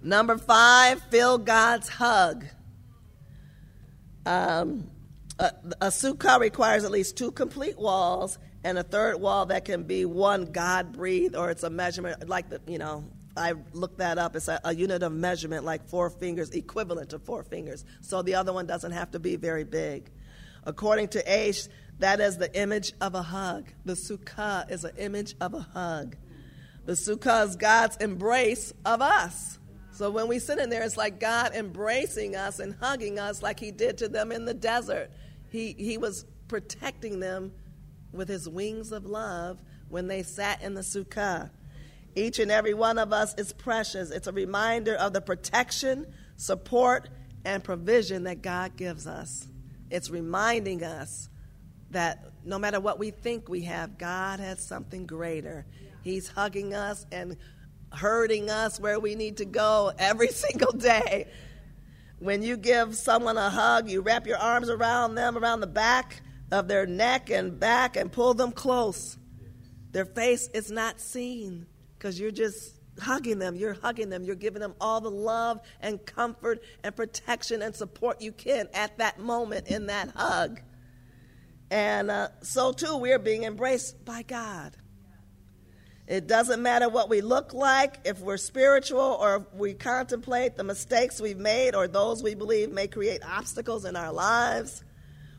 Number 0.03 0.37
five, 0.37 1.03
feel 1.11 1.39
God's 1.39 1.89
hug. 1.89 2.45
Um, 4.27 4.91
a, 5.39 5.53
a 5.81 5.87
sukkah 5.87 6.39
requires 6.39 6.85
at 6.85 6.91
least 6.91 7.17
two 7.17 7.33
complete 7.33 7.79
walls 7.79 8.39
and 8.63 8.79
a 8.79 8.83
third 8.83 9.19
wall 9.19 9.47
that 9.47 9.65
can 9.65 9.85
be 9.85 10.05
one 10.05 10.47
God 10.53 10.93
breathed, 10.93 11.35
or 11.35 11.51
it's 11.51 11.63
a 11.63 11.71
measurement 11.71 12.29
like 12.29 12.51
the, 12.51 12.61
you 12.67 12.79
know, 12.79 13.05
I 13.37 13.55
looked 13.73 13.99
that 13.99 14.19
up. 14.19 14.35
It's 14.37 14.49
a, 14.49 14.61
a, 14.65 14.75
unit 14.75 15.03
of 15.03 15.13
measurement, 15.13 15.65
like 15.65 15.89
four 15.89 16.11
fingers, 16.11 16.51
equivalent 16.51 17.11
to 17.11 17.19
four 17.19 17.43
fingers. 17.43 17.85
So 18.01 18.23
the 18.23 18.35
other 18.35 18.53
one 18.53 18.67
doesn't 18.67 18.93
have 18.93 19.13
to 19.13 19.19
be 19.19 19.37
very 19.37 19.65
big. 19.65 20.11
According 20.65 21.09
to 21.09 21.23
Aish, 21.25 21.69
that 22.01 22.21
is 22.21 22.39
the 22.39 22.55
image 22.59 22.93
of 23.01 23.15
a 23.15 23.23
hug. 23.23 23.69
The 23.85 23.93
sukkah 23.93 24.71
is 24.71 24.85
an 24.85 24.97
image 24.97 25.35
of 25.41 25.55
a 25.55 25.61
hug. 25.61 26.17
The 26.87 26.93
sukkah 26.93 27.47
is 27.47 27.57
God's 27.57 27.97
embrace 27.99 28.73
of 28.85 29.01
us. 29.01 29.59
So 29.93 30.11
when 30.11 30.29
we 30.29 30.39
sit 30.39 30.59
in 30.59 30.71
there, 30.71 30.83
it's 30.83 30.97
like 30.97 31.21
God 31.21 31.55
embracing 31.55 32.35
us 32.35 32.59
and 32.59 32.75
hugging 32.81 33.19
us 33.19 33.43
like 33.43 33.61
He 33.61 33.71
did 33.71 33.99
to 33.99 34.09
them 34.09 34.33
in 34.33 34.45
the 34.45 34.55
desert. 34.55 35.11
He, 35.51 35.75
he 35.79 35.99
was 35.99 36.25
protecting 36.49 37.21
them 37.21 37.53
with 38.13 38.29
His 38.29 38.49
wings 38.49 38.93
of 38.93 39.05
love 39.05 39.63
when 39.89 40.09
they 40.09 40.23
sat 40.23 40.63
in 40.63 40.75
the 40.75 40.81
sukkah. 40.81 41.51
Each 42.15 42.39
and 42.39 42.51
every 42.51 42.75
one 42.75 42.99
of 42.99 43.13
us 43.13 43.35
is 43.37 43.53
precious. 43.53 44.11
It's 44.11 44.27
a 44.27 44.33
reminder 44.33 44.95
of 44.95 45.13
the 45.13 45.21
protection, 45.21 46.07
support, 46.37 47.09
and 47.45 47.63
provision 47.63 48.25
that 48.25 48.43
God 48.43 48.77
gives 48.77 49.07
us. 49.07 49.47
it's 49.91 50.11
reminding 50.11 50.85
us 50.85 51.29
that 51.91 52.25
no 52.45 52.59
matter 52.59 52.79
what 52.79 52.99
we 52.99 53.11
think 53.11 53.49
we 53.49 53.63
have, 53.63 53.99
God 53.99 54.39
has 54.39 54.61
something 54.61 55.07
greater. 55.07 55.67
He's 56.03 56.29
hugging 56.29 56.75
us 56.75 57.07
and 57.11 57.37
hurting 57.93 58.51
us 58.51 58.79
where 58.79 59.01
we 59.01 59.15
need 59.17 59.39
to 59.39 59.45
go 59.45 59.93
every 59.99 60.29
single 60.33 60.73
day. 60.73 61.27
When 62.19 62.43
you 62.43 62.57
give 62.57 62.95
someone 62.97 63.37
a 63.37 63.51
hug, 63.51 63.89
you 63.91 64.01
wrap 64.01 64.27
your 64.27 64.39
arms 64.39 64.69
around 64.69 65.15
them, 65.15 65.37
around 65.37 65.61
the 65.61 65.67
back 65.67 66.23
of 66.53 66.69
their 66.69 66.87
neck 66.87 67.31
and 67.31 67.59
back, 67.59 67.97
and 67.97 68.13
pull 68.13 68.35
them 68.35 68.53
close. 68.53 69.17
Their 69.93 70.05
face 70.05 70.49
is 70.55 70.71
not 70.71 71.01
seen 71.01 71.67
because 72.01 72.19
you're 72.19 72.31
just 72.31 72.77
hugging 72.99 73.39
them. 73.39 73.55
You're 73.55 73.75
hugging 73.75 74.09
them. 74.09 74.25
You're 74.25 74.35
giving 74.35 74.61
them 74.61 74.75
all 74.81 75.03
the 75.03 75.11
love 75.11 75.61
and 75.81 76.05
comfort 76.05 76.63
and 76.83 76.97
protection 76.97 77.61
and 77.61 77.77
support 77.77 78.23
you 78.23 78.33
can 78.33 78.69
at 78.73 78.97
that 78.99 79.21
moment 79.21 79.69
in 79.69 79.87
that 79.87 80.09
hug. 80.17 80.61
And 81.71 82.11
uh, 82.11 82.29
so, 82.41 82.73
too, 82.73 82.97
we 82.97 83.13
are 83.13 83.19
being 83.19 83.45
embraced 83.45 84.03
by 84.05 84.23
God. 84.23 84.77
It 86.09 86.27
doesn't 86.27 86.61
matter 86.61 86.89
what 86.89 87.09
we 87.09 87.21
look 87.21 87.55
like, 87.55 87.99
if 88.05 88.19
we're 88.19 88.39
spiritual 88.39 89.19
or 89.21 89.37
if 89.37 89.55
we 89.55 89.75
contemplate 89.75 90.57
the 90.57 90.65
mistakes 90.65 91.21
we've 91.21 91.39
made 91.39 91.77
or 91.77 91.87
those 91.87 92.23
we 92.23 92.35
believe 92.35 92.73
may 92.73 92.89
create 92.89 93.21
obstacles 93.25 93.85
in 93.85 93.95
our 93.95 94.13
lives. 94.13 94.83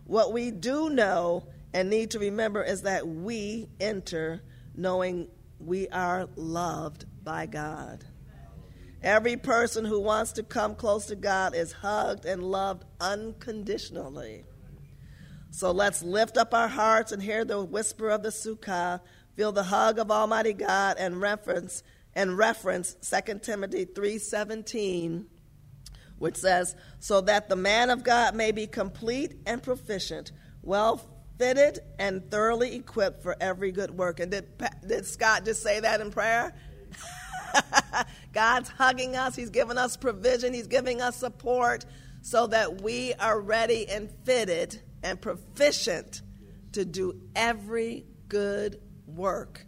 What 0.06 0.32
we 0.32 0.52
do 0.52 0.90
know 0.90 1.48
and 1.74 1.90
need 1.90 2.12
to 2.12 2.20
remember 2.20 2.64
is 2.64 2.84
that 2.84 3.06
we 3.06 3.68
enter 3.82 4.42
knowing 4.76 5.28
we 5.66 5.88
are 5.90 6.28
loved 6.36 7.06
by 7.24 7.46
God. 7.46 8.04
Every 9.04 9.36
person 9.36 9.86
who 9.86 10.00
wants 10.00 10.34
to 10.34 10.44
come 10.44 10.76
close 10.76 11.08
to 11.08 11.16
God 11.16 11.56
is 11.56 11.72
hugged 11.72 12.26
and 12.26 12.44
loved 12.44 12.86
unconditionally. 13.00 14.46
So 15.50 15.72
let's 15.72 16.04
lift 16.04 16.38
up 16.38 16.54
our 16.54 16.68
hearts 16.68 17.12
and 17.12 17.22
hear 17.22 17.44
the 17.44 17.64
whisper 17.64 18.10
of 18.10 18.24
the 18.24 18.30
Sukkah, 18.30 19.02
feel 19.36 19.52
the 19.52 19.64
hug 19.64 20.00
of 20.00 20.12
Almighty 20.12 20.54
God, 20.54 20.98
and 21.00 21.20
reference 21.20 21.84
and 22.14 22.38
reference 22.38 22.96
2 23.02 23.42
Timothy 23.42 23.86
3:17, 23.86 25.28
which 26.18 26.38
says, 26.38 26.76
"So 27.00 27.22
that 27.22 27.50
the 27.50 27.56
man 27.56 27.90
of 27.90 28.04
God 28.04 28.36
may 28.36 28.52
be 28.52 28.68
complete 28.68 29.42
and 29.46 29.64
proficient, 29.64 30.32
well 30.62 31.02
fitted 31.42 31.80
and 31.98 32.30
thoroughly 32.30 32.76
equipped 32.76 33.24
for 33.24 33.36
every 33.42 33.72
good 33.72 33.92
work." 33.92 34.20
And 34.20 34.32
did, 34.32 34.46
did 34.86 35.06
Scott 35.06 35.46
just 35.46 35.64
say 35.64 35.80
that 35.80 36.00
in 36.02 36.12
prayer? 36.12 36.54
God's 38.34 38.70
hugging 38.70 39.16
us. 39.16 39.36
He's 39.36 39.50
giving 39.50 39.78
us 39.78 39.98
provision. 39.98 40.54
He's 40.54 40.68
giving 40.68 41.02
us 41.02 41.18
support 41.18 41.86
so 42.22 42.48
that 42.48 42.82
we 42.82 43.14
are 43.16 43.40
ready 43.40 43.88
and 43.90 44.10
fitted 44.24 44.82
and 45.04 45.20
proficient 45.20 46.22
to 46.74 46.86
do 46.86 47.20
every 47.36 48.06
good 48.28 48.80
work 49.06 49.66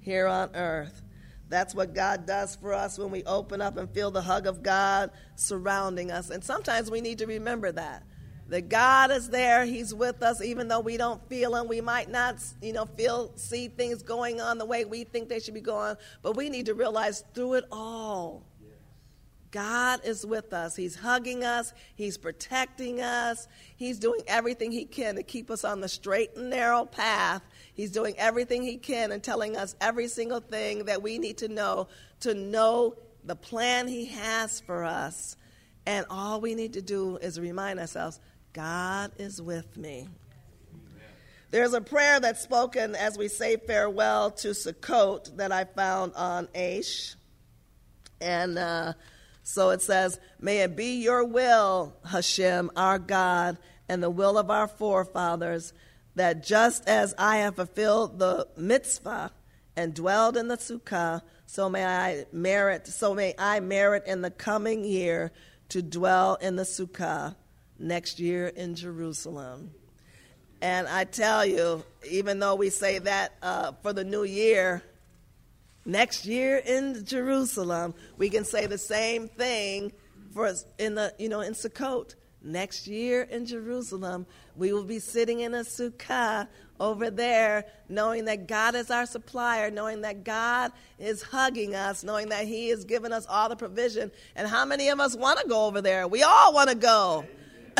here 0.00 0.26
on 0.26 0.54
earth. 0.54 1.02
That's 1.48 1.74
what 1.74 1.94
God 1.94 2.26
does 2.26 2.54
for 2.54 2.72
us 2.72 2.96
when 2.96 3.10
we 3.10 3.24
open 3.24 3.60
up 3.60 3.76
and 3.76 3.90
feel 3.90 4.12
the 4.12 4.22
hug 4.22 4.46
of 4.46 4.62
God 4.62 5.10
surrounding 5.34 6.12
us. 6.12 6.30
And 6.30 6.44
sometimes 6.44 6.90
we 6.90 7.00
need 7.00 7.18
to 7.18 7.26
remember 7.26 7.72
that 7.72 8.04
that 8.50 8.68
God 8.68 9.12
is 9.12 9.30
there. 9.30 9.64
He's 9.64 9.94
with 9.94 10.22
us, 10.22 10.42
even 10.42 10.68
though 10.68 10.80
we 10.80 10.96
don't 10.96 11.26
feel 11.28 11.54
Him. 11.54 11.68
We 11.68 11.80
might 11.80 12.10
not, 12.10 12.36
you 12.60 12.72
know, 12.72 12.84
feel, 12.84 13.32
see 13.36 13.68
things 13.68 14.02
going 14.02 14.40
on 14.40 14.58
the 14.58 14.66
way 14.66 14.84
we 14.84 15.04
think 15.04 15.28
they 15.28 15.38
should 15.38 15.54
be 15.54 15.60
going. 15.60 15.96
But 16.22 16.36
we 16.36 16.50
need 16.50 16.66
to 16.66 16.74
realize 16.74 17.24
through 17.32 17.54
it 17.54 17.64
all, 17.70 18.44
God 19.52 20.00
is 20.04 20.26
with 20.26 20.52
us. 20.52 20.76
He's 20.76 20.96
hugging 20.96 21.44
us. 21.44 21.72
He's 21.94 22.18
protecting 22.18 23.00
us. 23.00 23.48
He's 23.76 23.98
doing 23.98 24.20
everything 24.26 24.72
He 24.72 24.84
can 24.84 25.14
to 25.14 25.22
keep 25.22 25.50
us 25.50 25.64
on 25.64 25.80
the 25.80 25.88
straight 25.88 26.36
and 26.36 26.50
narrow 26.50 26.84
path. 26.84 27.42
He's 27.74 27.90
doing 27.90 28.14
everything 28.18 28.62
He 28.62 28.76
can 28.76 29.12
and 29.12 29.22
telling 29.22 29.56
us 29.56 29.74
every 29.80 30.08
single 30.08 30.40
thing 30.40 30.84
that 30.84 31.02
we 31.02 31.18
need 31.18 31.38
to 31.38 31.48
know 31.48 31.88
to 32.20 32.34
know 32.34 32.96
the 33.24 33.36
plan 33.36 33.86
He 33.86 34.06
has 34.06 34.60
for 34.60 34.84
us. 34.84 35.36
And 35.86 36.06
all 36.10 36.40
we 36.40 36.54
need 36.54 36.74
to 36.74 36.82
do 36.82 37.16
is 37.16 37.40
remind 37.40 37.80
ourselves 37.80 38.20
God 38.52 39.12
is 39.18 39.40
with 39.40 39.76
me. 39.76 40.08
There's 41.50 41.72
a 41.72 41.80
prayer 41.80 42.20
that's 42.20 42.42
spoken 42.42 42.94
as 42.94 43.18
we 43.18 43.28
say 43.28 43.56
farewell 43.56 44.30
to 44.32 44.48
Sukkot 44.48 45.36
that 45.36 45.52
I 45.52 45.64
found 45.64 46.14
on 46.14 46.46
Aish. 46.48 47.16
And 48.20 48.58
uh, 48.58 48.92
so 49.42 49.70
it 49.70 49.82
says, 49.82 50.18
May 50.40 50.58
it 50.58 50.76
be 50.76 51.02
your 51.02 51.24
will, 51.24 51.94
Hashem, 52.04 52.70
our 52.76 52.98
God, 52.98 53.58
and 53.88 54.02
the 54.02 54.10
will 54.10 54.38
of 54.38 54.50
our 54.50 54.68
forefathers, 54.68 55.72
that 56.14 56.44
just 56.44 56.88
as 56.88 57.14
I 57.18 57.38
have 57.38 57.56
fulfilled 57.56 58.18
the 58.18 58.46
mitzvah 58.56 59.32
and 59.76 59.94
dwelled 59.94 60.36
in 60.36 60.48
the 60.48 60.56
sukkah, 60.56 61.22
so 61.46 61.68
may 61.68 61.84
I 61.84 62.26
merit, 62.32 62.86
so 62.86 63.14
may 63.14 63.34
I 63.38 63.60
merit 63.60 64.04
in 64.06 64.22
the 64.22 64.30
coming 64.30 64.84
year 64.84 65.32
to 65.70 65.82
dwell 65.82 66.36
in 66.36 66.56
the 66.56 66.62
sukkah 66.62 67.34
next 67.80 68.20
year 68.20 68.48
in 68.48 68.74
Jerusalem. 68.74 69.70
And 70.62 70.86
I 70.86 71.04
tell 71.04 71.44
you, 71.44 71.82
even 72.08 72.38
though 72.38 72.54
we 72.54 72.68
say 72.68 72.98
that 72.98 73.32
uh, 73.42 73.72
for 73.82 73.92
the 73.92 74.04
new 74.04 74.24
year, 74.24 74.82
next 75.86 76.26
year 76.26 76.58
in 76.58 77.04
Jerusalem, 77.04 77.94
we 78.18 78.28
can 78.28 78.44
say 78.44 78.66
the 78.66 78.78
same 78.78 79.28
thing 79.28 79.92
for 80.34 80.46
us 80.46 80.66
in 80.78 80.94
the 80.94 81.14
you 81.18 81.28
know 81.28 81.40
in 81.40 81.54
Sukkot. 81.54 82.14
Next 82.42 82.86
year 82.86 83.22
in 83.22 83.44
Jerusalem, 83.44 84.24
we 84.56 84.72
will 84.72 84.84
be 84.84 84.98
sitting 84.98 85.40
in 85.40 85.52
a 85.52 85.60
sukkah 85.60 86.48
over 86.78 87.10
there, 87.10 87.66
knowing 87.90 88.24
that 88.24 88.48
God 88.48 88.74
is 88.74 88.90
our 88.90 89.04
supplier, 89.04 89.70
knowing 89.70 90.00
that 90.00 90.24
God 90.24 90.72
is 90.98 91.22
hugging 91.22 91.74
us, 91.74 92.02
knowing 92.02 92.30
that 92.30 92.46
He 92.46 92.70
is 92.70 92.84
giving 92.84 93.12
us 93.12 93.26
all 93.28 93.50
the 93.50 93.56
provision. 93.56 94.10
And 94.36 94.48
how 94.48 94.64
many 94.64 94.88
of 94.88 95.00
us 95.00 95.14
want 95.14 95.38
to 95.40 95.48
go 95.48 95.66
over 95.66 95.82
there? 95.82 96.08
We 96.08 96.22
all 96.22 96.54
want 96.54 96.70
to 96.70 96.76
go. 96.76 97.26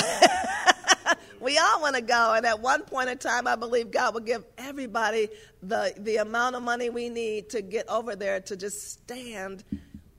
we 1.41 1.59
all 1.59 1.81
want 1.81 1.97
to 1.97 2.03
go. 2.03 2.35
And 2.35 2.47
at 2.47 2.61
one 2.61 2.83
point 2.83 3.09
in 3.09 3.19
time, 3.19 3.47
I 3.47 3.57
believe 3.57 3.91
God 3.91 4.15
will 4.15 4.21
give 4.21 4.45
everybody 4.59 5.29
the, 5.63 5.95
the 5.99 6.17
amount 6.17 6.57
of 6.57 6.63
money 6.63 6.91
we 6.91 7.09
need 7.09 7.51
to 7.51 7.63
get 7.63 7.89
over 7.89 8.15
there 8.15 8.41
to 8.41 8.57
just 8.57 8.93
stand 8.93 9.65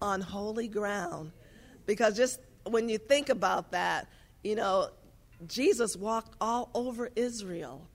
on 0.02 0.22
holy 0.22 0.68
ground. 0.68 1.32
Because 1.86 2.18
just 2.18 2.40
when 2.66 2.90
you 2.90 2.98
think 2.98 3.30
about 3.30 3.72
that, 3.72 4.08
you 4.44 4.56
know, 4.56 4.90
Jesus 5.48 5.96
walked 5.96 6.36
all 6.42 6.70
over 6.74 7.10
Israel. 7.16 7.88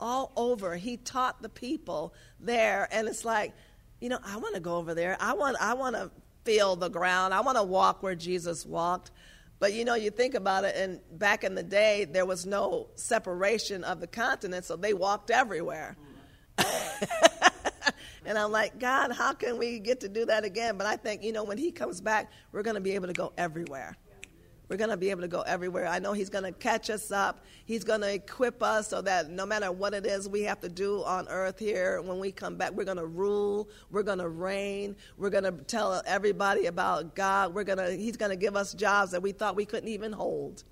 All 0.00 0.32
over. 0.36 0.76
He 0.76 0.96
taught 0.96 1.42
the 1.42 1.48
people 1.48 2.14
there. 2.40 2.88
And 2.90 3.06
it's 3.08 3.24
like, 3.24 3.52
you 4.00 4.08
know, 4.08 4.18
I 4.24 4.36
want 4.36 4.54
to 4.54 4.60
go 4.60 4.76
over 4.76 4.94
there. 4.94 5.16
I 5.20 5.34
want, 5.34 5.56
I 5.60 5.74
want 5.74 5.94
to 5.94 6.10
feel 6.44 6.74
the 6.74 6.88
ground. 6.88 7.32
I 7.32 7.40
want 7.40 7.56
to 7.56 7.62
walk 7.62 8.02
where 8.02 8.16
Jesus 8.16 8.66
walked. 8.66 9.12
But 9.62 9.74
you 9.74 9.84
know, 9.84 9.94
you 9.94 10.10
think 10.10 10.34
about 10.34 10.64
it, 10.64 10.74
and 10.74 10.98
back 11.20 11.44
in 11.44 11.54
the 11.54 11.62
day, 11.62 12.04
there 12.04 12.26
was 12.26 12.44
no 12.44 12.88
separation 12.96 13.84
of 13.84 14.00
the 14.00 14.08
continents, 14.08 14.66
so 14.66 14.74
they 14.74 14.92
walked 14.92 15.30
everywhere. 15.30 15.96
and 18.26 18.36
I'm 18.36 18.50
like, 18.50 18.80
God, 18.80 19.12
how 19.12 19.34
can 19.34 19.58
we 19.58 19.78
get 19.78 20.00
to 20.00 20.08
do 20.08 20.26
that 20.26 20.42
again? 20.44 20.76
But 20.76 20.88
I 20.88 20.96
think, 20.96 21.22
you 21.22 21.32
know, 21.32 21.44
when 21.44 21.58
He 21.58 21.70
comes 21.70 22.00
back, 22.00 22.32
we're 22.50 22.64
going 22.64 22.74
to 22.74 22.80
be 22.80 22.96
able 22.96 23.06
to 23.06 23.12
go 23.12 23.32
everywhere. 23.38 23.96
We're 24.72 24.78
going 24.78 24.88
to 24.88 24.96
be 24.96 25.10
able 25.10 25.20
to 25.20 25.28
go 25.28 25.42
everywhere. 25.42 25.86
I 25.86 25.98
know 25.98 26.14
He's 26.14 26.30
going 26.30 26.44
to 26.44 26.52
catch 26.52 26.88
us 26.88 27.12
up. 27.12 27.44
He's 27.66 27.84
going 27.84 28.00
to 28.00 28.10
equip 28.10 28.62
us 28.62 28.88
so 28.88 29.02
that 29.02 29.28
no 29.28 29.44
matter 29.44 29.70
what 29.70 29.92
it 29.92 30.06
is 30.06 30.26
we 30.26 30.44
have 30.44 30.62
to 30.62 30.70
do 30.70 31.04
on 31.04 31.28
earth 31.28 31.58
here, 31.58 32.00
when 32.00 32.18
we 32.18 32.32
come 32.32 32.56
back, 32.56 32.72
we're 32.72 32.86
going 32.86 32.96
to 32.96 33.04
rule. 33.04 33.68
We're 33.90 34.02
going 34.02 34.20
to 34.20 34.30
reign. 34.30 34.96
We're 35.18 35.28
going 35.28 35.44
to 35.44 35.52
tell 35.52 36.00
everybody 36.06 36.64
about 36.64 37.14
God. 37.14 37.52
We're 37.52 37.64
going 37.64 37.80
to, 37.80 37.90
He's 37.94 38.16
going 38.16 38.30
to 38.30 38.36
give 38.36 38.56
us 38.56 38.72
jobs 38.72 39.10
that 39.10 39.20
we 39.20 39.32
thought 39.32 39.56
we 39.56 39.66
couldn't 39.66 39.90
even 39.90 40.10
hold 40.10 40.64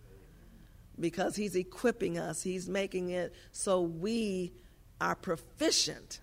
because 0.98 1.36
He's 1.36 1.54
equipping 1.54 2.16
us. 2.16 2.42
He's 2.42 2.70
making 2.70 3.10
it 3.10 3.34
so 3.52 3.82
we 3.82 4.54
are 4.98 5.14
proficient. 5.14 6.22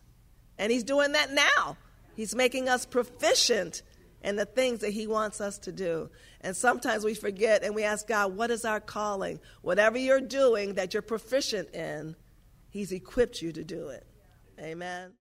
And 0.58 0.72
He's 0.72 0.84
doing 0.84 1.12
that 1.12 1.32
now. 1.32 1.78
He's 2.16 2.34
making 2.34 2.70
us 2.70 2.88
proficient 2.88 3.84
in 4.24 4.36
the 4.36 4.46
things 4.46 4.80
that 4.80 4.94
He 4.94 5.06
wants 5.06 5.42
us 5.42 5.60
to 5.60 5.72
do. 5.72 6.10
And 6.42 6.56
sometimes 6.56 7.04
we 7.04 7.14
forget 7.14 7.64
and 7.64 7.74
we 7.74 7.84
ask 7.84 8.08
God, 8.08 8.36
what 8.36 8.52
is 8.52 8.64
our 8.66 8.80
calling? 8.80 9.40
Whatever 9.62 9.98
you're 9.98 10.22
doing 10.22 10.76
that 10.76 10.94
you're 10.94 11.02
proficient 11.02 11.74
in, 11.74 12.16
He's 12.70 12.92
equipped 12.92 13.42
you 13.42 13.52
to 13.54 13.64
do 13.64 13.90
it. 13.90 14.06
Amen. 14.60 15.14